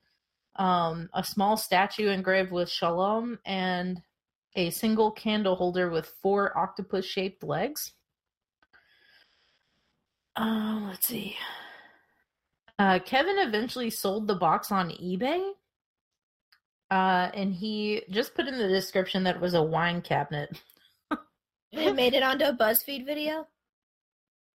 um, 0.56 1.08
a 1.14 1.24
small 1.24 1.56
statue 1.56 2.08
engraved 2.08 2.52
with 2.52 2.70
shalom, 2.70 3.38
and 3.44 4.00
a 4.54 4.70
single 4.70 5.10
candle 5.10 5.56
holder 5.56 5.90
with 5.90 6.06
four 6.22 6.56
octopus 6.56 7.04
shaped 7.04 7.42
legs. 7.42 7.92
Uh, 10.36 10.82
let's 10.88 11.08
see. 11.08 11.36
Uh, 12.83 12.99
Kevin 12.99 13.39
eventually 13.39 13.91
sold 13.91 14.26
the 14.26 14.35
box 14.35 14.72
on 14.72 14.91
eBay. 14.91 15.53
Uh, 16.91 17.30
and 17.33 17.55
he 17.55 18.03
just 18.11 18.35
put 18.35 18.49
in 18.49 18.59
the 18.59 18.66
description 18.66 19.22
that 19.22 19.37
it 19.37 19.41
was 19.41 19.55
a 19.55 19.62
wine 19.62 20.03
cabinet. 20.03 20.61
It 21.70 21.95
made 21.95 22.12
it 22.12 22.22
onto 22.22 22.45
a 22.45 22.53
BuzzFeed 22.53 23.07
video. 23.07 23.47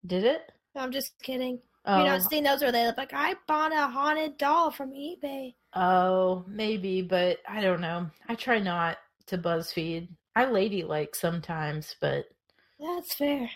Did 0.07 0.25
it? 0.25 0.51
No, 0.75 0.81
I'm 0.81 0.91
just 0.91 1.13
kidding. 1.23 1.61
Oh, 1.85 1.99
You 1.99 2.05
know, 2.07 2.19
seen 2.19 2.45
those 2.45 2.63
where 2.63 2.73
they 2.73 2.87
look 2.87 2.97
like 2.97 3.13
I 3.13 3.35
bought 3.47 3.73
a 3.73 3.87
haunted 3.87 4.39
doll 4.39 4.71
from 4.71 4.93
eBay. 4.93 5.55
oh, 5.75 6.45
maybe, 6.49 7.03
but 7.03 7.39
I 7.47 7.61
don't 7.61 7.83
know. 7.83 8.11
I 8.29 8.35
try 8.35 8.59
not 8.59 8.97
to 9.27 9.39
BuzzFeed. 9.39 10.09
I 10.35 10.47
ladylike 10.47 11.15
sometimes, 11.15 11.95
but 12.01 12.25
That's 12.81 13.15
fair. 13.15 13.51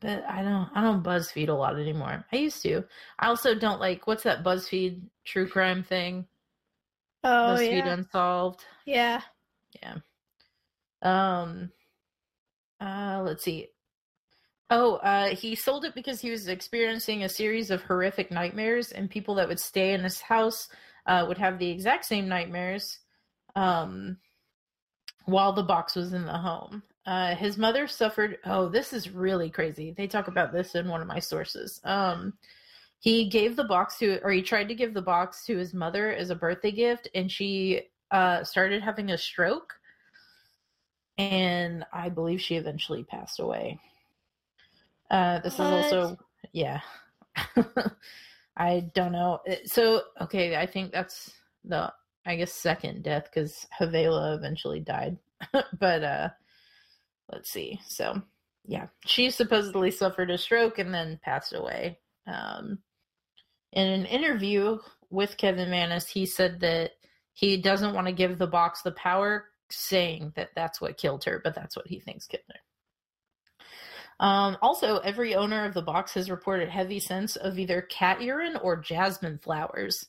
But 0.00 0.24
I 0.24 0.42
don't 0.42 0.68
I 0.74 0.80
don't 0.82 1.02
BuzzFeed 1.02 1.48
a 1.48 1.52
lot 1.52 1.78
anymore. 1.78 2.24
I 2.32 2.36
used 2.36 2.62
to. 2.62 2.84
I 3.18 3.28
also 3.28 3.54
don't 3.54 3.80
like 3.80 4.06
what's 4.06 4.22
that 4.24 4.44
BuzzFeed 4.44 5.02
true 5.24 5.48
crime 5.48 5.82
thing? 5.82 6.26
Oh 7.22 7.28
BuzzFeed 7.48 7.70
yeah, 7.70 7.92
Unsolved. 7.92 8.64
yeah. 8.86 9.20
Yeah. 9.82 9.96
Um 11.02 11.70
uh 12.80 13.22
let's 13.24 13.44
see. 13.44 13.68
Oh, 14.70 14.96
uh 14.96 15.34
he 15.34 15.54
sold 15.54 15.84
it 15.84 15.94
because 15.94 16.20
he 16.20 16.30
was 16.30 16.48
experiencing 16.48 17.22
a 17.24 17.28
series 17.28 17.70
of 17.70 17.82
horrific 17.82 18.30
nightmares 18.30 18.92
and 18.92 19.10
people 19.10 19.34
that 19.36 19.48
would 19.48 19.60
stay 19.60 19.92
in 19.92 20.02
his 20.02 20.20
house 20.20 20.68
uh 21.06 21.24
would 21.28 21.38
have 21.38 21.58
the 21.58 21.70
exact 21.70 22.04
same 22.04 22.28
nightmares 22.28 22.98
um 23.56 24.18
while 25.26 25.52
the 25.52 25.62
box 25.62 25.94
was 25.94 26.12
in 26.12 26.24
the 26.26 26.32
home. 26.36 26.82
Uh 27.06 27.34
his 27.34 27.58
mother 27.58 27.86
suffered 27.86 28.38
oh, 28.44 28.68
this 28.68 28.92
is 28.92 29.10
really 29.10 29.50
crazy. 29.50 29.92
They 29.96 30.06
talk 30.06 30.28
about 30.28 30.52
this 30.52 30.74
in 30.74 30.88
one 30.88 31.00
of 31.02 31.06
my 31.08 31.18
sources. 31.18 31.80
Um 31.84 32.34
he 33.00 33.28
gave 33.28 33.56
the 33.56 33.64
box 33.64 33.98
to 33.98 34.20
or 34.22 34.30
he 34.30 34.42
tried 34.42 34.68
to 34.68 34.74
give 34.74 34.94
the 34.94 35.02
box 35.02 35.44
to 35.46 35.56
his 35.58 35.74
mother 35.74 36.12
as 36.12 36.30
a 36.30 36.34
birthday 36.34 36.72
gift 36.72 37.08
and 37.14 37.30
she 37.30 37.82
uh 38.10 38.42
started 38.44 38.82
having 38.82 39.10
a 39.10 39.18
stroke 39.18 39.74
and 41.18 41.84
I 41.92 42.08
believe 42.08 42.40
she 42.40 42.56
eventually 42.56 43.04
passed 43.04 43.38
away. 43.40 43.78
Uh, 45.10 45.38
this 45.40 45.58
What? 45.58 45.72
is 45.72 45.92
also, 45.92 46.18
yeah. 46.52 46.80
I 48.56 48.80
don't 48.94 49.12
know. 49.12 49.40
So, 49.64 50.02
okay, 50.20 50.56
I 50.56 50.66
think 50.66 50.92
that's 50.92 51.32
the, 51.64 51.92
I 52.26 52.36
guess, 52.36 52.52
second 52.52 53.02
death 53.04 53.24
because 53.32 53.66
Havela 53.78 54.36
eventually 54.36 54.80
died. 54.80 55.18
but, 55.78 56.02
uh, 56.04 56.28
let's 57.32 57.50
see. 57.50 57.80
So, 57.86 58.22
yeah, 58.66 58.86
she 59.06 59.30
supposedly 59.30 59.90
suffered 59.90 60.30
a 60.30 60.38
stroke 60.38 60.78
and 60.78 60.92
then 60.92 61.20
passed 61.22 61.54
away. 61.54 61.98
Um, 62.26 62.78
in 63.72 63.86
an 63.86 64.06
interview 64.06 64.78
with 65.10 65.36
Kevin 65.36 65.70
Mannis, 65.70 66.08
he 66.08 66.26
said 66.26 66.60
that 66.60 66.92
he 67.32 67.56
doesn't 67.56 67.94
want 67.94 68.06
to 68.06 68.12
give 68.12 68.38
the 68.38 68.46
box 68.46 68.82
the 68.82 68.92
power, 68.92 69.46
saying 69.70 70.32
that 70.36 70.50
that's 70.54 70.80
what 70.80 70.96
killed 70.96 71.24
her, 71.24 71.40
but 71.42 71.54
that's 71.54 71.76
what 71.76 71.86
he 71.86 71.98
thinks 71.98 72.26
killed 72.26 72.42
her. 72.48 72.60
Um, 74.20 74.56
also, 74.62 74.98
every 74.98 75.34
owner 75.34 75.64
of 75.64 75.74
the 75.74 75.82
box 75.82 76.14
has 76.14 76.30
reported 76.30 76.68
heavy 76.68 77.00
scents 77.00 77.36
of 77.36 77.58
either 77.58 77.82
cat 77.82 78.22
urine 78.22 78.56
or 78.56 78.76
jasmine 78.76 79.38
flowers. 79.38 80.06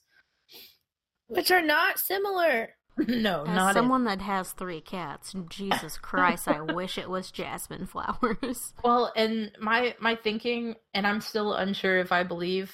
Which 1.28 1.50
are 1.50 1.62
not 1.62 1.98
similar. 1.98 2.70
no, 3.08 3.44
As 3.46 3.56
not 3.56 3.72
it. 3.72 3.74
someone 3.74 4.06
that 4.06 4.22
has 4.22 4.52
three 4.52 4.82
cats, 4.82 5.36
Jesus 5.50 5.98
Christ, 5.98 6.48
I 6.48 6.62
wish 6.62 6.98
it 6.98 7.10
was 7.10 7.32
jasmine 7.32 7.86
flowers. 7.88 8.74
Well, 8.84 9.12
and 9.16 9.52
my 9.60 9.96
my 10.00 10.16
thinking, 10.16 10.76
and 10.94 11.06
I'm 11.06 11.22
still 11.22 11.54
unsure 11.54 11.98
if 12.00 12.12
I 12.12 12.24
believe 12.24 12.74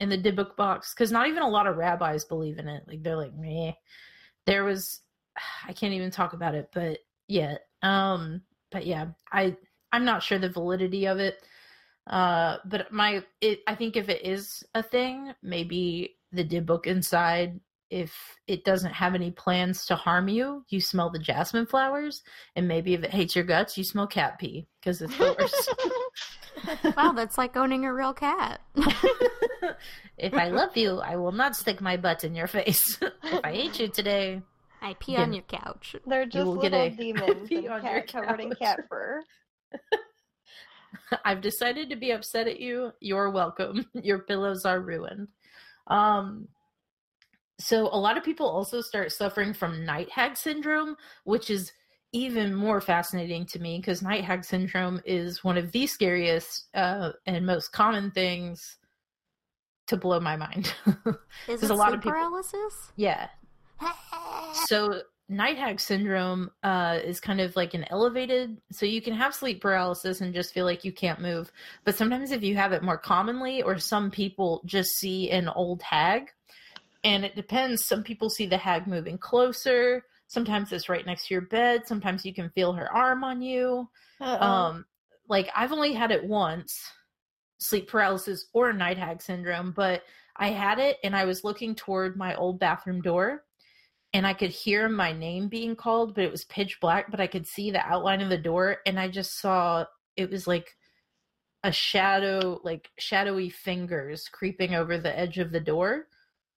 in 0.00 0.08
the 0.08 0.18
Dybbuk 0.18 0.56
box 0.56 0.92
because 0.94 1.12
not 1.12 1.28
even 1.28 1.42
a 1.42 1.48
lot 1.48 1.66
of 1.66 1.76
rabbis 1.76 2.24
believe 2.24 2.58
in 2.58 2.68
it. 2.68 2.82
Like 2.88 3.02
they're 3.02 3.16
like, 3.16 3.34
meh. 3.34 3.72
There 4.46 4.64
was, 4.64 5.00
I 5.68 5.72
can't 5.72 5.94
even 5.94 6.10
talk 6.10 6.32
about 6.32 6.54
it, 6.54 6.70
but 6.74 6.98
yet, 7.28 7.62
um, 7.82 8.42
but 8.72 8.86
yeah, 8.86 9.08
I 9.30 9.56
I'm 9.92 10.04
not 10.04 10.22
sure 10.22 10.38
the 10.38 10.48
validity 10.48 11.06
of 11.06 11.18
it. 11.18 11.42
Uh, 12.06 12.56
but 12.64 12.90
my 12.92 13.22
it, 13.40 13.60
I 13.66 13.74
think 13.74 13.96
if 13.96 14.08
it 14.08 14.24
is 14.26 14.64
a 14.74 14.82
thing, 14.82 15.32
maybe 15.42 16.16
the 16.32 16.44
Dybbuk 16.44 16.86
inside. 16.86 17.60
If 17.90 18.12
it 18.46 18.64
doesn't 18.64 18.92
have 18.92 19.14
any 19.16 19.32
plans 19.32 19.84
to 19.86 19.96
harm 19.96 20.28
you, 20.28 20.64
you 20.68 20.80
smell 20.80 21.10
the 21.10 21.18
jasmine 21.18 21.66
flowers, 21.66 22.22
and 22.54 22.68
maybe 22.68 22.94
if 22.94 23.02
it 23.02 23.10
hates 23.10 23.34
your 23.34 23.44
guts, 23.44 23.76
you 23.76 23.82
smell 23.84 24.06
cat 24.06 24.38
pee 24.38 24.66
because 24.80 25.02
it's 25.02 25.18
yours. 25.18 25.52
Wow, 26.96 27.12
that's 27.12 27.38
like 27.38 27.56
owning 27.56 27.86
a 27.86 27.94
real 27.94 28.12
cat. 28.12 28.60
if 30.18 30.34
I 30.34 30.48
love 30.48 30.76
you, 30.76 30.98
I 30.98 31.16
will 31.16 31.32
not 31.32 31.56
stick 31.56 31.80
my 31.80 31.96
butt 31.96 32.22
in 32.22 32.34
your 32.34 32.48
face. 32.48 32.98
if 33.22 33.40
I 33.42 33.52
hate 33.52 33.80
you 33.80 33.88
today, 33.88 34.42
I 34.82 34.94
pee 34.98 35.12
Yeah. 35.12 35.22
on 35.22 35.32
your 35.32 35.44
couch. 35.44 35.96
They're 36.06 36.26
just 36.26 36.44
will 36.46 36.56
get 36.60 36.72
little 36.72 36.86
a 36.88 36.90
demons 36.90 37.48
pee 37.48 37.64
in 37.64 37.72
on 37.72 37.82
your 37.82 38.02
cat 38.02 38.08
covered 38.12 38.40
in 38.40 38.52
cat 38.56 38.80
fur. 38.90 39.22
I've 41.24 41.40
decided 41.40 41.88
to 41.90 41.96
be 41.96 42.10
upset 42.10 42.46
at 42.46 42.60
you. 42.60 42.92
You're 43.00 43.30
welcome. 43.30 43.86
Your 43.94 44.18
pillows 44.18 44.64
are 44.66 44.80
ruined. 44.80 45.28
Um 45.86 46.48
so 47.60 47.88
a 47.92 47.98
lot 47.98 48.16
of 48.16 48.24
people 48.24 48.48
also 48.48 48.80
start 48.80 49.12
suffering 49.12 49.52
from 49.52 49.84
night 49.84 50.10
hag 50.10 50.36
syndrome, 50.36 50.96
which 51.24 51.50
is 51.50 51.72
even 52.12 52.54
more 52.54 52.80
fascinating 52.80 53.46
to 53.46 53.60
me 53.60 53.78
because 53.78 54.02
night 54.02 54.24
hag 54.24 54.44
syndrome 54.44 55.00
is 55.04 55.44
one 55.44 55.56
of 55.56 55.70
the 55.72 55.86
scariest 55.86 56.66
uh, 56.74 57.10
and 57.26 57.46
most 57.46 57.70
common 57.70 58.10
things 58.10 58.78
to 59.86 59.96
blow 59.96 60.18
my 60.18 60.36
mind. 60.36 60.74
Is 61.48 61.62
it 61.62 61.70
a 61.70 61.74
lot 61.74 61.88
sleep 61.88 61.98
of 61.98 62.02
people- 62.02 62.12
paralysis? 62.12 62.92
yeah, 62.96 63.28
so 64.66 65.02
night 65.28 65.56
hag 65.56 65.78
syndrome 65.78 66.50
uh, 66.64 66.98
is 67.04 67.20
kind 67.20 67.40
of 67.40 67.54
like 67.54 67.74
an 67.74 67.84
elevated 67.90 68.60
so 68.72 68.84
you 68.84 69.00
can 69.00 69.14
have 69.14 69.32
sleep 69.34 69.60
paralysis 69.60 70.20
and 70.20 70.34
just 70.34 70.52
feel 70.52 70.64
like 70.64 70.84
you 70.84 70.90
can't 70.90 71.20
move 71.20 71.52
but 71.84 71.94
sometimes 71.94 72.32
if 72.32 72.42
you 72.42 72.56
have 72.56 72.72
it 72.72 72.82
more 72.82 72.98
commonly 72.98 73.62
or 73.62 73.78
some 73.78 74.10
people 74.10 74.60
just 74.66 74.90
see 74.96 75.30
an 75.30 75.48
old 75.48 75.80
hag 75.82 76.30
and 77.04 77.24
it 77.24 77.34
depends. 77.36 77.86
Some 77.86 78.02
people 78.02 78.30
see 78.30 78.46
the 78.46 78.58
hag 78.58 78.86
moving 78.86 79.18
closer. 79.18 80.04
Sometimes 80.26 80.70
it's 80.72 80.88
right 80.88 81.04
next 81.06 81.26
to 81.28 81.34
your 81.34 81.42
bed. 81.42 81.86
Sometimes 81.86 82.24
you 82.24 82.32
can 82.34 82.50
feel 82.50 82.72
her 82.72 82.92
arm 82.94 83.24
on 83.24 83.42
you. 83.42 83.88
Uh-oh. 84.20 84.46
um 84.46 84.84
like 85.30 85.48
i've 85.56 85.72
only 85.72 85.94
had 85.94 86.10
it 86.10 86.22
once 86.24 86.78
sleep 87.58 87.88
paralysis 87.88 88.46
or 88.52 88.70
night 88.72 88.98
hag 88.98 89.22
syndrome 89.22 89.72
but 89.74 90.02
i 90.36 90.48
had 90.50 90.78
it 90.78 90.98
and 91.02 91.16
i 91.16 91.24
was 91.24 91.42
looking 91.44 91.74
toward 91.74 92.16
my 92.16 92.34
old 92.34 92.58
bathroom 92.58 93.00
door 93.00 93.44
and 94.12 94.26
i 94.26 94.34
could 94.34 94.50
hear 94.50 94.90
my 94.90 95.12
name 95.12 95.48
being 95.48 95.74
called 95.74 96.14
but 96.14 96.24
it 96.24 96.30
was 96.30 96.44
pitch 96.44 96.78
black 96.82 97.10
but 97.10 97.20
i 97.20 97.26
could 97.26 97.46
see 97.46 97.70
the 97.70 97.86
outline 97.86 98.20
of 98.20 98.28
the 98.28 98.36
door 98.36 98.78
and 98.84 99.00
i 99.00 99.08
just 99.08 99.40
saw 99.40 99.84
it 100.16 100.30
was 100.30 100.46
like 100.46 100.76
a 101.64 101.72
shadow 101.72 102.60
like 102.62 102.90
shadowy 102.98 103.48
fingers 103.48 104.24
creeping 104.30 104.74
over 104.74 104.98
the 104.98 105.18
edge 105.18 105.38
of 105.38 105.50
the 105.50 105.60
door 105.60 106.06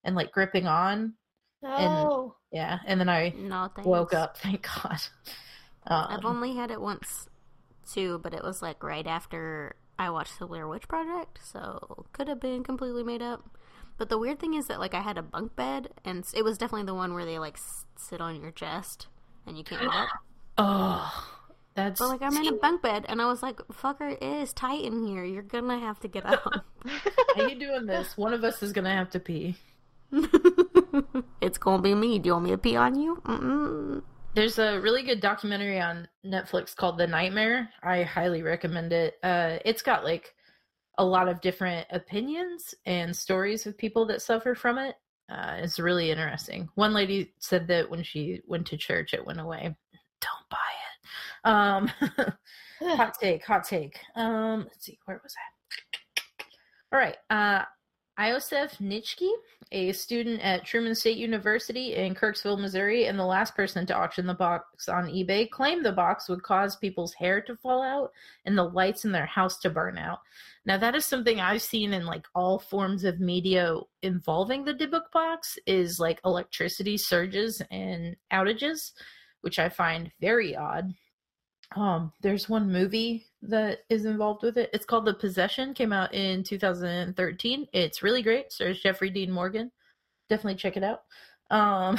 and 0.04 0.14
like 0.14 0.30
gripping 0.32 0.66
on 0.66 1.14
no. 1.62 2.34
yeah 2.52 2.78
and 2.86 3.00
then 3.00 3.08
i 3.08 3.30
No, 3.30 3.70
thanks. 3.74 3.86
woke 3.86 4.12
up 4.14 4.36
thank 4.42 4.66
god 4.80 4.98
I've 5.86 6.24
um, 6.24 6.36
only 6.36 6.54
had 6.56 6.70
it 6.70 6.80
once 6.80 7.28
too, 7.92 8.18
but 8.22 8.32
it 8.32 8.42
was 8.42 8.62
like 8.62 8.82
right 8.82 9.06
after 9.06 9.76
I 9.98 10.08
watched 10.08 10.38
the 10.38 10.46
Blair 10.46 10.66
Witch 10.66 10.88
Project, 10.88 11.38
so 11.44 12.06
could 12.12 12.26
have 12.28 12.40
been 12.40 12.64
completely 12.64 13.02
made 13.02 13.20
up. 13.20 13.44
But 13.98 14.08
the 14.08 14.18
weird 14.18 14.40
thing 14.40 14.54
is 14.54 14.66
that 14.68 14.80
like 14.80 14.94
I 14.94 15.02
had 15.02 15.18
a 15.18 15.22
bunk 15.22 15.54
bed, 15.56 15.88
and 16.04 16.24
it 16.34 16.42
was 16.42 16.56
definitely 16.58 16.86
the 16.86 16.94
one 16.94 17.12
where 17.14 17.26
they 17.26 17.38
like 17.38 17.56
s- 17.58 17.84
sit 17.96 18.20
on 18.20 18.40
your 18.40 18.50
chest 18.50 19.08
and 19.46 19.58
you 19.58 19.64
can't 19.64 19.82
get 19.82 19.90
up. 19.94 20.08
oh 20.58 21.28
that's 21.74 22.00
But 22.00 22.08
like 22.08 22.22
I'm 22.22 22.36
in 22.36 22.46
a 22.46 22.56
bunk 22.56 22.80
bed, 22.82 23.04
and 23.08 23.20
I 23.20 23.26
was 23.26 23.42
like, 23.42 23.58
"Fucker, 23.72 24.10
it 24.12 24.22
is 24.22 24.52
tight 24.54 24.82
in 24.84 25.06
here. 25.06 25.22
You're 25.24 25.42
gonna 25.42 25.78
have 25.78 26.00
to 26.00 26.08
get 26.08 26.24
up." 26.34 26.64
How 27.36 27.46
you 27.46 27.58
doing 27.58 27.84
this? 27.86 28.16
One 28.16 28.32
of 28.32 28.42
us 28.42 28.62
is 28.62 28.72
gonna 28.72 28.94
have 28.94 29.10
to 29.10 29.20
pee. 29.20 29.56
it's 31.40 31.58
gonna 31.58 31.82
be 31.82 31.94
me. 31.94 32.18
Do 32.18 32.28
you 32.28 32.32
want 32.34 32.44
me 32.44 32.50
to 32.50 32.58
pee 32.58 32.76
on 32.76 32.98
you? 32.98 33.20
Mm-mm. 33.24 34.02
There's 34.34 34.58
a 34.58 34.80
really 34.80 35.02
good 35.02 35.20
documentary 35.20 35.80
on 35.80 36.08
Netflix 36.26 36.74
called 36.74 36.98
The 36.98 37.06
Nightmare. 37.06 37.68
I 37.82 38.02
highly 38.02 38.42
recommend 38.42 38.92
it. 38.92 39.14
Uh, 39.22 39.58
it's 39.64 39.82
got 39.82 40.04
like 40.04 40.34
a 40.98 41.04
lot 41.04 41.28
of 41.28 41.40
different 41.40 41.86
opinions 41.90 42.74
and 42.86 43.14
stories 43.14 43.66
of 43.66 43.78
people 43.78 44.06
that 44.06 44.22
suffer 44.22 44.54
from 44.54 44.78
it. 44.78 44.96
Uh, 45.30 45.58
it's 45.58 45.78
really 45.78 46.10
interesting. 46.10 46.68
One 46.74 46.92
lady 46.92 47.32
said 47.38 47.66
that 47.68 47.88
when 47.88 48.02
she 48.02 48.40
went 48.46 48.66
to 48.68 48.76
church, 48.76 49.14
it 49.14 49.24
went 49.24 49.40
away. 49.40 49.74
Don't 50.20 50.48
buy 50.50 50.56
it. 50.84 51.48
Um, 51.48 51.90
hot 52.96 53.14
take, 53.20 53.44
hot 53.44 53.64
take. 53.64 53.98
Um, 54.16 54.64
let's 54.64 54.84
see, 54.84 54.98
where 55.04 55.20
was 55.22 55.34
I? 55.38 55.54
All 56.92 56.98
right. 57.00 57.16
Uh, 57.30 57.64
Iosif 58.18 58.78
Neitzke, 58.80 59.28
a 59.72 59.90
student 59.92 60.40
at 60.40 60.64
Truman 60.64 60.94
State 60.94 61.16
University 61.16 61.94
in 61.94 62.14
Kirksville, 62.14 62.60
Missouri, 62.60 63.06
and 63.06 63.18
the 63.18 63.24
last 63.24 63.56
person 63.56 63.86
to 63.86 63.94
auction 63.94 64.26
the 64.26 64.34
box 64.34 64.88
on 64.88 65.08
eBay, 65.08 65.50
claimed 65.50 65.84
the 65.84 65.90
box 65.90 66.28
would 66.28 66.42
cause 66.42 66.76
people's 66.76 67.12
hair 67.14 67.40
to 67.40 67.56
fall 67.56 67.82
out 67.82 68.12
and 68.44 68.56
the 68.56 68.62
lights 68.62 69.04
in 69.04 69.10
their 69.10 69.26
house 69.26 69.58
to 69.58 69.70
burn 69.70 69.98
out. 69.98 70.20
Now, 70.64 70.78
that 70.78 70.94
is 70.94 71.04
something 71.04 71.40
I've 71.40 71.62
seen 71.62 71.92
in 71.92 72.06
like 72.06 72.26
all 72.36 72.60
forms 72.60 73.02
of 73.02 73.18
media 73.18 73.76
involving 74.02 74.64
the 74.64 74.74
Dybbuk 74.74 75.10
box 75.12 75.58
is 75.66 75.98
like 75.98 76.20
electricity 76.24 76.96
surges 76.96 77.60
and 77.72 78.14
outages, 78.32 78.92
which 79.40 79.58
I 79.58 79.68
find 79.68 80.12
very 80.20 80.54
odd. 80.54 80.94
Um, 81.76 82.12
there's 82.20 82.48
one 82.48 82.70
movie 82.70 83.26
that 83.42 83.80
is 83.88 84.04
involved 84.04 84.42
with 84.42 84.56
it. 84.56 84.70
It's 84.72 84.84
called 84.84 85.04
The 85.04 85.14
Possession. 85.14 85.74
Came 85.74 85.92
out 85.92 86.14
in 86.14 86.42
2013. 86.42 87.66
It's 87.72 88.02
really 88.02 88.22
great. 88.22 88.52
Stars 88.52 88.80
Jeffrey 88.80 89.10
Dean 89.10 89.30
Morgan. 89.30 89.70
Definitely 90.28 90.56
check 90.56 90.76
it 90.76 90.84
out. 90.84 91.02
Um, 91.50 91.98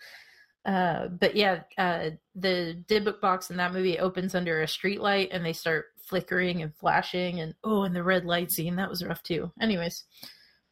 uh, 0.66 1.08
but 1.08 1.34
yeah, 1.34 1.60
uh, 1.78 2.10
the 2.34 2.82
Dybbuk 2.88 3.20
box 3.20 3.50
in 3.50 3.56
that 3.56 3.72
movie 3.72 3.98
opens 3.98 4.34
under 4.34 4.62
a 4.62 4.68
street 4.68 5.00
light, 5.00 5.30
and 5.32 5.44
they 5.44 5.52
start 5.52 5.86
flickering 5.98 6.62
and 6.62 6.74
flashing, 6.74 7.40
and 7.40 7.54
oh, 7.64 7.82
and 7.82 7.94
the 7.94 8.02
red 8.02 8.24
light 8.24 8.50
scene 8.50 8.76
that 8.76 8.90
was 8.90 9.04
rough 9.04 9.22
too. 9.22 9.50
Anyways, 9.60 10.04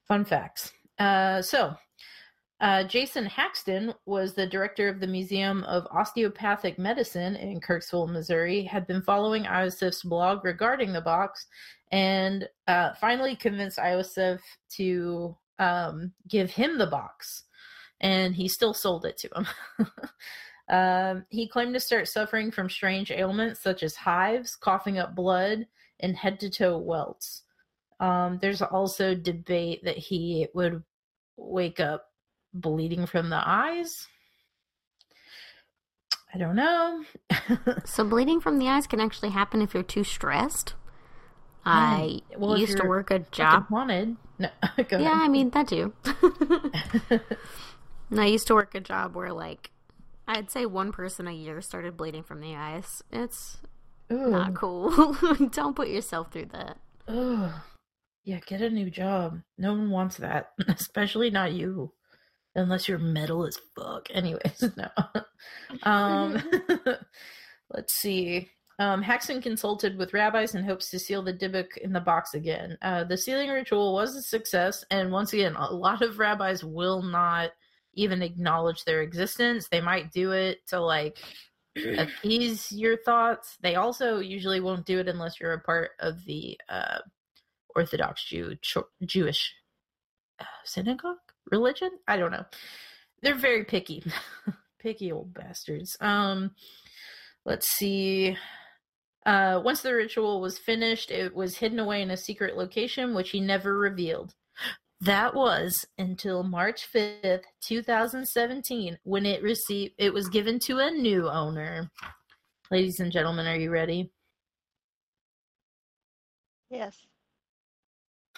fun 0.07 0.25
facts. 0.25 0.73
Uh, 0.99 1.43
so 1.43 1.75
uh, 2.61 2.85
Jason 2.85 3.27
Haxton 3.27 3.93
was 4.07 4.35
the 4.35 4.47
director 4.47 4.89
of 4.89 5.01
the 5.01 5.07
Museum 5.07 5.65
of 5.65 5.87
Osteopathic 5.91 6.79
Medicine 6.79 7.35
in 7.37 7.61
Kirksville, 7.61 8.11
Missouri, 8.11 8.63
had 8.63 8.87
been 8.87 9.03
following 9.03 9.45
Iosif's 9.45 10.03
blog 10.03 10.45
regarding 10.45 10.93
the 10.93 11.01
box 11.01 11.47
and 11.91 12.49
uh, 12.69 12.93
finally 12.95 13.35
convinced 13.35 13.79
Iosef 13.79 14.39
to 14.77 15.37
um, 15.59 16.13
give 16.29 16.51
him 16.51 16.79
the 16.79 16.87
box. 16.87 17.45
And 18.01 18.35
he 18.35 18.49
still 18.49 18.75
sold 18.75 19.05
it 19.05 19.17
to 19.19 19.29
him. 19.35 19.89
um, 20.69 21.27
he 21.31 21.49
claimed 21.49 21.75
to 21.75 21.81
start 21.81 22.09
suffering 22.09 22.51
from 22.51 22.71
strange 22.71 23.11
ailments 23.11 23.63
such 23.63 23.83
as 23.83 23.97
hives, 23.97 24.55
coughing 24.57 24.99
up 24.99 25.15
blood, 25.15 25.67
and 26.01 26.17
head 26.17 26.39
to 26.41 26.51
toe 26.51 26.79
welts. 26.79 27.43
Um, 28.01 28.39
there's 28.41 28.63
also 28.63 29.15
debate 29.15 29.85
that 29.85 29.97
he 29.97 30.49
would 30.55 30.83
wake 31.37 31.81
up 31.81 32.11
bleeding 32.55 33.07
from 33.07 33.29
the 33.29 33.43
eyes. 33.45 34.07
I 36.35 36.39
don't 36.39 36.57
know. 36.57 37.05
So 37.85 38.05
bleeding 38.05 38.41
from 38.41 38.59
the 38.59 38.69
eyes 38.69 38.87
can 38.87 39.01
actually 39.01 39.31
happen 39.31 39.61
if 39.61 39.75
you're 39.75 39.83
too 39.83 40.05
stressed. 40.05 40.71
Hmm. 41.63 41.69
I 41.69 42.21
well, 42.37 42.59
used 42.59 42.77
to 42.79 42.87
work 42.87 43.11
a 43.11 43.21
job. 43.21 43.67
wanted. 43.71 44.17
No, 44.39 44.49
Yeah, 44.91 45.13
I 45.15 45.29
mean 45.29 45.51
that 45.51 45.69
too. 45.69 45.93
and 48.11 48.21
I 48.21 48.27
used 48.27 48.47
to 48.49 48.55
work 48.55 48.75
a 48.75 48.81
job 48.81 49.15
where 49.15 49.33
like 49.33 49.71
I'd 50.27 50.51
say 50.51 50.67
one 50.67 50.93
person 50.93 51.29
a 51.29 51.33
year 51.33 51.61
started 51.61 51.97
bleeding 51.97 52.23
from 52.23 52.41
the 52.41 52.55
eyes. 52.55 53.03
It's 53.13 53.59
Ooh, 54.13 54.31
not 54.31 54.55
cool. 54.55 55.15
Don't 55.51 55.77
put 55.77 55.89
yourself 55.89 56.33
through 56.33 56.47
that. 56.47 56.79
Ugh. 57.07 57.53
Yeah, 58.25 58.41
get 58.47 58.63
a 58.63 58.71
new 58.71 58.91
job. 58.91 59.41
No 59.59 59.73
one 59.75 59.91
wants 59.91 60.17
that, 60.17 60.53
especially 60.69 61.31
not 61.31 61.53
you, 61.53 61.93
unless 62.55 62.89
you're 62.89 62.99
metal 62.99 63.47
as 63.47 63.59
fuck. 63.75 64.09
Anyways, 64.13 64.65
no. 64.77 64.89
um, 65.83 66.43
let's 67.71 67.95
see. 67.95 68.51
Um, 68.79 69.03
Haxton 69.03 69.41
consulted 69.41 69.97
with 69.97 70.13
rabbis 70.13 70.55
in 70.55 70.65
hopes 70.65 70.91
to 70.91 70.99
seal 70.99 71.23
the 71.23 71.33
Dybbuk 71.33 71.77
in 71.77 71.93
the 71.93 72.01
box 72.01 72.35
again. 72.35 72.77
Uh, 72.83 73.05
the 73.05 73.17
sealing 73.17 73.51
ritual 73.51 73.95
was 73.95 74.17
a 74.17 74.23
success, 74.23 74.85
and 74.91 75.13
once 75.13 75.33
again, 75.33 75.55
a 75.57 75.73
lot 75.73 76.03
of 76.03 76.19
rabbis 76.19 76.65
will 76.65 77.03
not 77.03 77.51
even 77.95 78.21
acknowledge 78.23 78.85
their 78.85 79.03
existence. 79.03 79.69
They 79.69 79.81
might 79.81 80.11
do 80.11 80.33
it 80.33 80.67
to 80.69 80.81
like 80.81 81.19
appease 81.99 82.73
your 82.73 82.97
thoughts. 82.97 83.57
They 83.63 83.77
also 83.77 84.19
usually 84.19 84.59
won't 84.59 84.87
do 84.87 84.99
it 84.99 85.09
unless 85.09 85.39
you're 85.39 85.53
a 85.53 85.61
part 85.61 85.93
of 86.01 86.25
the 86.25 86.59
uh, 86.69 86.99
Orthodox 87.77 88.25
Jew 88.25 88.57
Cho- 88.61 88.89
Jewish 89.05 89.55
uh, 90.41 90.45
synagogue 90.65 91.19
religion. 91.51 91.91
I 92.07 92.17
don't 92.17 92.33
know. 92.33 92.45
They're 93.23 93.35
very 93.35 93.65
picky, 93.65 94.05
picky 94.79 95.13
old 95.13 95.33
bastards. 95.35 95.97
Um, 96.01 96.53
let's 97.45 97.69
see. 97.77 98.37
Uh, 99.25 99.61
once 99.65 99.81
the 99.81 99.95
ritual 99.95 100.41
was 100.41 100.59
finished, 100.59 101.11
it 101.11 101.35
was 101.35 101.57
hidden 101.57 101.79
away 101.79 102.03
in 102.03 102.11
a 102.11 102.17
secret 102.17 102.57
location, 102.57 103.15
which 103.15 103.31
he 103.31 103.41
never 103.41 103.79
revealed. 103.79 104.35
That 105.01 105.35
was 105.35 105.85
until 105.99 106.43
March 106.43 106.89
5th, 106.95 107.43
2017, 107.67 108.99
when 109.05 109.27
it 109.27 109.43
received 109.43 109.95
it 109.99 110.13
was 110.13 110.29
given 110.29 110.59
to 110.61 110.79
a 110.79 110.91
new 110.91 111.29
owner. 111.29 111.91
Ladies 112.71 113.01
and 113.01 113.13
gentlemen, 113.13 113.47
are 113.47 113.57
you 113.57 113.71
ready? 113.71 114.11
Yes. 116.71 116.97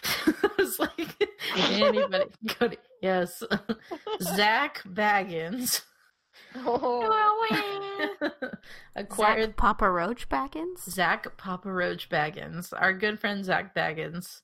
I 0.42 0.48
was 0.58 0.78
like, 0.78 1.28
anybody? 1.56 2.24
go 2.58 2.68
to- 2.68 2.78
yes. 3.02 3.42
Zak 4.22 4.82
Bagans 4.86 5.82
Oh, 6.64 7.46
acquired 8.94 9.50
Zak 9.50 9.56
Papa 9.56 9.90
Roach 9.90 10.28
Bagans? 10.28 10.88
Zak 10.88 11.36
Papa 11.36 11.70
Roach 11.70 12.08
Bagans, 12.08 12.72
our 12.78 12.92
good 12.92 13.18
friend 13.18 13.44
Zak 13.44 13.74
Bagans, 13.74 14.40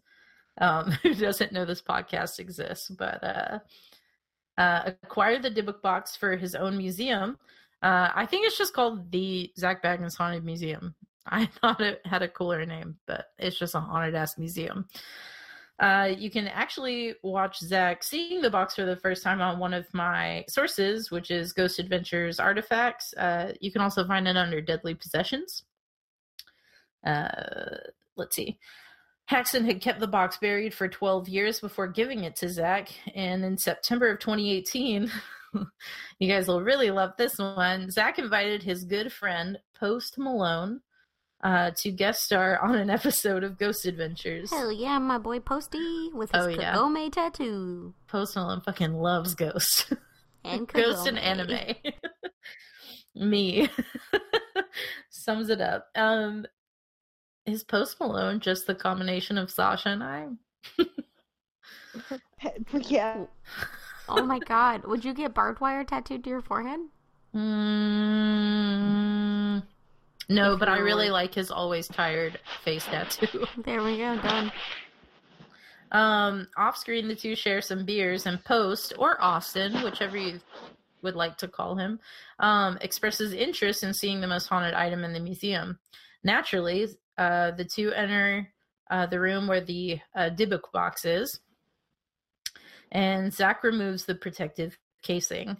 um, 0.60 0.90
who 1.02 1.14
doesn't 1.14 1.52
know 1.52 1.64
this 1.64 1.82
podcast 1.82 2.38
exists, 2.38 2.88
but 2.90 3.22
uh, 3.24 3.58
uh, 4.58 4.90
acquired 5.02 5.42
the 5.42 5.50
Dybbuk 5.50 5.80
box 5.82 6.16
for 6.16 6.36
his 6.36 6.54
own 6.54 6.76
museum. 6.76 7.38
Uh, 7.82 8.10
I 8.14 8.26
think 8.26 8.46
it's 8.46 8.58
just 8.58 8.74
called 8.74 9.10
the 9.10 9.50
Zak 9.58 9.82
Bagans 9.82 10.16
Haunted 10.16 10.44
Museum. 10.44 10.94
I 11.26 11.46
thought 11.46 11.80
it 11.80 12.00
had 12.04 12.22
a 12.22 12.28
cooler 12.28 12.64
name, 12.66 12.96
but 13.06 13.26
it's 13.38 13.58
just 13.58 13.74
a 13.74 13.80
haunted 13.80 14.14
ass 14.14 14.38
museum. 14.38 14.86
Uh, 15.82 16.14
you 16.16 16.30
can 16.30 16.46
actually 16.46 17.12
watch 17.24 17.58
Zak 17.58 18.04
seeing 18.04 18.40
the 18.40 18.50
box 18.50 18.76
for 18.76 18.84
the 18.84 18.94
first 18.94 19.24
time 19.24 19.40
on 19.40 19.58
one 19.58 19.74
of 19.74 19.84
my 19.92 20.44
sources, 20.48 21.10
which 21.10 21.32
is 21.32 21.52
Ghost 21.52 21.80
Adventures 21.80 22.38
Artifacts. 22.38 23.12
Uh, 23.14 23.52
you 23.60 23.72
can 23.72 23.82
also 23.82 24.06
find 24.06 24.28
it 24.28 24.36
under 24.36 24.60
Deadly 24.60 24.94
Possessions. 24.94 25.64
Uh, 27.04 27.78
let's 28.16 28.36
see. 28.36 28.60
Haxton 29.26 29.64
had 29.64 29.80
kept 29.80 29.98
the 29.98 30.06
box 30.06 30.38
buried 30.40 30.72
for 30.72 30.86
12 30.86 31.28
years 31.28 31.58
before 31.58 31.88
giving 31.88 32.22
it 32.22 32.36
to 32.36 32.48
Zak, 32.48 32.88
and 33.16 33.44
in 33.44 33.58
September 33.58 34.08
of 34.08 34.20
2018, 34.20 35.10
you 36.20 36.28
guys 36.28 36.46
will 36.46 36.62
really 36.62 36.92
love 36.92 37.10
this 37.18 37.38
one. 37.38 37.90
Zak 37.90 38.20
invited 38.20 38.62
his 38.62 38.84
good 38.84 39.12
friend 39.12 39.58
Post 39.74 40.16
Malone 40.16 40.80
uh, 41.42 41.70
to 41.76 41.90
guest 41.90 42.24
star 42.24 42.58
on 42.58 42.74
an 42.74 42.90
episode 42.90 43.44
of 43.44 43.58
Ghost 43.58 43.86
Adventures. 43.86 44.50
Hell 44.50 44.72
yeah, 44.72 44.98
my 44.98 45.18
boy 45.18 45.40
Posty 45.40 46.10
with 46.12 46.30
his 46.32 46.44
Oh, 46.44 46.48
yeah. 46.48 46.74
Kagome 46.74 47.12
tattoo. 47.12 47.94
Post 48.08 48.36
Malone 48.36 48.60
fucking 48.60 48.94
loves 48.94 49.34
Ghost. 49.34 49.92
And 50.44 50.66
Ghost 50.72 51.06
and 51.06 51.20
anime. 51.20 51.76
Me. 53.14 53.68
Sums 55.10 55.50
it 55.50 55.60
up. 55.60 55.86
Um 55.94 56.46
is 57.46 57.62
Post 57.62 58.00
Malone 58.00 58.40
just 58.40 58.66
the 58.66 58.74
combination 58.74 59.38
of 59.38 59.52
Sasha 59.52 59.90
and 59.90 60.02
I? 60.02 60.26
yeah. 62.74 63.26
Oh 64.08 64.24
my 64.24 64.40
god. 64.40 64.84
Would 64.84 65.04
you 65.04 65.14
get 65.14 65.32
barbed 65.32 65.60
wire 65.60 65.84
tattooed 65.84 66.24
to 66.24 66.30
your 66.30 66.42
forehead? 66.42 66.80
Mm, 67.34 69.62
no, 70.34 70.56
but 70.56 70.68
I 70.68 70.78
really 70.78 71.10
like 71.10 71.34
his 71.34 71.50
always 71.50 71.88
tired 71.88 72.38
face 72.64 72.84
tattoo. 72.84 73.46
There 73.64 73.82
we 73.82 73.98
go, 73.98 74.20
done. 74.20 74.52
Um, 75.92 76.48
off 76.56 76.76
screen, 76.76 77.06
the 77.06 77.14
two 77.14 77.36
share 77.36 77.60
some 77.60 77.84
beers, 77.84 78.26
and 78.26 78.42
Post, 78.44 78.94
or 78.98 79.22
Austin, 79.22 79.82
whichever 79.82 80.16
you 80.16 80.40
would 81.02 81.16
like 81.16 81.36
to 81.38 81.48
call 81.48 81.76
him, 81.76 82.00
um, 82.38 82.78
expresses 82.80 83.32
interest 83.32 83.82
in 83.82 83.92
seeing 83.92 84.20
the 84.20 84.26
most 84.26 84.46
haunted 84.46 84.74
item 84.74 85.04
in 85.04 85.12
the 85.12 85.20
museum. 85.20 85.78
Naturally, 86.24 86.88
uh, 87.18 87.50
the 87.50 87.64
two 87.64 87.92
enter 87.92 88.48
uh, 88.90 89.06
the 89.06 89.20
room 89.20 89.46
where 89.46 89.60
the 89.60 89.98
uh, 90.14 90.30
Dybbuk 90.30 90.72
box 90.72 91.04
is, 91.04 91.40
and 92.90 93.32
Zak 93.32 93.62
removes 93.62 94.04
the 94.04 94.14
protective 94.14 94.78
casing. 95.02 95.56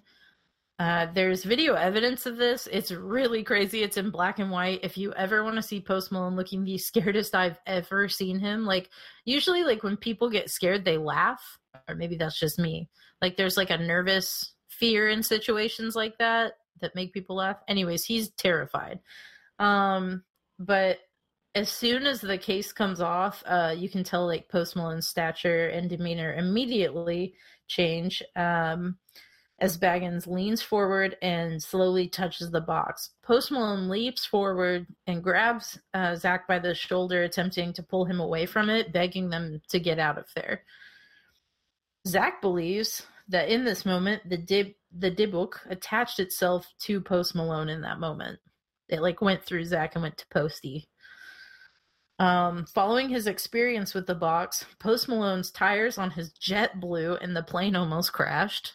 Uh, 0.82 1.06
there's 1.14 1.44
video 1.44 1.74
evidence 1.74 2.26
of 2.26 2.36
this. 2.36 2.66
It's 2.72 2.90
really 2.90 3.44
crazy. 3.44 3.84
It's 3.84 3.98
in 3.98 4.10
black 4.10 4.40
and 4.40 4.50
white. 4.50 4.80
If 4.82 4.98
you 4.98 5.12
ever 5.12 5.44
want 5.44 5.54
to 5.54 5.62
see 5.62 5.80
Post 5.80 6.10
Malone 6.10 6.34
looking 6.34 6.64
the 6.64 6.74
scaredest 6.76 7.36
I've 7.36 7.58
ever 7.66 8.08
seen 8.08 8.40
him, 8.40 8.66
like 8.66 8.90
usually 9.24 9.62
like 9.62 9.84
when 9.84 9.96
people 9.96 10.28
get 10.28 10.50
scared 10.50 10.84
they 10.84 10.98
laugh 10.98 11.40
or 11.88 11.94
maybe 11.94 12.16
that's 12.16 12.38
just 12.38 12.58
me 12.58 12.88
like 13.20 13.36
there's 13.36 13.56
like 13.56 13.70
a 13.70 13.78
nervous 13.78 14.54
fear 14.68 15.08
in 15.08 15.22
situations 15.22 15.94
like 15.94 16.18
that 16.18 16.54
that 16.80 16.94
make 16.94 17.12
people 17.12 17.36
laugh 17.36 17.58
anyways 17.68 18.04
he's 18.04 18.30
terrified 18.30 18.98
um 19.58 20.22
but 20.58 20.98
as 21.54 21.68
soon 21.68 22.06
as 22.06 22.20
the 22.20 22.38
case 22.38 22.72
comes 22.72 23.00
off 23.00 23.42
uh 23.46 23.74
you 23.76 23.88
can 23.88 24.02
tell 24.02 24.26
like 24.26 24.48
post 24.48 24.76
malone's 24.76 25.08
stature 25.08 25.68
and 25.68 25.88
demeanor 25.88 26.34
immediately 26.34 27.34
change 27.68 28.22
um 28.36 28.96
as 29.62 29.78
Bagans 29.78 30.26
leans 30.26 30.60
forward 30.60 31.16
and 31.22 31.62
slowly 31.62 32.08
touches 32.08 32.50
the 32.50 32.60
box. 32.60 33.10
Post 33.22 33.52
Malone 33.52 33.88
leaps 33.88 34.26
forward 34.26 34.88
and 35.06 35.22
grabs 35.22 35.78
uh, 35.94 36.16
Zak 36.16 36.48
by 36.48 36.58
the 36.58 36.74
shoulder, 36.74 37.22
attempting 37.22 37.72
to 37.74 37.82
pull 37.82 38.04
him 38.04 38.18
away 38.18 38.44
from 38.44 38.68
it, 38.68 38.92
begging 38.92 39.30
them 39.30 39.62
to 39.68 39.78
get 39.78 40.00
out 40.00 40.18
of 40.18 40.26
there. 40.34 40.62
Zak 42.08 42.42
believes 42.42 43.06
that 43.28 43.48
in 43.50 43.64
this 43.64 43.86
moment, 43.86 44.28
the 44.28 44.36
dib 44.36 44.74
the 44.98 45.54
attached 45.70 46.18
itself 46.18 46.66
to 46.80 47.00
Post 47.00 47.36
Malone 47.36 47.68
in 47.68 47.82
that 47.82 48.00
moment. 48.00 48.40
It 48.88 49.00
like 49.00 49.22
went 49.22 49.44
through 49.44 49.64
Zak 49.64 49.94
and 49.94 50.02
went 50.02 50.18
to 50.18 50.26
Posty. 50.28 50.88
Um, 52.18 52.66
following 52.66 53.08
his 53.08 53.28
experience 53.28 53.94
with 53.94 54.08
the 54.08 54.14
box, 54.16 54.66
Post 54.80 55.08
Malone's 55.08 55.52
tires 55.52 55.98
on 55.98 56.10
his 56.10 56.32
jet 56.32 56.80
blew 56.80 57.14
and 57.14 57.36
the 57.36 57.44
plane 57.44 57.76
almost 57.76 58.12
crashed. 58.12 58.72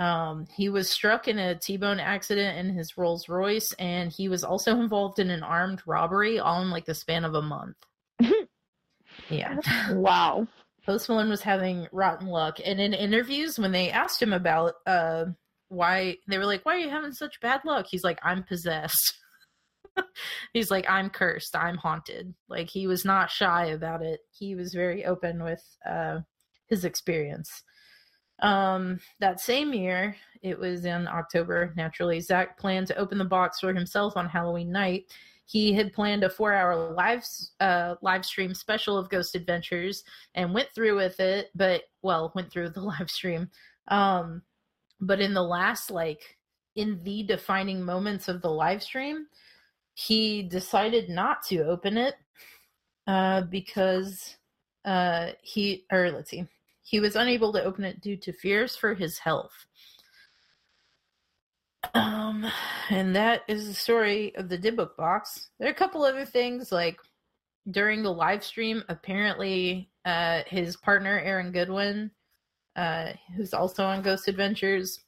Um, 0.00 0.46
he 0.56 0.70
was 0.70 0.88
struck 0.88 1.28
in 1.28 1.38
a 1.38 1.54
T-bone 1.54 2.00
accident 2.00 2.56
in 2.56 2.74
his 2.74 2.96
Rolls 2.96 3.28
Royce, 3.28 3.74
and 3.74 4.10
he 4.10 4.30
was 4.30 4.42
also 4.42 4.80
involved 4.80 5.18
in 5.18 5.28
an 5.28 5.42
armed 5.42 5.82
robbery, 5.86 6.38
all 6.38 6.62
in 6.62 6.70
like 6.70 6.86
the 6.86 6.94
span 6.94 7.22
of 7.22 7.34
a 7.34 7.42
month. 7.42 7.76
yeah, 9.28 9.58
Wow. 9.92 10.48
Post 10.86 11.10
Malone 11.10 11.28
was 11.28 11.42
having 11.42 11.86
rotten 11.92 12.28
luck, 12.28 12.56
and 12.64 12.80
in 12.80 12.94
interviews, 12.94 13.58
when 13.58 13.72
they 13.72 13.90
asked 13.90 14.22
him 14.22 14.32
about 14.32 14.72
uh, 14.86 15.26
why, 15.68 16.16
they 16.26 16.38
were 16.38 16.46
like, 16.46 16.64
"Why 16.64 16.76
are 16.76 16.78
you 16.78 16.88
having 16.88 17.12
such 17.12 17.38
bad 17.42 17.60
luck?" 17.66 17.86
He's 17.86 18.02
like, 18.02 18.18
"I'm 18.22 18.42
possessed." 18.42 19.18
He's 20.54 20.70
like, 20.70 20.88
"I'm 20.88 21.10
cursed. 21.10 21.54
I'm 21.54 21.76
haunted." 21.76 22.34
Like 22.48 22.70
he 22.70 22.86
was 22.86 23.04
not 23.04 23.30
shy 23.30 23.66
about 23.66 24.00
it. 24.00 24.20
He 24.30 24.54
was 24.54 24.72
very 24.72 25.04
open 25.04 25.44
with 25.44 25.62
uh, 25.86 26.20
his 26.68 26.86
experience. 26.86 27.50
Um, 28.42 28.98
that 29.18 29.40
same 29.40 29.72
year, 29.72 30.16
it 30.42 30.58
was 30.58 30.84
in 30.84 31.06
October, 31.06 31.72
naturally, 31.76 32.20
Zak 32.20 32.58
planned 32.58 32.86
to 32.88 32.96
open 32.96 33.18
the 33.18 33.24
box 33.24 33.60
for 33.60 33.74
himself 33.74 34.16
on 34.16 34.28
Halloween 34.28 34.72
night. 34.72 35.12
He 35.44 35.72
had 35.72 35.92
planned 35.92 36.22
a 36.22 36.30
four 36.30 36.52
hour 36.52 36.94
live 36.94 37.24
uh, 37.58 37.96
live 38.02 38.24
stream 38.24 38.54
special 38.54 38.96
of 38.96 39.10
Ghost 39.10 39.34
Adventures 39.34 40.04
and 40.34 40.54
went 40.54 40.68
through 40.74 40.96
with 40.96 41.18
it, 41.18 41.50
but 41.54 41.82
well, 42.02 42.32
went 42.34 42.52
through 42.52 42.70
the 42.70 42.80
live 42.98 43.10
stream. 43.10 43.50
Um, 43.88 44.42
but 45.00 45.20
in 45.20 45.34
the 45.34 45.42
last 45.42 45.90
like 45.90 46.38
in 46.76 47.02
the 47.02 47.24
defining 47.24 47.82
moments 47.82 48.28
of 48.28 48.42
the 48.42 48.50
live 48.50 48.82
stream, 48.82 49.26
he 49.94 50.42
decided 50.42 51.08
not 51.08 51.42
to 51.48 51.64
open 51.64 51.96
it 51.96 52.14
uh, 53.06 53.42
because 53.42 54.36
uh, 54.84 55.32
he 55.42 55.84
or 55.90 56.10
let's 56.12 56.30
see, 56.30 56.46
he 56.90 56.98
was 56.98 57.14
unable 57.14 57.52
to 57.52 57.62
open 57.62 57.84
it 57.84 58.00
due 58.00 58.16
to 58.16 58.32
fears 58.32 58.74
for 58.74 58.94
his 58.94 59.16
health. 59.16 59.52
Um, 61.94 62.44
and 62.90 63.14
that 63.14 63.42
is 63.46 63.68
the 63.68 63.74
story 63.74 64.34
of 64.34 64.48
the 64.48 64.58
Dybbuk 64.58 64.96
box. 64.96 65.50
There 65.60 65.68
are 65.68 65.72
a 65.72 65.74
couple 65.74 66.02
other 66.02 66.24
things 66.24 66.72
like 66.72 66.98
during 67.70 68.02
the 68.02 68.12
live 68.12 68.42
stream. 68.42 68.82
Apparently, 68.88 69.88
uh, 70.04 70.40
his 70.48 70.76
partner 70.78 71.20
Aaron 71.20 71.52
Goodwin, 71.52 72.10
uh, 72.74 73.12
who's 73.36 73.54
also 73.54 73.84
on 73.84 74.02
Ghost 74.02 74.26
Adventures, 74.26 74.98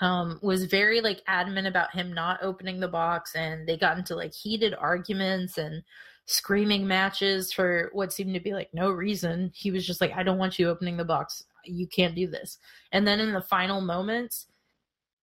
um, 0.00 0.38
was 0.42 0.64
very 0.64 1.02
like 1.02 1.20
adamant 1.26 1.66
about 1.66 1.94
him 1.94 2.14
not 2.14 2.42
opening 2.42 2.80
the 2.80 2.88
box, 2.88 3.34
and 3.34 3.68
they 3.68 3.76
got 3.76 3.98
into 3.98 4.16
like 4.16 4.32
heated 4.32 4.74
arguments 4.74 5.58
and 5.58 5.82
screaming 6.26 6.86
matches 6.86 7.52
for 7.52 7.90
what 7.92 8.12
seemed 8.12 8.34
to 8.34 8.40
be 8.40 8.52
like 8.52 8.70
no 8.72 8.90
reason. 8.90 9.50
He 9.54 9.70
was 9.70 9.86
just 9.86 10.00
like, 10.00 10.12
I 10.14 10.22
don't 10.22 10.38
want 10.38 10.58
you 10.58 10.68
opening 10.68 10.96
the 10.96 11.04
box. 11.04 11.42
You 11.64 11.86
can't 11.86 12.14
do 12.14 12.26
this. 12.26 12.58
And 12.92 13.06
then 13.06 13.20
in 13.20 13.32
the 13.32 13.40
final 13.40 13.80
moments, 13.80 14.46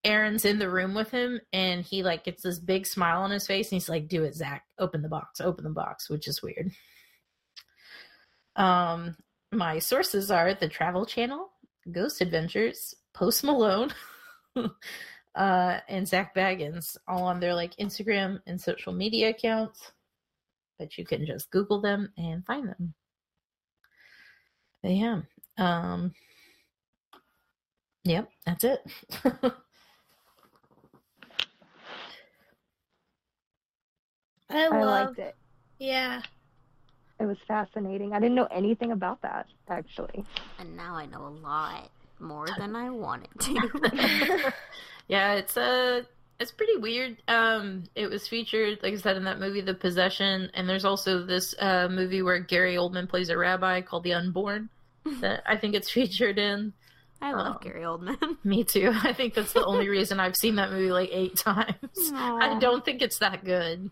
Aaron's 0.03 0.43
in 0.43 0.59
the 0.59 0.69
room 0.69 0.93
with 0.93 1.11
him 1.11 1.39
and 1.53 1.83
he 1.83 2.03
like 2.03 2.25
gets 2.25 2.43
this 2.43 2.59
big 2.59 2.85
smile 2.85 3.21
on 3.21 3.31
his 3.31 3.47
face 3.47 3.71
and 3.71 3.75
he's 3.75 3.89
like, 3.89 4.07
Do 4.07 4.23
it, 4.23 4.35
Zak. 4.35 4.63
Open 4.79 5.01
the 5.01 5.09
box, 5.09 5.39
open 5.39 5.63
the 5.63 5.69
box, 5.69 6.09
which 6.09 6.27
is 6.27 6.41
weird. 6.41 6.71
Um 8.55 9.15
my 9.53 9.79
sources 9.79 10.31
are 10.31 10.53
the 10.53 10.67
Travel 10.67 11.05
Channel, 11.05 11.49
Ghost 11.91 12.21
Adventures, 12.21 12.95
Post 13.13 13.43
Malone, 13.43 13.93
uh, 15.35 15.79
and 15.87 16.07
Zak 16.07 16.35
Bagans, 16.35 16.97
all 17.07 17.23
on 17.23 17.39
their 17.39 17.53
like 17.53 17.75
Instagram 17.77 18.39
and 18.47 18.59
social 18.59 18.93
media 18.93 19.29
accounts. 19.29 19.91
But 20.83 20.97
you 20.97 21.05
can 21.05 21.25
just 21.25 21.49
Google 21.49 21.79
them 21.79 22.11
and 22.17 22.45
find 22.45 22.67
them. 22.67 22.93
But 24.81 24.91
yeah. 24.91 25.21
Um 25.57 26.13
Yep, 28.03 28.29
that's 28.45 28.65
it. 28.65 28.81
I 34.49 34.67
I 34.69 34.83
love. 34.83 35.15
liked 35.15 35.19
it. 35.19 35.35
Yeah. 35.79 36.21
It 37.17 37.25
was 37.27 37.37
fascinating. 37.47 38.11
I 38.11 38.19
didn't 38.19 38.35
know 38.35 38.49
anything 38.51 38.91
about 38.91 39.21
that 39.21 39.47
actually. 39.69 40.25
And 40.59 40.75
now 40.75 40.95
I 40.95 41.05
know 41.05 41.27
a 41.27 41.29
lot 41.41 41.89
more 42.19 42.47
than 42.57 42.75
I 42.75 42.89
wanted 42.89 43.29
to. 43.39 44.51
yeah, 45.07 45.35
it's 45.35 45.55
uh 45.55 46.03
it's 46.43 46.51
pretty 46.51 46.77
weird. 46.77 47.17
Um 47.27 47.85
it 47.95 48.07
was 48.09 48.27
featured, 48.27 48.79
like 48.83 48.93
I 48.93 48.97
said, 48.97 49.17
in 49.17 49.23
that 49.23 49.39
movie 49.39 49.61
The 49.61 49.73
Possession, 49.73 50.51
and 50.53 50.69
there's 50.69 50.85
also 50.85 51.25
this 51.25 51.55
uh 51.59 51.87
movie 51.89 52.21
where 52.21 52.39
Gary 52.39 52.75
Oldman 52.75 53.09
plays 53.09 53.29
a 53.29 53.37
rabbi 53.37 53.81
called 53.81 54.03
The 54.03 54.13
Unborn 54.13 54.69
that 55.21 55.41
I 55.45 55.57
think 55.57 55.73
it's 55.73 55.89
featured 55.89 56.37
in. 56.37 56.73
I 57.21 57.31
love 57.33 57.55
Oh. 57.55 57.63
Gary 57.63 57.83
Oldman. 57.83 58.37
Me 58.43 58.63
too. 58.65 58.91
I 59.03 59.13
think 59.13 59.33
that's 59.33 59.53
the 59.53 59.63
only 59.65 59.87
reason 59.89 60.19
I've 60.19 60.35
seen 60.35 60.55
that 60.57 60.71
movie 60.71 60.91
like 60.91 61.09
eight 61.11 61.37
times. 61.51 62.11
I 62.13 62.57
don't 62.59 62.83
think 62.85 63.01
it's 63.01 63.19
that 63.19 63.43
good. 63.45 63.89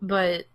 But 0.00 0.46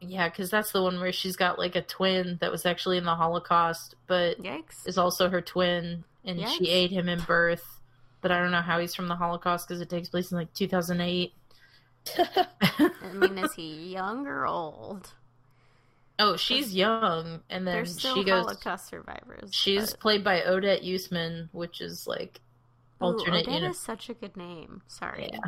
yeah, 0.00 0.28
because 0.28 0.50
that's 0.50 0.72
the 0.72 0.82
one 0.82 0.98
where 1.00 1.12
she's 1.12 1.36
got 1.36 1.58
like 1.58 1.76
a 1.76 1.82
twin 1.82 2.38
that 2.40 2.50
was 2.50 2.66
actually 2.66 2.98
in 2.98 3.04
the 3.04 3.14
Holocaust, 3.14 3.94
but 4.06 4.40
Yikes. 4.42 4.86
is 4.86 4.98
also 4.98 5.28
her 5.28 5.40
twin, 5.40 6.04
and 6.24 6.40
she 6.48 6.68
ate 6.68 6.90
him 6.90 7.08
in 7.08 7.20
birth. 7.20 7.79
But 8.20 8.30
I 8.32 8.38
don't 8.40 8.50
know 8.50 8.60
how 8.60 8.78
he's 8.78 8.94
from 8.94 9.08
the 9.08 9.16
Holocaust 9.16 9.66
because 9.68 9.80
it 9.80 9.88
takes 9.88 10.08
place 10.08 10.30
in 10.30 10.36
like 10.38 10.52
2008. 10.54 11.32
I 12.18 12.90
mean, 13.14 13.38
is 13.38 13.54
he 13.54 13.92
young 13.92 14.26
or 14.26 14.46
old? 14.46 15.12
oh, 16.18 16.36
she's 16.36 16.74
young, 16.74 17.40
and 17.48 17.66
then 17.66 17.86
she 17.86 18.22
goes. 18.24 18.44
Holocaust 18.44 18.88
survivors. 18.88 19.50
She's 19.54 19.90
but- 19.92 20.00
played 20.00 20.22
by 20.24 20.42
Odette 20.42 20.82
Yustman, 20.82 21.48
which 21.52 21.80
is 21.80 22.06
like 22.06 22.40
Ooh, 23.02 23.06
alternate 23.06 23.46
Odette 23.48 23.54
uni- 23.62 23.66
is 23.70 23.78
such 23.78 24.10
a 24.10 24.14
good 24.14 24.36
name. 24.36 24.82
Sorry. 24.86 25.30
Yeah. 25.32 25.38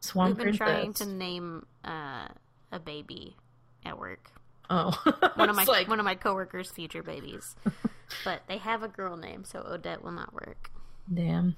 Swan 0.00 0.28
We've 0.28 0.36
been 0.38 0.44
Princess. 0.56 0.66
trying 0.66 0.92
to 0.94 1.06
name 1.06 1.66
uh, 1.84 2.28
a 2.72 2.78
baby 2.78 3.36
at 3.84 3.98
work. 3.98 4.30
Oh, 4.70 4.90
One 5.34 5.50
of 5.50 5.56
my 5.56 5.64
like 5.64 5.88
one 5.88 5.98
of 5.98 6.04
my 6.06 6.14
coworkers' 6.14 6.70
future 6.70 7.02
babies, 7.02 7.54
but 8.24 8.40
they 8.48 8.56
have 8.58 8.82
a 8.82 8.88
girl 8.88 9.16
name, 9.16 9.44
so 9.44 9.60
Odette 9.68 10.02
will 10.02 10.12
not 10.12 10.32
work. 10.32 10.70
Damn. 11.12 11.56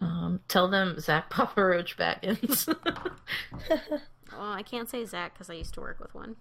Um, 0.00 0.40
tell 0.48 0.68
them 0.68 0.98
Zak 1.00 1.28
Papa 1.30 1.62
Roach 1.64 1.96
Bagans. 1.96 2.74
Well, 4.30 4.52
I 4.52 4.62
can't 4.62 4.88
say 4.88 5.04
Zach 5.04 5.32
because 5.32 5.50
I 5.50 5.54
used 5.54 5.74
to 5.74 5.80
work 5.80 5.98
with 5.98 6.14
one. 6.14 6.36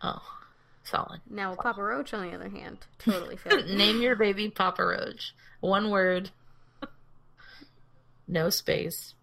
oh, 0.00 0.22
solid. 0.82 1.20
Now 1.30 1.54
Papa 1.54 1.80
Roach, 1.80 2.12
on 2.14 2.26
the 2.28 2.34
other 2.34 2.48
hand, 2.48 2.78
totally 2.98 3.36
failed. 3.36 3.66
Name 3.70 4.00
your 4.02 4.16
baby 4.16 4.48
Papa 4.48 4.82
Roach. 4.84 5.32
One 5.60 5.90
word. 5.90 6.30
no 8.26 8.50
space. 8.50 9.14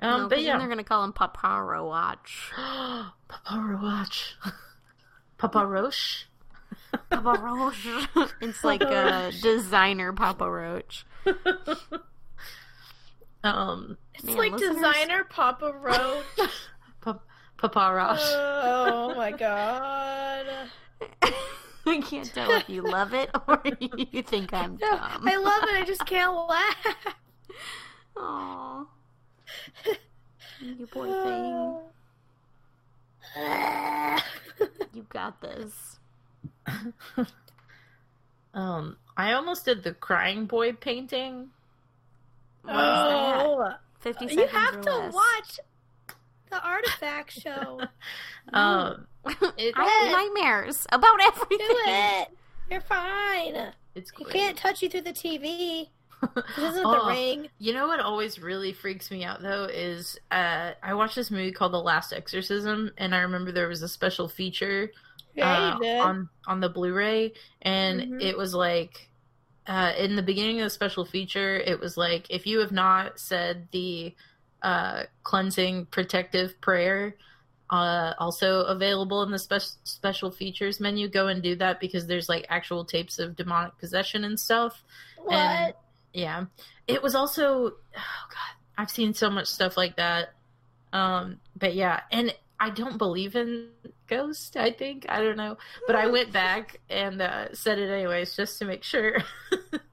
Um, 0.00 0.10
no, 0.22 0.28
but 0.28 0.36
'cause 0.36 0.44
then 0.44 0.46
yeah. 0.46 0.58
they're 0.58 0.68
gonna 0.68 0.82
call 0.82 1.04
him 1.04 1.12
Papa 1.12 1.62
Roach. 1.62 2.50
Papa 2.56 3.60
Roach. 3.60 4.34
Papa 5.36 5.64
Roche. 5.66 6.26
Papa 7.10 7.38
Roach. 7.40 7.86
it's 8.40 8.64
like 8.64 8.80
a 8.82 9.30
designer 9.42 10.12
Papa 10.12 10.50
Roach. 10.50 11.04
Um, 13.44 13.96
It's 14.14 14.24
Man, 14.24 14.36
like 14.36 14.52
listeners- 14.52 14.76
designer 14.76 15.24
Papa 15.24 15.72
Roach. 15.72 16.24
pa- 17.00 17.20
Papa 17.56 17.92
Roach. 17.94 18.18
oh 18.20 19.14
my 19.16 19.30
god. 19.38 20.46
I 21.86 22.00
can't 22.02 22.26
tell 22.34 22.50
if 22.52 22.68
you 22.68 22.82
love 22.82 23.14
it 23.14 23.30
or 23.46 23.62
you 23.80 24.22
think 24.22 24.52
I'm 24.52 24.76
No, 24.80 24.90
dumb. 24.90 25.22
I 25.26 25.36
love 25.36 25.62
it. 25.64 25.74
I 25.82 25.84
just 25.86 26.04
can't 26.04 26.34
laugh. 26.34 27.16
Aww. 28.16 28.86
You 30.60 30.86
poor 30.88 31.06
thing. 31.06 31.78
You 34.94 35.06
got 35.10 35.40
this. 35.40 35.98
um, 38.54 38.96
I 39.16 39.32
almost 39.32 39.64
did 39.64 39.84
the 39.84 39.92
crying 39.94 40.46
boy 40.46 40.72
painting. 40.72 41.50
What 42.62 42.74
is 42.74 42.78
that? 42.80 43.46
oh, 43.46 43.72
50 44.00 44.26
you 44.34 44.46
have 44.46 44.80
to 44.82 44.90
less. 44.96 45.14
watch 45.14 45.60
the 46.50 46.62
artifact 46.64 47.32
show. 47.32 47.80
Um, 48.50 49.06
it, 49.58 49.74
I 49.76 49.84
have 49.84 50.10
nightmares 50.12 50.86
about 50.90 51.20
everything. 51.20 51.58
Do 51.58 51.76
it. 51.84 52.28
You're 52.70 52.80
fine. 52.80 53.72
it's 53.94 54.10
He 54.16 54.24
great. 54.24 54.34
can't 54.34 54.56
touch 54.56 54.80
you 54.80 54.88
through 54.88 55.02
the 55.02 55.12
TV. 55.12 55.88
This 56.34 56.56
isn't 56.72 56.82
Oh, 56.86 57.04
the 57.04 57.12
ring. 57.12 57.48
You 57.58 57.74
know 57.74 57.86
what 57.86 58.00
always 58.00 58.38
really 58.40 58.72
freaks 58.72 59.10
me 59.10 59.24
out 59.24 59.42
though 59.42 59.64
is 59.64 60.18
uh, 60.30 60.70
I 60.82 60.94
watched 60.94 61.14
this 61.14 61.30
movie 61.30 61.52
called 61.52 61.74
The 61.74 61.80
Last 61.82 62.14
Exorcism, 62.14 62.90
and 62.96 63.14
I 63.14 63.18
remember 63.18 63.52
there 63.52 63.68
was 63.68 63.82
a 63.82 63.88
special 63.88 64.28
feature 64.28 64.90
Yeah, 65.34 65.76
uh, 65.78 65.86
on 66.08 66.30
on 66.46 66.60
the 66.60 66.70
Blu-ray, 66.70 67.34
and 67.60 68.00
Mhm. 68.00 68.22
it 68.22 68.34
was 68.38 68.54
like 68.54 69.07
uh, 69.68 69.92
in 69.98 70.16
the 70.16 70.22
beginning 70.22 70.58
of 70.60 70.64
the 70.64 70.70
special 70.70 71.04
feature, 71.04 71.56
it 71.56 71.78
was 71.78 71.96
like 71.96 72.26
if 72.30 72.46
you 72.46 72.58
have 72.60 72.72
not 72.72 73.20
said 73.20 73.68
the 73.70 74.14
uh, 74.62 75.04
cleansing 75.22 75.86
protective 75.86 76.60
prayer. 76.60 77.14
Uh, 77.70 78.14
also 78.18 78.62
available 78.62 79.22
in 79.22 79.30
the 79.30 79.38
spe- 79.38 79.76
special 79.84 80.30
features 80.30 80.80
menu. 80.80 81.06
Go 81.06 81.26
and 81.26 81.42
do 81.42 81.54
that 81.56 81.80
because 81.80 82.06
there's 82.06 82.26
like 82.26 82.46
actual 82.48 82.82
tapes 82.82 83.18
of 83.18 83.36
demonic 83.36 83.76
possession 83.78 84.24
and 84.24 84.40
stuff. 84.40 84.82
what? 85.18 85.34
and- 85.34 85.74
Yeah. 86.14 86.46
It 86.86 87.02
was 87.02 87.14
also 87.14 87.66
oh 87.66 88.26
god, 88.30 88.54
I've 88.78 88.90
seen 88.90 89.12
so 89.12 89.28
much 89.28 89.48
stuff 89.48 89.76
like 89.76 89.96
that. 89.96 90.32
Um 90.94 91.40
but 91.56 91.74
yeah, 91.74 92.00
and 92.10 92.34
I 92.58 92.70
don't 92.70 92.96
believe 92.96 93.36
in 93.36 93.68
ghosts, 94.08 94.56
I 94.56 94.72
think. 94.72 95.06
I 95.08 95.22
don't 95.22 95.36
know. 95.36 95.56
But 95.86 95.96
I 95.96 96.06
went 96.06 96.32
back 96.32 96.80
and 96.90 97.20
uh 97.22 97.54
said 97.54 97.78
it 97.78 97.90
anyways 97.90 98.34
just 98.36 98.58
to 98.58 98.64
make 98.64 98.82
sure. 98.82 99.18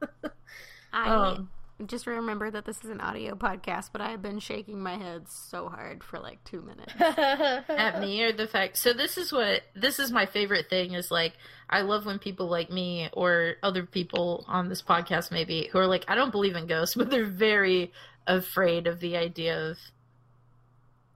I 0.94 1.10
um 1.10 1.50
just 1.86 2.08
remember 2.08 2.50
that 2.50 2.64
this 2.64 2.84
is 2.86 2.90
an 2.90 3.02
audio 3.02 3.36
podcast, 3.36 3.90
but 3.92 4.00
I 4.00 4.12
have 4.12 4.22
been 4.22 4.40
shaking 4.40 4.82
my 4.82 4.96
head 4.96 5.28
so 5.28 5.68
hard 5.68 6.06
for 6.06 6.20
like 6.20 6.42
two 6.46 6.62
minutes. 6.62 6.94
at 7.70 8.00
me 8.00 8.24
or 8.24 8.32
the 8.32 8.48
fact 8.48 8.78
so 8.78 8.94
this 8.94 9.18
is 9.18 9.34
what 9.34 9.62
this 9.76 10.00
is 10.00 10.12
my 10.12 10.26
favorite 10.26 10.70
thing 10.70 10.94
is 10.94 11.12
like 11.12 11.34
I 11.70 11.82
love 11.82 12.06
when 12.06 12.18
people 12.20 12.48
like 12.48 12.70
me 12.70 13.10
or 13.12 13.56
other 13.62 13.86
people 13.86 14.46
on 14.48 14.70
this 14.70 14.82
podcast 14.82 15.32
maybe 15.32 15.68
who 15.72 15.80
are 15.80 15.88
like 15.88 16.06
I 16.08 16.16
don't 16.16 16.32
believe 16.32 16.56
in 16.56 16.66
ghosts, 16.68 16.96
but 16.98 17.10
they're 17.10 17.26
very 17.26 17.92
afraid 18.26 18.88
of 18.88 19.00
the 19.02 19.18
idea 19.18 19.70
of 19.70 19.78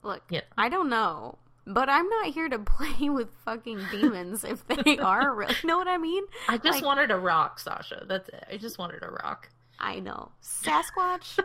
Look, 0.03 0.23
Yeah. 0.29 0.41
I 0.57 0.69
don't 0.69 0.89
know, 0.89 1.37
but 1.69 1.87
I'm 1.89 2.07
not 2.09 2.27
here 2.33 2.49
to 2.49 2.59
play 2.77 3.09
with 3.09 3.29
fucking 3.45 3.79
demons 3.91 4.43
if 4.43 4.65
they 4.67 4.97
are 4.99 5.33
real. 5.33 5.49
You 5.61 5.67
know 5.67 5.77
what 5.77 5.87
I 5.87 5.97
mean? 5.97 6.23
I 6.47 6.57
just 6.57 6.77
Like- 6.79 6.85
wanted 6.85 7.11
a 7.11 7.17
rock, 7.17 7.59
Sasha. 7.59 8.05
That's 8.07 8.27
it. 8.29 8.43
I 8.51 8.57
just 8.57 8.77
wanted 8.77 9.03
a 9.03 9.09
rock. 9.11 9.49
I 9.79 9.99
know. 9.99 10.31
Sasquatch, 10.43 11.39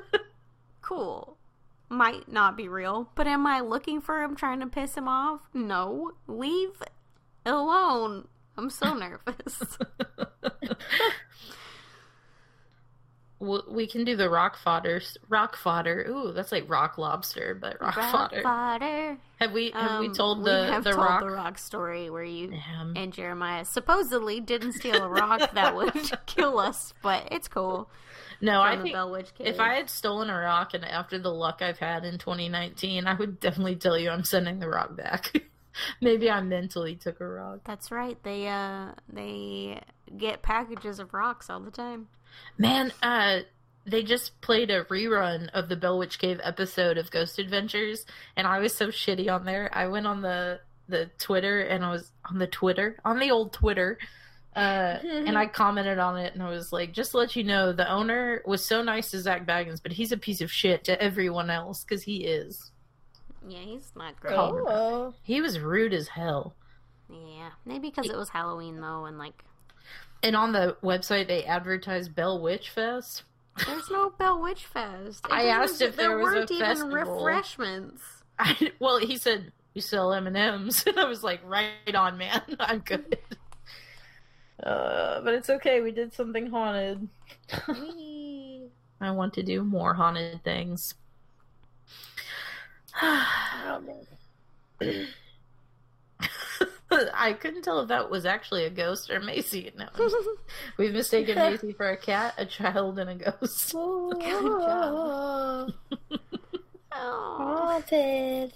cool. 0.82 1.36
Might 1.88 2.30
not 2.32 2.56
be 2.56 2.66
real, 2.68 3.10
but 3.14 3.26
am 3.28 3.46
I 3.46 3.60
looking 3.60 4.00
for 4.00 4.22
him 4.22 4.34
trying 4.34 4.60
to 4.60 4.66
piss 4.66 4.96
him 4.96 5.06
off? 5.06 5.42
No. 5.52 6.12
Leave 6.26 6.82
alone. 7.46 8.26
I'm 8.56 8.70
so 8.70 8.94
nervous. 8.94 9.62
We 13.40 13.86
can 13.86 14.04
do 14.04 14.16
the 14.16 14.30
rock 14.30 14.56
fodder. 14.56 15.02
Rock 15.28 15.56
fodder. 15.56 16.06
Ooh, 16.08 16.32
that's 16.32 16.52
like 16.52 16.68
rock 16.68 16.96
lobster, 16.98 17.54
but 17.54 17.80
rock, 17.80 17.94
fodder. 17.94 18.42
fodder. 18.42 19.18
Have 19.40 19.52
we 19.52 19.70
have 19.72 20.00
we 20.00 20.06
Um, 20.08 20.14
told 20.14 20.38
we 20.38 20.44
the 20.50 20.66
have 20.66 20.84
the 20.84 20.92
told 20.92 21.04
rock? 21.04 21.20
the 21.20 21.30
rock 21.30 21.58
story 21.58 22.08
where 22.10 22.24
you 22.24 22.48
Damn. 22.48 22.96
and 22.96 23.12
Jeremiah 23.12 23.64
supposedly 23.64 24.40
didn't 24.40 24.72
steal 24.74 25.02
a 25.02 25.08
rock 25.08 25.50
that 25.54 25.74
would 25.74 25.92
kill 26.26 26.58
us, 26.58 26.94
but 27.02 27.28
it's 27.30 27.48
cool. 27.48 27.90
No, 28.40 28.60
I 28.62 28.74
from 28.74 28.82
think 28.84 28.94
Bell 28.94 29.10
Witch 29.10 29.34
Cave. 29.36 29.46
if 29.46 29.60
I 29.60 29.74
had 29.74 29.88
stolen 29.90 30.28
a 30.30 30.36
rock 30.38 30.74
and 30.74 30.84
after 30.84 31.18
the 31.18 31.30
luck 31.32 31.60
I've 31.62 31.78
had 31.78 32.04
in 32.04 32.18
2019, 32.18 33.06
I 33.06 33.14
would 33.14 33.40
definitely 33.40 33.76
tell 33.76 33.98
you 33.98 34.10
I'm 34.10 34.24
sending 34.24 34.58
the 34.58 34.68
rock 34.68 34.96
back. 34.96 35.32
Maybe 36.00 36.30
I 36.30 36.40
mentally 36.40 36.94
took 36.94 37.20
a 37.20 37.26
rock. 37.26 37.60
That's 37.64 37.90
right. 37.90 38.16
They 38.22 38.46
uh 38.48 38.92
they 39.12 39.80
get 40.16 40.42
packages 40.42 40.98
of 41.00 41.12
rocks 41.12 41.50
all 41.50 41.60
the 41.60 41.70
time. 41.72 42.08
Man, 42.58 42.92
uh 43.02 43.40
they 43.86 44.02
just 44.02 44.40
played 44.40 44.70
a 44.70 44.84
rerun 44.84 45.50
of 45.50 45.68
the 45.68 45.76
Bell 45.76 45.98
Witch 45.98 46.18
Cave 46.18 46.40
episode 46.42 46.96
of 46.96 47.10
Ghost 47.10 47.38
Adventures 47.38 48.06
and 48.36 48.46
I 48.46 48.58
was 48.58 48.74
so 48.74 48.88
shitty 48.88 49.30
on 49.32 49.44
there. 49.44 49.70
I 49.72 49.88
went 49.88 50.06
on 50.06 50.22
the 50.22 50.60
the 50.88 51.10
Twitter 51.18 51.60
and 51.60 51.84
I 51.84 51.90
was 51.90 52.10
on 52.24 52.38
the 52.38 52.46
Twitter, 52.46 52.98
on 53.04 53.18
the 53.18 53.30
old 53.30 53.52
Twitter. 53.52 53.98
Uh, 54.54 54.98
and 55.02 55.36
I 55.36 55.46
commented 55.62 55.98
on 55.98 56.16
it 56.18 56.32
and 56.34 56.42
I 56.42 56.48
was 56.50 56.72
like, 56.72 56.92
just 56.92 57.10
to 57.12 57.18
let 57.18 57.34
you 57.36 57.42
know, 57.42 57.72
the 57.72 57.90
owner 57.90 58.42
was 58.46 58.64
so 58.64 58.82
nice 58.82 59.10
to 59.10 59.20
Zak 59.20 59.46
Bagans, 59.46 59.82
but 59.82 59.92
he's 59.92 60.12
a 60.12 60.16
piece 60.16 60.40
of 60.40 60.50
shit 60.52 60.84
to 60.84 61.00
everyone 61.02 61.50
else 61.50 61.82
because 61.82 62.04
he 62.04 62.24
is. 62.24 62.70
Yeah, 63.46 63.58
he's 63.58 63.92
not 63.96 64.18
great. 64.20 64.34
Oh, 64.36 65.14
He 65.22 65.40
was 65.40 65.58
rude 65.58 65.92
as 65.92 66.08
hell. 66.08 66.54
Yeah, 67.10 67.50
maybe 67.66 67.90
because 67.90 68.08
it 68.08 68.16
was 68.16 68.30
Halloween 68.30 68.80
though, 68.80 69.04
and 69.04 69.18
like 69.18 69.44
And 70.24 70.34
on 70.34 70.52
the 70.52 70.74
website, 70.82 71.28
they 71.28 71.44
advertise 71.44 72.08
Bell 72.08 72.40
Witch 72.40 72.70
Fest. 72.70 73.24
there's 73.66 73.90
no 73.90 74.08
Bell 74.08 74.40
Witch 74.40 74.64
Fest. 74.64 75.22
It 75.26 75.30
I 75.30 75.48
asked 75.48 75.82
if 75.82 75.96
there 75.96 76.16
was 76.16 76.32
a 76.32 76.36
weren't 76.36 76.50
even 76.50 76.66
festival. 76.66 77.24
refreshments. 77.26 78.02
I, 78.38 78.72
well, 78.78 78.98
he 78.98 79.18
said 79.18 79.52
you 79.74 79.82
sell 79.82 80.14
M 80.14 80.26
and 80.26 80.34
M's, 80.34 80.82
and 80.86 80.98
I 80.98 81.04
was 81.04 81.22
like, 81.22 81.42
right 81.44 81.94
on, 81.94 82.16
man. 82.16 82.40
I'm 82.58 82.78
good. 82.78 83.18
Uh, 84.62 85.20
but 85.20 85.34
it's 85.34 85.50
okay. 85.50 85.82
We 85.82 85.92
did 85.92 86.14
something 86.14 86.46
haunted. 86.46 87.06
I 87.68 89.10
want 89.10 89.34
to 89.34 89.42
do 89.42 89.62
more 89.62 89.92
haunted 89.92 90.42
things. 90.42 90.94
I 97.14 97.32
couldn't 97.32 97.62
tell 97.62 97.80
if 97.80 97.88
that 97.88 98.10
was 98.10 98.26
actually 98.26 98.64
a 98.64 98.70
ghost 98.70 99.10
or 99.10 99.20
Macy. 99.20 99.72
No, 99.76 99.88
we've 100.78 100.92
mistaken 100.92 101.36
Macy 101.36 101.72
for 101.72 101.88
a 101.88 101.96
cat, 101.96 102.34
a 102.38 102.46
child, 102.46 102.98
and 102.98 103.10
a 103.10 103.14
ghost. 103.14 103.72
Good 103.72 104.20
job. 104.20 105.72
Oh. 106.96 107.36
haunted. 107.38 108.54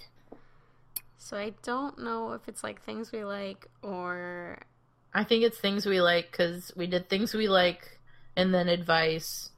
So 1.17 1.37
I 1.37 1.53
don't 1.63 1.99
know 1.99 2.31
if 2.33 2.47
it's 2.47 2.63
like 2.63 2.81
things 2.83 3.11
we 3.11 3.23
like 3.23 3.67
or 3.83 4.57
I 5.13 5.23
think 5.23 5.43
it's 5.43 5.59
things 5.59 5.85
we 5.85 6.01
like 6.01 6.31
because 6.31 6.71
we 6.75 6.87
did 6.87 7.09
things 7.09 7.33
we 7.33 7.47
like 7.47 7.99
and 8.35 8.53
then 8.53 8.69
advice 8.69 9.49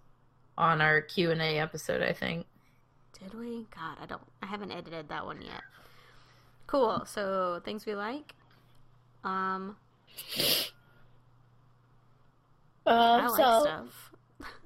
on 0.57 0.81
our 0.81 1.01
Q 1.01 1.31
and 1.31 1.41
A 1.41 1.59
episode. 1.59 2.01
I 2.01 2.13
think. 2.13 2.45
did 3.19 3.33
we? 3.33 3.67
God, 3.75 3.97
I 4.01 4.05
don't. 4.05 4.21
I 4.41 4.47
haven't 4.47 4.71
edited 4.71 5.09
that 5.09 5.25
one 5.25 5.41
yet. 5.41 5.61
Cool. 6.67 7.03
So 7.05 7.61
things 7.63 7.85
we 7.85 7.95
like. 7.95 8.33
Um, 9.23 9.75
I 12.85 12.91
Um, 12.91 13.25
like 13.27 13.35
so 13.37 13.61
stuff. 13.63 14.11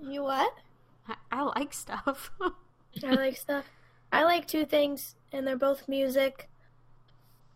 you 0.01 0.23
what? 0.23 0.53
I, 1.07 1.15
I 1.31 1.41
like 1.43 1.73
stuff. 1.73 2.31
I 3.03 3.11
like 3.13 3.35
stuff. 3.37 3.65
I 4.11 4.23
like 4.23 4.47
two 4.47 4.65
things, 4.65 5.15
and 5.31 5.45
they're 5.45 5.57
both 5.57 5.87
music. 5.89 6.49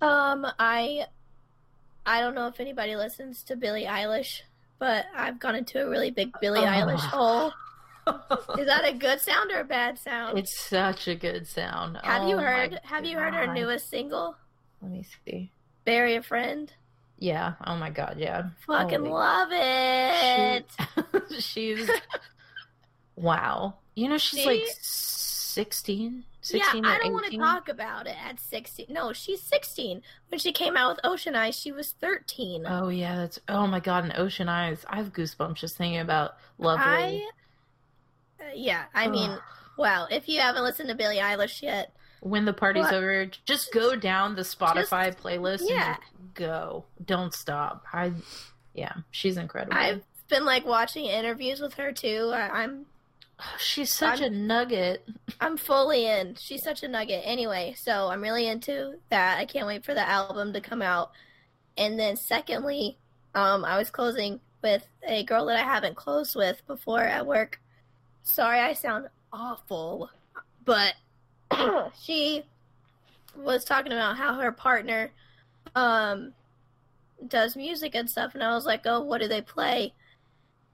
Um, 0.01 0.45
I, 0.59 1.05
I 2.05 2.21
don't 2.21 2.35
know 2.35 2.47
if 2.47 2.59
anybody 2.59 2.95
listens 2.95 3.43
to 3.43 3.55
Billie 3.55 3.85
Eilish, 3.85 4.41
but 4.77 5.05
I've 5.15 5.39
gone 5.39 5.55
into 5.55 5.81
a 5.83 5.89
really 5.89 6.11
big 6.11 6.31
Billie 6.41 6.59
Oh. 6.59 6.63
Eilish 6.63 6.99
hole. 6.99 7.53
Is 8.57 8.65
that 8.65 8.85
a 8.85 8.93
good 8.93 9.21
sound 9.21 9.51
or 9.51 9.59
a 9.59 9.63
bad 9.65 9.97
sound? 9.99 10.37
It's 10.37 10.57
such 10.59 11.07
a 11.07 11.15
good 11.15 11.47
sound. 11.47 11.97
have 12.03 12.27
you 12.27 12.35
Oh 12.35 12.37
my 12.37 12.43
heard? 12.43 12.79
Have 12.83 13.05
you 13.05 13.17
heard 13.17 13.33
her 13.35 13.53
newest 13.53 13.89
single, 13.89 14.35
Let 14.81 14.91
me 14.91 15.05
see. 15.25 15.51
"Bury 15.85 16.15
a 16.15 16.21
Friend"? 16.23 16.71
Yeah. 17.19 17.53
Oh 17.65 17.75
my 17.75 17.89
god. 17.89 18.15
Yeah. 18.17 18.49
Fucking 18.65 18.99
Holy- 18.99 19.11
love 19.11 19.49
it. 19.51 20.65
She- 21.29 21.41
she's 21.75 21.89
wow. 23.15 23.75
You 23.95 24.07
know 24.07 24.17
she's 24.17 24.43
See? 24.43 24.45
like 24.45 24.63
16, 24.81 26.23
16 26.41 26.83
yeah, 26.83 26.89
I 26.89 26.99
don't 26.99 27.11
want 27.11 27.29
to 27.31 27.37
talk 27.37 27.67
about 27.67 28.07
it 28.07 28.15
at 28.25 28.39
16. 28.39 28.85
No, 28.89 29.11
she's 29.11 29.41
16. 29.41 30.01
When 30.29 30.39
she 30.39 30.53
came 30.53 30.77
out 30.77 30.95
with 30.95 30.99
Ocean 31.03 31.35
Eyes, 31.35 31.59
she 31.59 31.71
was 31.73 31.91
13. 31.99 32.65
Oh 32.67 32.87
yeah, 32.87 33.17
that's 33.17 33.39
oh 33.49 33.67
my 33.67 33.81
god, 33.81 34.05
and 34.05 34.13
Ocean 34.15 34.47
Eyes. 34.47 34.85
I 34.87 34.97
have 34.97 35.11
goosebumps 35.11 35.55
just 35.55 35.75
thinking 35.75 35.99
about 35.99 36.37
Lovely. 36.57 36.85
I, 36.85 37.29
uh, 38.39 38.51
yeah, 38.55 38.85
I 38.93 39.09
mean, 39.09 39.37
wow, 39.77 40.07
if 40.09 40.29
you 40.29 40.39
haven't 40.39 40.63
listened 40.63 40.89
to 40.89 40.95
Billie 40.95 41.17
Eilish 41.17 41.61
yet, 41.61 41.93
when 42.21 42.45
the 42.45 42.53
party's 42.53 42.91
over, 42.91 43.25
just 43.45 43.71
go 43.73 43.95
down 43.95 44.35
the 44.35 44.41
Spotify 44.41 45.15
playlist 45.15 45.61
yeah. 45.63 45.95
and 45.95 45.97
just 45.97 46.33
go. 46.33 46.85
Don't 47.03 47.33
stop. 47.33 47.85
I 47.93 48.13
yeah, 48.73 48.93
she's 49.11 49.37
incredible. 49.37 49.77
I've 49.77 50.03
been 50.29 50.45
like 50.45 50.65
watching 50.65 51.05
interviews 51.05 51.59
with 51.59 51.73
her 51.75 51.91
too. 51.91 52.31
I, 52.33 52.63
I'm 52.63 52.85
she's 53.57 53.93
such 53.93 54.21
I'm- 54.21 54.33
a 54.33 54.35
nugget. 54.35 55.07
I'm 55.39 55.57
fully 55.57 56.05
in. 56.05 56.35
She's 56.39 56.63
such 56.63 56.83
a 56.83 56.87
nugget. 56.87 57.21
Anyway, 57.25 57.75
so 57.77 58.07
I'm 58.07 58.21
really 58.21 58.47
into 58.47 58.95
that. 59.09 59.37
I 59.37 59.45
can't 59.45 59.67
wait 59.67 59.85
for 59.85 59.93
the 59.93 60.07
album 60.07 60.53
to 60.53 60.61
come 60.61 60.81
out. 60.81 61.11
And 61.77 61.97
then 61.97 62.17
secondly, 62.17 62.97
um, 63.33 63.63
I 63.63 63.77
was 63.77 63.89
closing 63.89 64.41
with 64.61 64.85
a 65.07 65.23
girl 65.23 65.45
that 65.45 65.57
I 65.57 65.63
haven't 65.63 65.95
closed 65.95 66.35
with 66.35 66.61
before 66.67 67.01
at 67.01 67.25
work. 67.25 67.61
Sorry, 68.23 68.59
I 68.59 68.73
sound 68.73 69.07
awful, 69.31 70.09
but 70.65 70.95
she 72.01 72.43
was 73.35 73.63
talking 73.63 73.91
about 73.91 74.17
how 74.17 74.35
her 74.35 74.51
partner 74.51 75.11
um 75.75 76.33
does 77.27 77.55
music 77.55 77.95
and 77.95 78.09
stuff 78.09 78.33
and 78.33 78.43
I 78.43 78.55
was 78.55 78.65
like, 78.65 78.81
"Oh, 78.85 79.01
what 79.01 79.21
do 79.21 79.27
they 79.27 79.41
play?" 79.41 79.93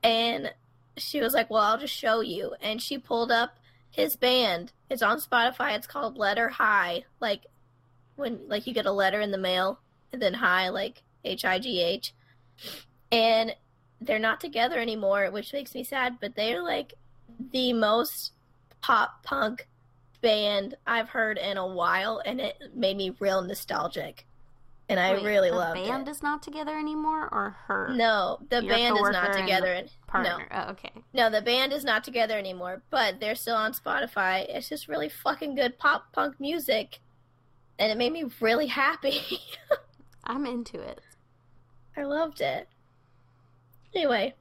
And 0.03 0.53
she 0.97 1.21
was 1.21 1.33
like, 1.33 1.49
"Well, 1.49 1.61
I'll 1.61 1.77
just 1.77 1.93
show 1.93 2.21
you." 2.21 2.55
And 2.61 2.81
she 2.81 2.97
pulled 2.97 3.31
up 3.31 3.57
his 3.89 4.15
band. 4.15 4.71
It's 4.89 5.01
on 5.01 5.19
Spotify. 5.19 5.75
It's 5.75 5.87
called 5.87 6.17
Letter 6.17 6.49
High. 6.49 7.05
Like 7.19 7.45
when 8.15 8.47
like 8.47 8.67
you 8.67 8.73
get 8.73 8.85
a 8.85 8.91
letter 8.91 9.19
in 9.21 9.31
the 9.31 9.37
mail 9.37 9.79
and 10.11 10.21
then 10.21 10.35
high 10.35 10.69
like 10.69 11.01
H 11.23 11.45
I 11.45 11.59
G 11.59 11.81
H. 11.81 12.13
And 13.11 13.55
they're 14.01 14.19
not 14.19 14.41
together 14.41 14.79
anymore, 14.79 15.29
which 15.31 15.53
makes 15.53 15.73
me 15.73 15.83
sad, 15.83 16.17
but 16.19 16.35
they're 16.35 16.61
like 16.61 16.93
the 17.51 17.73
most 17.73 18.33
pop 18.81 19.23
punk 19.23 19.67
band 20.21 20.75
I've 20.85 21.09
heard 21.09 21.37
in 21.37 21.57
a 21.57 21.67
while 21.67 22.21
and 22.25 22.39
it 22.39 22.57
made 22.73 22.97
me 22.97 23.15
real 23.19 23.41
nostalgic. 23.41 24.25
And 24.87 24.99
I 24.99 25.13
Wait, 25.13 25.23
really 25.23 25.49
the 25.49 25.55
loved 25.55 25.83
band 25.83 26.07
it. 26.07 26.11
is 26.11 26.21
not 26.21 26.43
together 26.43 26.77
anymore, 26.77 27.27
or 27.31 27.55
her 27.65 27.89
No, 27.91 28.37
the 28.49 28.63
Your 28.63 28.75
band 28.75 28.95
is 28.97 29.01
not 29.01 29.13
coworker 29.13 29.37
and 29.37 29.47
together. 29.47 29.83
No. 30.13 30.37
Oh, 30.51 30.69
okay. 30.71 30.91
no, 31.11 31.29
the 31.31 31.41
band 31.41 31.73
is 31.73 31.83
not 31.83 32.03
together 32.03 32.37
anymore, 32.37 32.83
but 32.91 33.19
they're 33.19 33.33
still 33.33 33.55
on 33.55 33.73
Spotify. 33.73 34.45
It's 34.47 34.69
just 34.69 34.87
really 34.87 35.09
fucking 35.09 35.55
good 35.55 35.79
pop 35.79 36.11
punk 36.13 36.39
music, 36.39 36.99
and 37.79 37.91
it 37.91 37.97
made 37.97 38.13
me 38.13 38.25
really 38.39 38.67
happy. 38.67 39.21
I'm 40.23 40.45
into 40.45 40.79
it. 40.79 41.01
I 41.97 42.03
loved 42.03 42.39
it. 42.41 42.67
Anyway, 43.95 44.35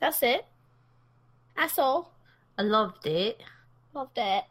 that's 0.00 0.22
it. 0.22 0.46
That's 1.54 1.78
all. 1.78 2.14
I 2.56 2.62
loved 2.62 3.06
it. 3.06 3.42
Loved 3.94 4.18
it. 4.18 4.44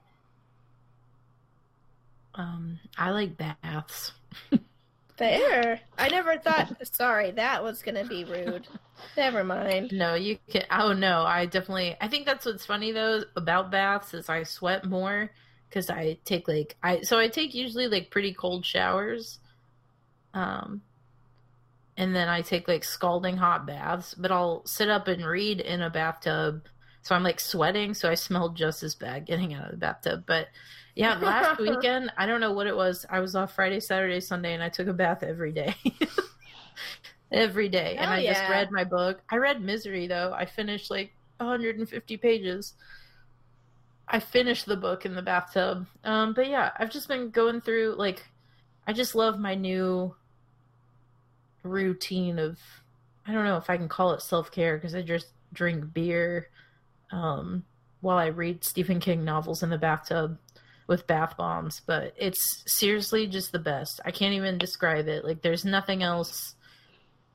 Um, 2.36 2.80
I 2.98 3.12
like 3.12 3.38
baths. 3.38 4.14
Fair. 5.18 5.82
I 5.98 6.08
never 6.10 6.38
thought. 6.44 6.76
Sorry, 6.94 7.32
that 7.32 7.64
was 7.64 7.82
gonna 7.82 8.06
be 8.06 8.24
rude. 8.24 8.68
Never 9.18 9.44
mind. 9.44 9.92
No, 9.92 10.16
you 10.16 10.38
can. 10.50 10.64
Oh 10.72 10.94
no, 10.94 11.24
I 11.24 11.46
definitely. 11.46 11.96
I 12.00 12.08
think 12.08 12.26
that's 12.26 12.46
what's 12.46 12.66
funny 12.66 12.92
though 12.92 13.24
about 13.36 13.72
baths 13.72 14.14
is 14.14 14.30
I 14.30 14.44
sweat 14.44 14.86
more 14.86 15.30
because 15.70 15.90
I 15.90 16.18
take 16.24 16.48
like 16.48 16.78
I 16.82 17.02
so 17.02 17.20
I 17.20 17.28
take 17.28 17.54
usually 17.54 17.88
like 17.88 18.12
pretty 18.12 18.34
cold 18.34 18.66
showers, 18.66 19.40
um, 20.34 20.82
and 21.98 22.16
then 22.16 22.30
I 22.30 22.42
take 22.42 22.68
like 22.70 22.86
scalding 22.86 23.38
hot 23.38 23.68
baths. 23.68 24.14
But 24.14 24.32
I'll 24.32 24.66
sit 24.66 24.90
up 24.90 25.08
and 25.10 25.26
read 25.26 25.60
in 25.60 25.82
a 25.82 25.90
bathtub, 25.90 26.64
so 27.10 27.16
I'm 27.16 27.24
like 27.24 27.40
sweating, 27.40 27.94
so 27.94 28.10
I 28.10 28.16
smelled 28.16 28.56
just 28.56 28.84
as 28.84 28.96
bad 28.96 29.26
getting 29.26 29.54
out 29.54 29.66
of 29.66 29.72
the 29.72 29.78
bathtub. 29.78 30.24
But 30.26 30.48
yeah, 30.96 31.18
last 31.18 31.60
weekend 31.60 32.12
I 32.18 32.26
don't 32.26 32.40
know 32.40 32.54
what 32.54 32.68
it 32.68 32.76
was. 32.76 33.06
I 33.10 33.20
was 33.20 33.36
off 33.36 33.56
Friday, 33.56 33.80
Saturday, 33.80 34.20
Sunday, 34.20 34.54
and 34.54 34.64
I 34.64 34.70
took 34.70 34.88
a 34.88 34.94
bath 34.94 35.24
every 35.24 35.52
day. 35.52 35.76
every 37.32 37.70
day 37.70 37.96
and 37.96 38.10
Hell 38.10 38.14
i 38.14 38.26
just 38.26 38.42
read 38.50 38.72
my 38.72 38.84
book 38.84 39.22
i 39.30 39.36
read 39.36 39.62
misery 39.62 40.08
though 40.08 40.34
i 40.36 40.46
finished 40.46 40.90
like 40.90 41.14
150 41.40 42.18
pages. 42.18 42.74
I 44.08 44.20
finished 44.20 44.66
the 44.66 44.78
book 44.78 45.06
in 45.06 45.16
the 45.16 45.22
bathtub. 45.22 45.88
Um, 46.04 46.34
but 46.34 46.48
yeah, 46.50 46.72
I've 46.78 46.90
just 46.90 47.08
been 47.08 47.30
going 47.30 47.62
through 47.62 47.96
like 47.98 48.24
I 48.88 48.94
just 48.94 49.16
love 49.16 49.40
my 49.40 49.56
new 49.56 50.16
routine 51.64 52.40
of 52.40 52.58
I 53.26 53.34
don't 53.34 53.46
know 53.46 53.58
if 53.58 53.70
I 53.70 53.78
can 53.78 53.88
call 53.88 54.14
it 54.14 54.22
self-care 54.22 54.78
because 54.78 54.96
I 54.96 55.02
just 55.02 55.28
drink 55.54 55.94
beer 55.94 56.50
um 57.12 57.64
while 58.02 58.18
I 58.18 58.28
read 58.28 58.64
Stephen 58.64 59.00
King 59.00 59.26
novels 59.26 59.62
in 59.64 59.70
the 59.70 59.78
bathtub 59.78 60.38
with 60.88 61.06
bath 61.06 61.36
bombs, 61.38 61.82
but 61.86 62.14
it's 62.18 62.64
seriously 62.66 63.28
just 63.28 63.52
the 63.52 63.60
best. 63.60 64.00
I 64.06 64.12
can't 64.12 64.34
even 64.34 64.58
describe 64.58 65.08
it. 65.08 65.24
Like 65.26 65.42
there's 65.42 65.66
nothing 65.66 66.02
else 66.02 66.56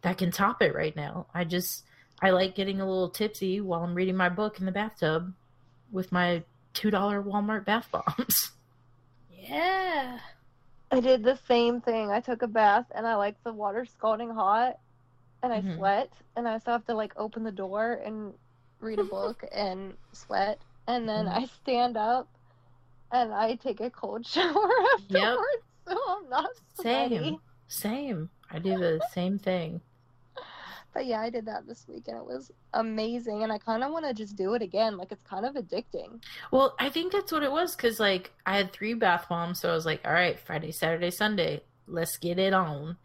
that 0.02 0.18
can 0.18 0.30
top 0.30 0.62
it 0.62 0.74
right 0.74 0.94
now. 0.96 1.26
I 1.34 1.44
just 1.44 1.84
I 2.22 2.30
like 2.30 2.54
getting 2.54 2.80
a 2.80 2.86
little 2.86 3.10
tipsy 3.10 3.60
while 3.60 3.82
I'm 3.84 3.94
reading 3.94 4.16
my 4.16 4.28
book 4.28 4.58
in 4.58 4.66
the 4.66 4.72
bathtub 4.72 5.32
with 5.92 6.10
my 6.12 6.42
$2 6.74 6.90
Walmart 7.24 7.64
bath 7.64 7.88
bombs. 7.92 8.52
Yeah. 9.46 10.18
I 10.90 11.00
did 11.00 11.22
the 11.22 11.38
same 11.46 11.80
thing. 11.82 12.10
I 12.10 12.20
took 12.20 12.42
a 12.42 12.46
bath 12.46 12.86
and 12.94 13.06
I 13.06 13.16
like 13.16 13.36
the 13.44 13.52
water 13.52 13.84
scalding 13.84 14.30
hot 14.30 14.78
and 15.42 15.52
I 15.52 15.60
Mhm. 15.60 15.76
sweat 15.76 16.10
and 16.36 16.48
I 16.48 16.58
still 16.58 16.72
have 16.72 16.86
to 16.86 16.94
like 16.94 17.12
open 17.16 17.44
the 17.44 17.52
door 17.52 18.00
and 18.04 18.32
read 18.84 18.98
a 19.00 19.04
book 19.04 19.44
and 19.52 19.94
sweat 20.12 20.60
and 20.86 21.08
then 21.08 21.26
Mhm. 21.26 21.36
I 21.42 21.44
stand 21.46 21.96
up 21.96 22.28
and 23.10 23.32
I 23.32 23.54
take 23.56 23.80
a 23.80 23.90
cold 23.90 24.26
shower 24.34 24.68
afterwards 24.94 25.64
so 25.86 25.98
I'm 26.08 26.28
not 26.30 26.50
sweaty. 26.80 27.16
Same. 27.16 27.40
Same. 27.68 28.30
I 28.50 28.58
do 28.58 28.78
the 28.78 29.00
same 29.12 29.38
thing. 29.38 29.80
But 30.94 31.06
yeah, 31.06 31.20
I 31.20 31.28
did 31.28 31.46
that 31.46 31.66
this 31.66 31.84
week 31.88 32.04
and 32.06 32.16
it 32.16 32.24
was 32.24 32.52
amazing 32.72 33.42
and 33.42 33.52
I 33.52 33.58
kind 33.58 33.82
of 33.82 33.90
want 33.90 34.04
to 34.06 34.14
just 34.14 34.36
do 34.36 34.54
it 34.54 34.62
again. 34.62 34.96
Like 34.96 35.10
it's 35.10 35.28
kind 35.28 35.44
of 35.44 35.56
addicting. 35.56 36.22
Well, 36.52 36.76
I 36.78 36.88
think 36.88 37.12
that's 37.12 37.32
what 37.32 37.42
it 37.42 37.50
was 37.50 37.74
because, 37.74 37.98
like, 37.98 38.32
I 38.46 38.56
had 38.56 38.72
three 38.72 38.94
bath 38.94 39.26
bombs, 39.28 39.60
so 39.60 39.70
I 39.70 39.74
was 39.74 39.84
like, 39.86 40.00
all 40.06 40.12
right, 40.12 40.38
Friday, 40.38 40.70
Saturday, 40.70 41.10
Sunday, 41.10 41.64
let's 41.88 42.16
get 42.16 42.38
it 42.38 42.52
on. 42.54 42.96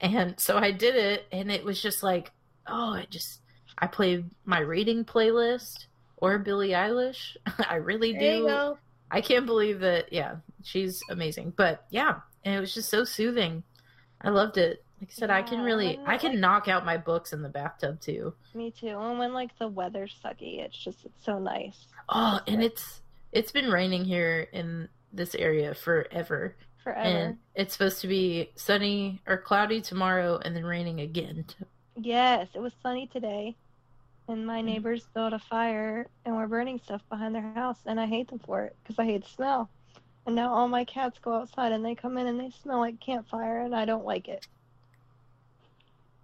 And 0.00 0.38
so 0.38 0.56
I 0.56 0.70
did 0.70 0.94
it, 0.94 1.26
and 1.32 1.50
it 1.50 1.64
was 1.64 1.82
just 1.82 2.02
like, 2.04 2.30
oh, 2.68 2.94
it 2.94 3.10
just, 3.10 3.40
I 3.78 3.86
play 3.86 4.24
my 4.44 4.60
reading 4.60 5.04
playlist 5.04 5.86
or 6.16 6.38
Billie 6.38 6.70
Eilish. 6.70 7.36
I 7.68 7.76
really 7.76 8.12
There 8.12 8.38
do. 8.38 8.78
I 9.10 9.20
can't 9.20 9.44
believe 9.46 9.80
that, 9.80 10.12
yeah, 10.12 10.36
she's 10.62 11.02
amazing. 11.10 11.52
But 11.56 11.84
yeah, 11.90 12.20
and 12.44 12.54
it 12.54 12.60
was 12.60 12.72
just 12.74 12.88
so 12.88 13.04
soothing. 13.04 13.62
I 14.20 14.30
loved 14.30 14.56
it. 14.56 14.84
Like 15.00 15.10
I 15.10 15.14
said, 15.14 15.30
I 15.30 15.42
can 15.42 15.60
really, 15.62 15.98
I 16.06 16.16
can 16.16 16.30
like- 16.32 16.38
knock 16.38 16.68
out 16.68 16.86
my 16.86 16.96
books 16.96 17.32
in 17.32 17.42
the 17.42 17.48
bathtub 17.48 18.00
too. 18.00 18.34
Me 18.54 18.70
too. 18.70 18.88
And 18.88 19.18
when 19.18 19.32
like 19.34 19.56
the 19.58 19.68
weather's 19.68 20.14
sucky, 20.24 20.60
it's 20.60 20.76
just 20.78 21.04
it's 21.04 21.24
so 21.24 21.38
nice. 21.38 21.86
Oh, 22.08 22.40
and 22.46 22.62
it's, 22.62 23.02
it's 23.32 23.50
been 23.52 23.70
raining 23.70 24.04
here 24.04 24.46
in 24.52 24.88
this 25.12 25.34
area 25.34 25.74
forever. 25.74 26.56
Forever. 26.84 27.00
And 27.00 27.38
it's 27.54 27.72
supposed 27.72 28.00
to 28.02 28.08
be 28.08 28.50
sunny 28.54 29.20
or 29.26 29.38
cloudy 29.38 29.80
tomorrow 29.80 30.38
and 30.44 30.54
then 30.54 30.64
raining 30.64 31.00
again. 31.00 31.44
Yes, 31.96 32.48
it 32.54 32.60
was 32.60 32.72
sunny 32.82 33.06
today. 33.06 33.56
And 34.28 34.46
my 34.46 34.60
Mm. 34.60 34.66
neighbors 34.66 35.06
built 35.14 35.32
a 35.32 35.38
fire 35.38 36.08
and 36.24 36.36
were 36.36 36.46
burning 36.46 36.78
stuff 36.78 37.02
behind 37.10 37.34
their 37.34 37.52
house. 37.54 37.78
And 37.86 38.00
I 38.00 38.06
hate 38.06 38.28
them 38.28 38.38
for 38.40 38.62
it 38.64 38.76
because 38.82 38.98
I 38.98 39.04
hate 39.04 39.24
the 39.24 39.28
smell. 39.30 39.70
And 40.26 40.36
now 40.36 40.54
all 40.54 40.68
my 40.68 40.84
cats 40.84 41.18
go 41.22 41.34
outside 41.34 41.72
and 41.72 41.84
they 41.84 41.94
come 41.94 42.16
in 42.16 42.26
and 42.26 42.38
they 42.40 42.50
smell 42.50 42.78
like 42.78 43.00
campfire 43.00 43.60
and 43.62 43.74
I 43.74 43.84
don't 43.84 44.04
like 44.04 44.28
it. 44.28 44.44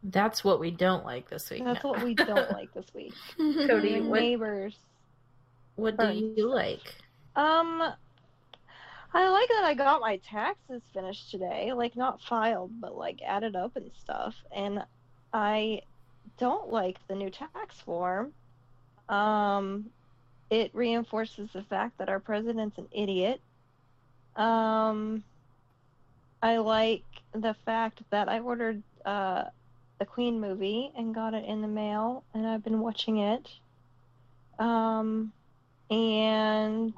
That's 0.02 0.44
what 0.44 0.60
we 0.60 0.70
don't 0.70 1.04
like 1.04 1.28
this 1.28 1.50
week. 1.50 1.64
That's 1.64 1.84
No. 1.84 1.90
what 1.90 2.00
we 2.00 2.14
don't 2.14 2.50
like 2.52 2.72
this 2.72 2.86
week. 2.94 3.14
Cody, 3.66 4.00
My 4.00 4.08
what, 4.08 4.20
neighbors. 4.20 4.76
what 5.76 5.98
do 5.98 6.06
burn 6.06 6.16
you 6.36 6.48
like? 6.48 6.94
Um, 7.36 7.82
I 9.14 9.28
like 9.28 9.48
that 9.48 9.64
I 9.64 9.74
got 9.74 10.00
my 10.00 10.18
taxes 10.18 10.82
finished 10.92 11.30
today. 11.30 11.72
Like, 11.72 11.96
not 11.96 12.22
filed, 12.22 12.72
but 12.80 12.96
like 12.96 13.20
added 13.26 13.56
up 13.56 13.76
and 13.76 13.90
stuff. 14.00 14.34
And 14.54 14.84
I 15.32 15.82
don't 16.38 16.70
like 16.70 16.98
the 17.08 17.14
new 17.14 17.30
tax 17.30 17.80
form. 17.80 18.32
Um, 19.08 19.86
it 20.50 20.70
reinforces 20.74 21.50
the 21.52 21.62
fact 21.62 21.98
that 21.98 22.08
our 22.08 22.20
president's 22.20 22.78
an 22.78 22.88
idiot. 22.92 23.40
Um, 24.36 25.24
I 26.42 26.58
like 26.58 27.04
the 27.32 27.54
fact 27.64 28.02
that 28.10 28.28
I 28.28 28.38
ordered 28.40 28.82
uh, 29.04 29.44
the 29.98 30.06
Queen 30.06 30.40
movie 30.40 30.92
and 30.96 31.14
got 31.14 31.34
it 31.34 31.44
in 31.44 31.60
the 31.60 31.68
mail, 31.68 32.24
and 32.32 32.46
I've 32.46 32.64
been 32.64 32.80
watching 32.80 33.18
it. 33.18 33.48
Um, 34.58 35.32
and 35.90 36.94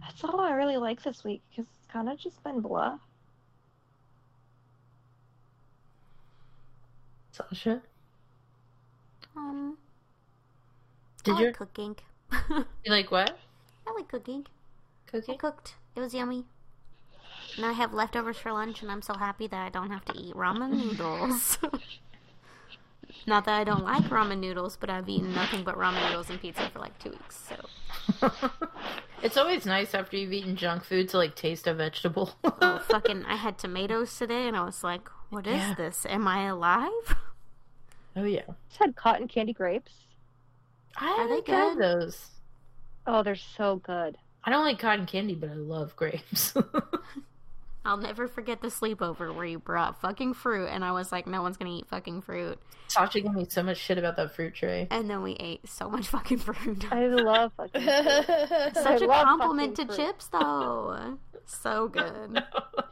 that's 0.00 0.24
all 0.24 0.40
I 0.40 0.52
really 0.52 0.76
like 0.76 1.02
this 1.02 1.24
week 1.24 1.42
because 1.50 1.66
it's 1.78 1.92
kind 1.92 2.08
of 2.08 2.18
just 2.18 2.42
been 2.42 2.60
blah. 2.60 2.98
Sasha? 7.38 7.80
Um, 9.36 9.76
Did 11.22 11.36
I 11.36 11.40
you 11.40 11.46
like 11.46 11.54
cooking. 11.54 11.96
you 12.50 12.90
like 12.90 13.10
what? 13.10 13.38
I 13.86 13.92
like 13.94 14.08
cooking. 14.08 14.46
I 15.28 15.36
cooked. 15.36 15.76
It 15.96 16.00
was 16.00 16.12
yummy. 16.14 16.44
Now 17.56 17.70
I 17.70 17.72
have 17.72 17.94
leftovers 17.94 18.36
for 18.36 18.52
lunch, 18.52 18.82
and 18.82 18.90
I'm 18.90 19.02
so 19.02 19.14
happy 19.14 19.46
that 19.46 19.66
I 19.66 19.68
don't 19.68 19.90
have 19.90 20.04
to 20.06 20.14
eat 20.16 20.34
ramen 20.34 20.70
noodles. 20.76 21.58
Not 23.26 23.44
that 23.44 23.60
I 23.60 23.64
don't 23.64 23.84
like 23.84 24.04
ramen 24.10 24.38
noodles, 24.40 24.76
but 24.76 24.90
I've 24.90 25.08
eaten 25.08 25.32
nothing 25.32 25.62
but 25.62 25.76
ramen 25.76 26.02
noodles 26.08 26.30
and 26.30 26.40
pizza 26.40 26.68
for 26.70 26.78
like 26.78 26.98
two 26.98 27.10
weeks. 27.10 27.36
So, 27.48 28.30
it's 29.22 29.36
always 29.36 29.66
nice 29.66 29.94
after 29.94 30.16
you've 30.16 30.32
eaten 30.32 30.56
junk 30.56 30.84
food 30.84 31.08
to 31.10 31.18
like 31.18 31.34
taste 31.36 31.66
a 31.66 31.74
vegetable. 31.74 32.34
oh 32.44 32.78
fucking! 32.78 33.24
I 33.24 33.36
had 33.36 33.58
tomatoes 33.58 34.16
today, 34.16 34.46
and 34.48 34.56
I 34.56 34.64
was 34.64 34.82
like, 34.84 35.08
"What 35.30 35.46
is 35.46 35.56
Yeah. 35.56 35.74
this? 35.74 36.06
Am 36.06 36.26
I 36.28 36.46
alive?" 36.46 37.16
Oh 38.18 38.24
yeah. 38.24 38.42
Just 38.68 38.80
had 38.80 38.96
cotton 38.96 39.28
candy 39.28 39.52
grapes. 39.52 39.92
I 40.96 41.06
Are 41.06 41.28
they 41.28 41.34
haven't 41.36 41.46
tried 41.46 41.78
those. 41.78 42.26
Oh, 43.06 43.22
they're 43.22 43.36
so 43.36 43.76
good. 43.76 44.16
I 44.44 44.50
don't 44.50 44.64
like 44.64 44.78
cotton 44.78 45.06
candy, 45.06 45.34
but 45.34 45.50
I 45.50 45.54
love 45.54 45.94
grapes. 45.96 46.54
I'll 47.84 47.96
never 47.96 48.28
forget 48.28 48.60
the 48.60 48.68
sleepover 48.68 49.34
where 49.34 49.46
you 49.46 49.58
brought 49.58 50.00
fucking 50.00 50.34
fruit, 50.34 50.66
and 50.66 50.84
I 50.84 50.92
was 50.92 51.10
like, 51.10 51.26
"No 51.26 51.40
one's 51.42 51.56
gonna 51.56 51.70
eat 51.78 51.86
fucking 51.88 52.20
fruit," 52.22 52.58
Sasha 52.88 53.20
gave 53.20 53.32
me 53.32 53.46
so 53.48 53.62
much 53.62 53.78
shit 53.78 53.96
about 53.96 54.16
that 54.16 54.34
fruit 54.34 54.54
tray. 54.54 54.86
and 54.90 55.08
then 55.08 55.22
we 55.22 55.32
ate 55.34 55.66
so 55.68 55.88
much 55.88 56.08
fucking 56.08 56.38
fruit. 56.38 56.84
I 56.92 57.06
love 57.06 57.52
fucking. 57.56 57.80
fruit. 57.80 58.26
Such 58.74 59.02
I 59.02 59.04
a 59.04 59.08
compliment 59.24 59.76
to 59.76 59.86
fruit. 59.86 59.96
chips, 59.96 60.26
though. 60.28 61.16
so 61.46 61.88
good. 61.92 62.42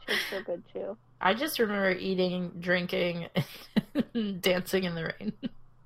Chips 0.07 0.33
are 0.33 0.41
good 0.41 0.63
too. 0.73 0.97
I 1.21 1.33
just 1.35 1.59
remember 1.59 1.91
eating, 1.91 2.51
drinking, 2.59 3.27
and 3.93 4.05
dancing 4.41 4.83
in 4.85 4.95
the 4.95 5.13
rain. 5.19 5.33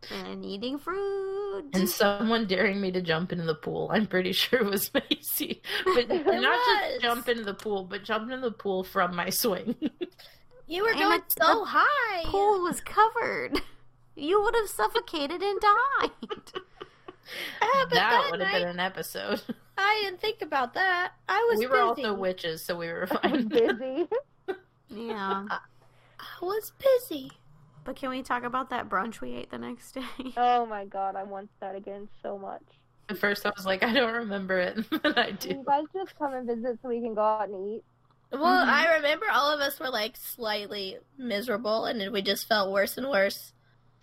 And 0.09 0.43
eating 0.43 0.79
fruit. 0.79 1.65
And 1.73 1.87
someone 1.87 2.47
daring 2.47 2.81
me 2.81 2.91
to 2.91 3.01
jump 3.01 3.31
into 3.31 3.43
the 3.45 3.53
pool. 3.55 3.89
I'm 3.93 4.07
pretty 4.07 4.31
sure 4.33 4.59
it 4.61 4.65
was 4.65 4.89
Macy. 4.93 5.61
But 5.85 6.09
not 6.09 6.25
was. 6.25 6.41
just 6.89 7.01
jump 7.01 7.29
into 7.29 7.43
the 7.43 7.53
pool, 7.53 7.83
but 7.83 8.03
jump 8.03 8.23
into 8.31 8.41
the 8.49 8.51
pool 8.55 8.83
from 8.83 9.15
my 9.15 9.29
swing. 9.29 9.75
You 10.67 10.83
were 10.83 10.89
And 10.91 10.99
going 10.99 11.19
it's 11.19 11.35
so 11.35 11.59
the 11.59 11.65
high. 11.65 12.23
pool 12.25 12.61
was 12.63 12.81
covered. 12.81 13.61
You 14.15 14.41
would 14.41 14.55
have 14.55 14.69
suffocated 14.69 15.41
and 15.41 15.59
died. 15.59 16.11
That 17.61 17.85
that 17.91 18.27
would 18.31 18.41
have 18.41 18.51
night, 18.51 18.59
been 18.59 18.67
an 18.67 18.79
episode. 18.79 19.41
I 19.77 20.01
didn't 20.03 20.19
think 20.19 20.41
about 20.41 20.73
that. 20.73 21.13
I 21.29 21.47
was 21.49 21.59
we 21.59 21.65
were 21.67 21.73
busy. 21.93 22.05
also 22.05 22.13
witches, 22.15 22.63
so 22.63 22.75
we 22.77 22.87
were 22.87 23.07
fine. 23.07 23.47
busy. 23.47 24.07
Yeah. 24.89 25.45
I 25.49 25.59
was 26.41 26.71
busy. 26.77 27.31
But 27.83 27.95
can 27.95 28.09
we 28.09 28.21
talk 28.21 28.43
about 28.43 28.69
that 28.69 28.89
brunch 28.89 29.21
we 29.21 29.33
ate 29.33 29.49
the 29.49 29.57
next 29.57 29.93
day? 29.93 30.03
oh 30.37 30.65
my 30.65 30.85
god, 30.85 31.15
I 31.15 31.23
want 31.23 31.49
that 31.59 31.75
again 31.75 32.07
so 32.21 32.37
much. 32.37 32.63
At 33.09 33.17
first, 33.17 33.45
I 33.45 33.51
was 33.55 33.65
like, 33.65 33.83
I 33.83 33.91
don't 33.93 34.13
remember 34.13 34.59
it, 34.59 34.77
but 35.03 35.17
I 35.17 35.31
do. 35.31 35.49
You 35.49 35.63
guys 35.65 35.83
just 35.93 36.17
come 36.17 36.33
and 36.33 36.47
visit 36.47 36.79
so 36.81 36.89
we 36.89 37.01
can 37.01 37.13
go 37.15 37.21
out 37.21 37.49
and 37.49 37.75
eat. 37.75 37.83
Well, 38.31 38.41
Mhm. 38.65 38.69
I 38.69 38.95
remember 38.95 39.25
all 39.31 39.51
of 39.53 39.59
us 39.59 39.79
were 39.79 39.89
like 39.89 40.15
slightly 40.15 40.97
miserable, 41.17 41.85
and 41.85 42.11
we 42.13 42.21
just 42.21 42.47
felt 42.47 42.71
worse 42.71 42.97
and 42.97 43.09
worse. 43.09 43.53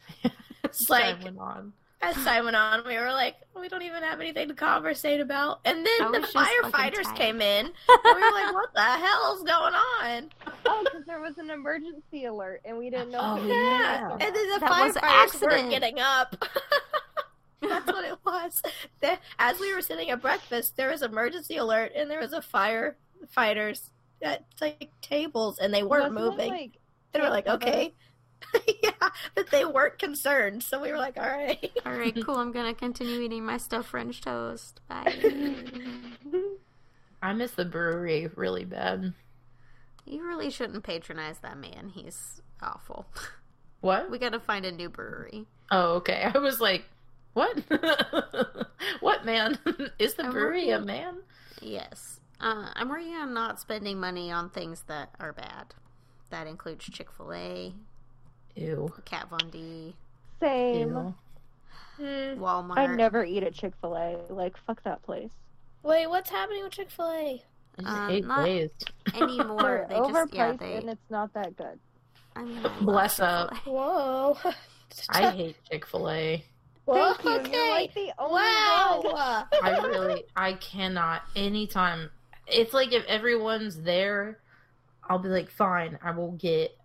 As 0.64 0.90
like- 0.90 1.16
time 1.16 1.24
went 1.24 1.38
on. 1.38 1.72
As 2.00 2.14
time 2.24 2.44
went 2.44 2.56
on, 2.56 2.86
we 2.86 2.96
were 2.96 3.10
like, 3.12 3.36
we 3.58 3.68
don't 3.68 3.82
even 3.82 4.02
have 4.02 4.20
anything 4.20 4.48
to 4.48 4.54
conversate 4.54 5.20
about. 5.20 5.60
And 5.64 5.84
then 5.84 6.12
the 6.12 6.20
was 6.20 6.32
just 6.32 6.32
fucking 6.32 6.70
firefighters 6.70 7.16
came 7.16 7.40
in, 7.40 7.66
and 7.88 7.98
we 8.04 8.12
were 8.12 8.30
like, 8.32 8.54
what 8.54 8.72
the 8.74 8.80
hell's 8.80 9.42
going 9.42 9.74
on? 9.74 10.30
Oh, 10.66 10.84
because 10.84 11.04
there 11.06 11.20
was 11.20 11.38
an 11.38 11.50
emergency 11.50 12.26
alert 12.26 12.60
and 12.64 12.78
we 12.78 12.90
didn't 12.90 13.10
know. 13.10 13.18
Oh, 13.20 13.36
if 13.36 13.42
it 13.42 13.46
was 13.48 13.56
Yeah. 13.56 14.06
us 14.06 14.10
or 14.12 14.12
And 14.26 14.36
then 14.36 14.50
the 14.50 14.58
That 14.60 14.70
firefighters 14.70 15.02
accident. 15.02 15.52
weren't 15.52 15.70
getting 15.70 15.98
up. 16.00 16.44
That's 17.60 17.86
what 17.86 18.04
it 18.04 18.18
was. 18.24 18.62
The- 19.00 19.18
As 19.38 19.58
we 19.58 19.74
were 19.74 19.82
sitting 19.82 20.10
at 20.10 20.22
breakfast, 20.22 20.76
there 20.76 20.90
was 20.90 21.02
emergency 21.02 21.56
alert, 21.56 21.92
and 21.96 22.08
there 22.10 22.20
was 22.20 22.32
a 22.32 22.40
firefighters 22.40 23.90
at 24.22 24.44
like 24.60 24.90
tables, 25.02 25.58
and 25.58 25.74
they 25.74 25.82
weren't 25.82 26.14
Wasn't 26.14 26.18
it, 26.20 26.30
moving. 26.30 26.50
like, 26.50 26.70
and 27.14 27.22
we're 27.22 27.30
like, 27.30 27.46
Camp 27.46 27.60
Cover? 27.60 27.72
okay. 27.72 27.94
yeah, 28.82 28.90
but 29.34 29.50
they 29.50 29.64
weren't 29.64 29.98
concerned. 29.98 30.62
So 30.62 30.80
we 30.80 30.90
were 30.90 30.98
like, 30.98 31.16
all 31.16 31.28
right. 31.28 31.70
All 31.84 31.92
right, 31.92 32.16
cool. 32.24 32.36
I'm 32.36 32.52
gonna 32.52 32.74
continue 32.74 33.20
eating 33.20 33.44
my 33.44 33.56
stuffed 33.56 33.88
French 33.88 34.20
toast. 34.20 34.80
Bye. 34.88 35.12
I 37.22 37.32
miss 37.32 37.52
the 37.52 37.64
brewery 37.64 38.28
really 38.36 38.64
bad. 38.64 39.12
you 40.06 40.24
really 40.26 40.50
shouldn't 40.50 40.84
patronize 40.84 41.38
that 41.40 41.58
man. 41.58 41.90
He's 41.94 42.40
awful. 42.62 43.06
What? 43.80 44.10
We 44.10 44.18
gotta 44.18 44.40
find 44.40 44.64
a 44.64 44.72
new 44.72 44.88
brewery. 44.88 45.46
Oh, 45.70 45.94
okay. 45.96 46.30
I 46.34 46.38
was 46.38 46.60
like, 46.60 46.84
what? 47.34 47.58
what 49.00 49.24
man? 49.24 49.58
Is 49.98 50.14
the 50.14 50.26
I'm 50.26 50.32
brewery 50.32 50.70
a 50.70 50.80
man? 50.80 51.16
Yes. 51.60 52.20
Uh, 52.40 52.68
I'm 52.74 52.88
working 52.88 53.14
on 53.14 53.34
not 53.34 53.60
spending 53.60 53.98
money 54.00 54.30
on 54.30 54.50
things 54.50 54.84
that 54.86 55.10
are 55.20 55.32
bad. 55.32 55.74
That 56.30 56.46
includes 56.46 56.84
Chick 56.86 57.10
Fil 57.10 57.32
A, 57.32 57.72
Ew. 58.58 58.92
Kat 59.04 59.28
Von 59.30 59.50
D, 59.50 59.94
Same. 60.40 60.88
Ew. 60.88 61.14
Hmm. 61.96 62.40
Walmart. 62.42 62.78
I 62.78 62.86
never 62.86 63.24
eat 63.24 63.42
at 63.42 63.54
Chick 63.54 63.72
Fil 63.80 63.96
A. 63.96 64.32
Like 64.32 64.56
fuck 64.66 64.82
that 64.84 65.02
place. 65.02 65.30
Wait, 65.82 66.06
what's 66.08 66.30
happening 66.30 66.62
with 66.64 66.72
Chick 66.72 66.90
Fil 66.90 67.06
A? 67.10 67.42
I 67.78 67.82
just 67.82 67.88
Uh, 67.96 68.08
hate 68.08 68.24
not- 68.26 68.40
glazed. 68.44 68.90
anymore. 69.14 69.86
They're 69.88 69.98
just 69.98 70.34
yeah 70.34 70.52
overpriced 70.52 70.58
they. 70.60 70.74
and 70.76 70.90
it's 70.90 71.10
not 71.10 71.32
that 71.34 71.56
good. 71.56 71.78
I 72.36 72.44
mean, 72.44 72.58
I 72.58 72.62
love 72.62 72.80
Bless 72.80 73.20
up. 73.20 73.54
Whoa. 73.66 74.36
I 75.10 75.30
hate 75.30 75.56
Chick 75.70 75.86
Fil 75.86 76.08
A. 76.10 76.44
Whoa, 76.84 77.14
Thank 77.14 77.24
you. 77.24 77.30
okay. 77.40 77.52
You're 77.66 77.70
like 77.74 77.94
the 77.94 78.12
only 78.18 78.34
wow. 78.40 79.00
one. 79.04 79.44
I 79.62 79.78
really, 79.86 80.24
I 80.36 80.52
cannot. 80.54 81.22
Anytime, 81.36 82.10
it's 82.46 82.72
like 82.72 82.92
if 82.92 83.04
everyone's 83.06 83.82
there, 83.82 84.38
I'll 85.08 85.18
be 85.18 85.28
like, 85.28 85.50
fine, 85.50 85.98
I 86.02 86.12
will 86.12 86.32
get. 86.32 86.76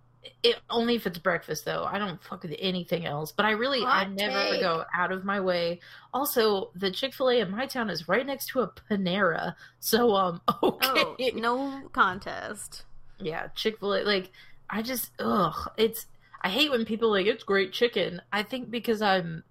It 0.42 0.58
only 0.70 0.96
if 0.96 1.06
it's 1.06 1.18
breakfast 1.18 1.66
though. 1.66 1.84
I 1.84 1.98
don't 2.00 2.22
fuck 2.24 2.44
with 2.44 2.56
anything 2.60 3.06
else. 3.06 3.32
But 3.32 3.46
I 3.46 3.52
really, 3.52 3.84
I 3.84 4.04
Hot 4.06 4.12
never 4.12 4.52
take. 4.52 4.62
go 4.62 4.84
out 4.94 5.12
of 5.12 5.26
my 5.26 5.40
way. 5.40 5.80
Also, 6.14 6.72
the 6.76 6.92
Chick 6.92 7.14
Fil 7.14 7.30
A 7.30 7.40
in 7.40 7.52
my 7.52 7.66
town 7.66 7.90
is 7.90 8.08
right 8.08 8.26
next 8.26 8.48
to 8.48 8.62
a 8.62 8.68
Panera, 8.90 9.56
so 9.80 10.16
um, 10.16 10.42
Oh, 10.48 10.78
okay, 11.20 11.32
no 11.32 11.82
contest. 11.92 12.84
yeah, 13.20 13.48
Chick 13.56 13.80
Fil 13.80 13.94
A. 13.96 14.04
Like, 14.04 14.32
I 14.70 14.82
just, 14.82 15.12
ugh, 15.20 15.70
it's. 15.78 16.06
I 16.42 16.50
hate 16.50 16.72
when 16.72 16.84
people 16.86 17.10
are 17.10 17.20
like 17.20 17.26
it's 17.28 17.44
great 17.44 17.72
chicken. 17.72 18.22
I 18.32 18.44
think 18.44 18.70
because 18.70 19.02
I'm, 19.02 19.44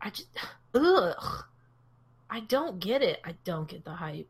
I 0.00 0.10
just, 0.10 0.28
ugh, 0.74 1.44
I 2.30 2.40
don't 2.40 2.78
get 2.80 3.02
it. 3.02 3.20
I 3.24 3.34
don't 3.44 3.68
get 3.68 3.84
the 3.84 3.92
hype. 3.94 4.28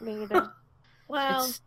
Me 0.00 0.22
either. 0.22 0.52
Wow. 1.08 1.44
It's, 1.44 1.60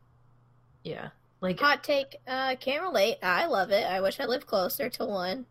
yeah, 0.84 1.10
like 1.42 1.60
Hot 1.60 1.84
take. 1.84 2.18
Uh, 2.28 2.56
can't 2.56 2.82
relate. 2.84 3.18
I 3.24 3.46
love 3.48 3.72
it. 3.72 3.86
I 3.86 4.02
wish 4.02 4.20
I 4.20 4.26
lived 4.26 4.46
closer 4.48 4.90
to 4.90 5.06
one. 5.06 5.46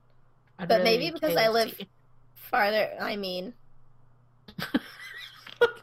I'd 0.58 0.68
but 0.68 0.74
rather 0.74 0.84
maybe 0.84 1.06
eat 1.06 1.14
because 1.14 1.36
I 1.36 1.48
live- 1.48 1.78
Farther, 2.34 2.90
I 3.00 3.16
mean. 3.16 3.52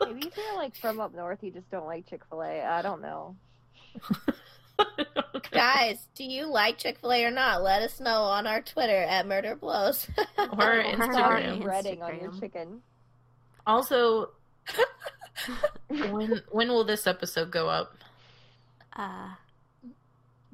Maybe 0.01 0.21
if 0.27 0.35
you're 0.37 0.55
like 0.55 0.75
from 0.75 0.99
up 0.99 1.13
north, 1.13 1.39
you 1.43 1.51
just 1.51 1.69
don't 1.69 1.85
like 1.85 2.07
Chick 2.09 2.21
Fil 2.29 2.41
A. 2.41 2.61
I 2.63 2.81
don't 2.81 3.01
know. 3.01 3.35
Guys, 5.51 5.99
do 6.15 6.23
you 6.25 6.47
like 6.47 6.77
Chick 6.77 6.97
fil 6.99 7.13
A 7.13 7.23
or 7.25 7.31
not? 7.31 7.61
Let 7.63 7.81
us 7.81 7.99
know 8.01 8.23
on 8.23 8.45
our 8.47 8.61
Twitter 8.61 9.03
at 9.03 9.25
Murder 9.27 9.55
Blows. 9.55 10.07
or 10.37 10.43
Or 10.51 10.83
Instagram. 10.83 11.63
breading 11.63 12.01
on 12.01 12.19
your 12.19 12.31
chicken. 12.39 12.81
Also, 13.65 14.31
when 15.87 16.41
when 16.51 16.67
will 16.69 16.83
this 16.83 17.07
episode 17.07 17.51
go 17.51 17.69
up? 17.69 17.95
Uh, 18.95 19.29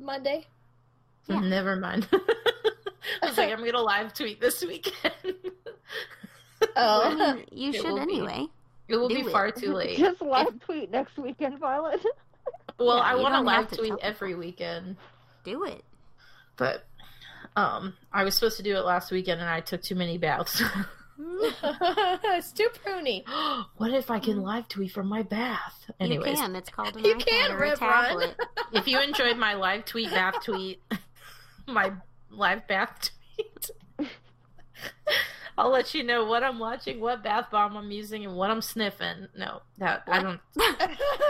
Monday. 0.02 0.46
Yeah. 1.28 1.40
Never 1.42 1.76
mind. 1.76 2.08
I 3.22 3.28
was 3.28 3.38
like, 3.38 3.52
I'm 3.52 3.64
gonna 3.64 3.82
live 3.82 4.14
tweet 4.14 4.40
this 4.42 4.62
weekend. 4.64 5.14
I 5.24 6.68
Oh, 6.76 7.36
mean, 7.36 7.46
you 7.52 7.70
It 7.72 7.76
should 7.76 7.86
will 7.86 7.96
be. 7.96 8.02
anyway. 8.02 8.46
it 8.88 8.96
will 8.96 9.08
Do 9.10 9.16
be 9.16 9.22
it. 9.22 9.32
far 9.32 9.52
too 9.52 9.74
late. 9.74 9.98
Just 9.98 10.22
live 10.22 10.60
tweet 10.66 10.92
next 10.92 11.18
weekend, 11.18 11.60
Violet. 11.60 12.00
Well, 12.78 12.98
Yeah, 12.98 13.04
I 13.04 13.16
want 13.16 13.34
to 13.36 13.42
live 13.42 13.68
tweet 13.72 13.90
tell 13.90 14.00
every 14.02 14.36
weekend, 14.36 14.96
Do 15.44 15.64
it. 15.66 15.84
but 16.58 16.86
um, 17.56 17.96
I 18.14 18.24
was 18.24 18.36
supposed 18.36 18.58
to 18.58 18.64
do 18.64 18.76
it 18.76 18.82
last 18.82 19.12
weekend, 19.12 19.42
and 19.42 19.50
I 19.50 19.60
took 19.60 19.82
too 19.82 19.96
many 19.96 20.18
baths. 20.18 20.62
it's 21.20 22.52
too 22.52 22.70
pruny. 22.86 23.24
what 23.78 23.94
if 23.94 24.10
I 24.10 24.20
can 24.20 24.38
mm. 24.38 24.44
live 24.44 24.68
tweet 24.68 24.92
from 24.92 25.08
my 25.08 25.24
bath? 25.24 25.90
Anyways, 26.00 26.40
you 26.40 26.46
can. 26.46 26.56
It's 26.56 26.70
called 26.70 26.96
an 26.96 27.06
You 27.06 27.16
iPad 27.16 27.26
can, 27.26 27.52
or 27.52 27.56
a 27.56 27.60
Rev 27.60 27.82
Run. 27.82 28.04
tablet. 28.04 28.36
if 28.74 28.88
you 28.88 29.00
enjoyed 29.00 29.38
my 29.38 29.54
live 29.54 29.86
tweet 29.86 30.10
bath 30.10 30.44
tweet, 30.44 30.82
my 31.68 31.92
live 32.30 32.68
bath 32.68 33.12
tweet, 33.38 34.10
I'll 35.58 35.70
let 35.70 35.94
you 35.94 36.04
know 36.04 36.26
what 36.26 36.44
I'm 36.44 36.60
watching, 36.60 37.00
what 37.00 37.24
bath 37.24 37.52
bomb 37.52 37.78
I'm 37.78 37.92
using, 37.92 38.26
and 38.26 38.36
what 38.36 38.50
I'm 38.50 38.62
sniffing. 38.62 39.28
No, 39.38 39.62
that 39.78 40.04
I 40.08 40.22
don't. 40.22 40.40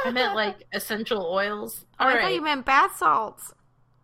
I 0.05 0.11
meant 0.11 0.35
like 0.35 0.63
essential 0.71 1.25
oils. 1.25 1.85
Oh, 1.99 2.05
All 2.05 2.11
I 2.11 2.21
thought 2.21 2.33
you 2.33 2.41
meant 2.41 2.65
bath 2.65 2.97
salts. 2.97 3.53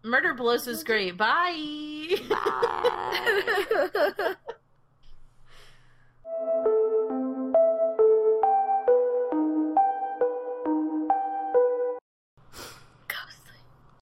murder 0.04 0.34
blows 0.34 0.68
is 0.68 0.84
great. 0.84 1.18
Bye. 1.18 2.16
Bye. 2.30 4.34
Thank 6.40 6.66
you. 6.68 6.87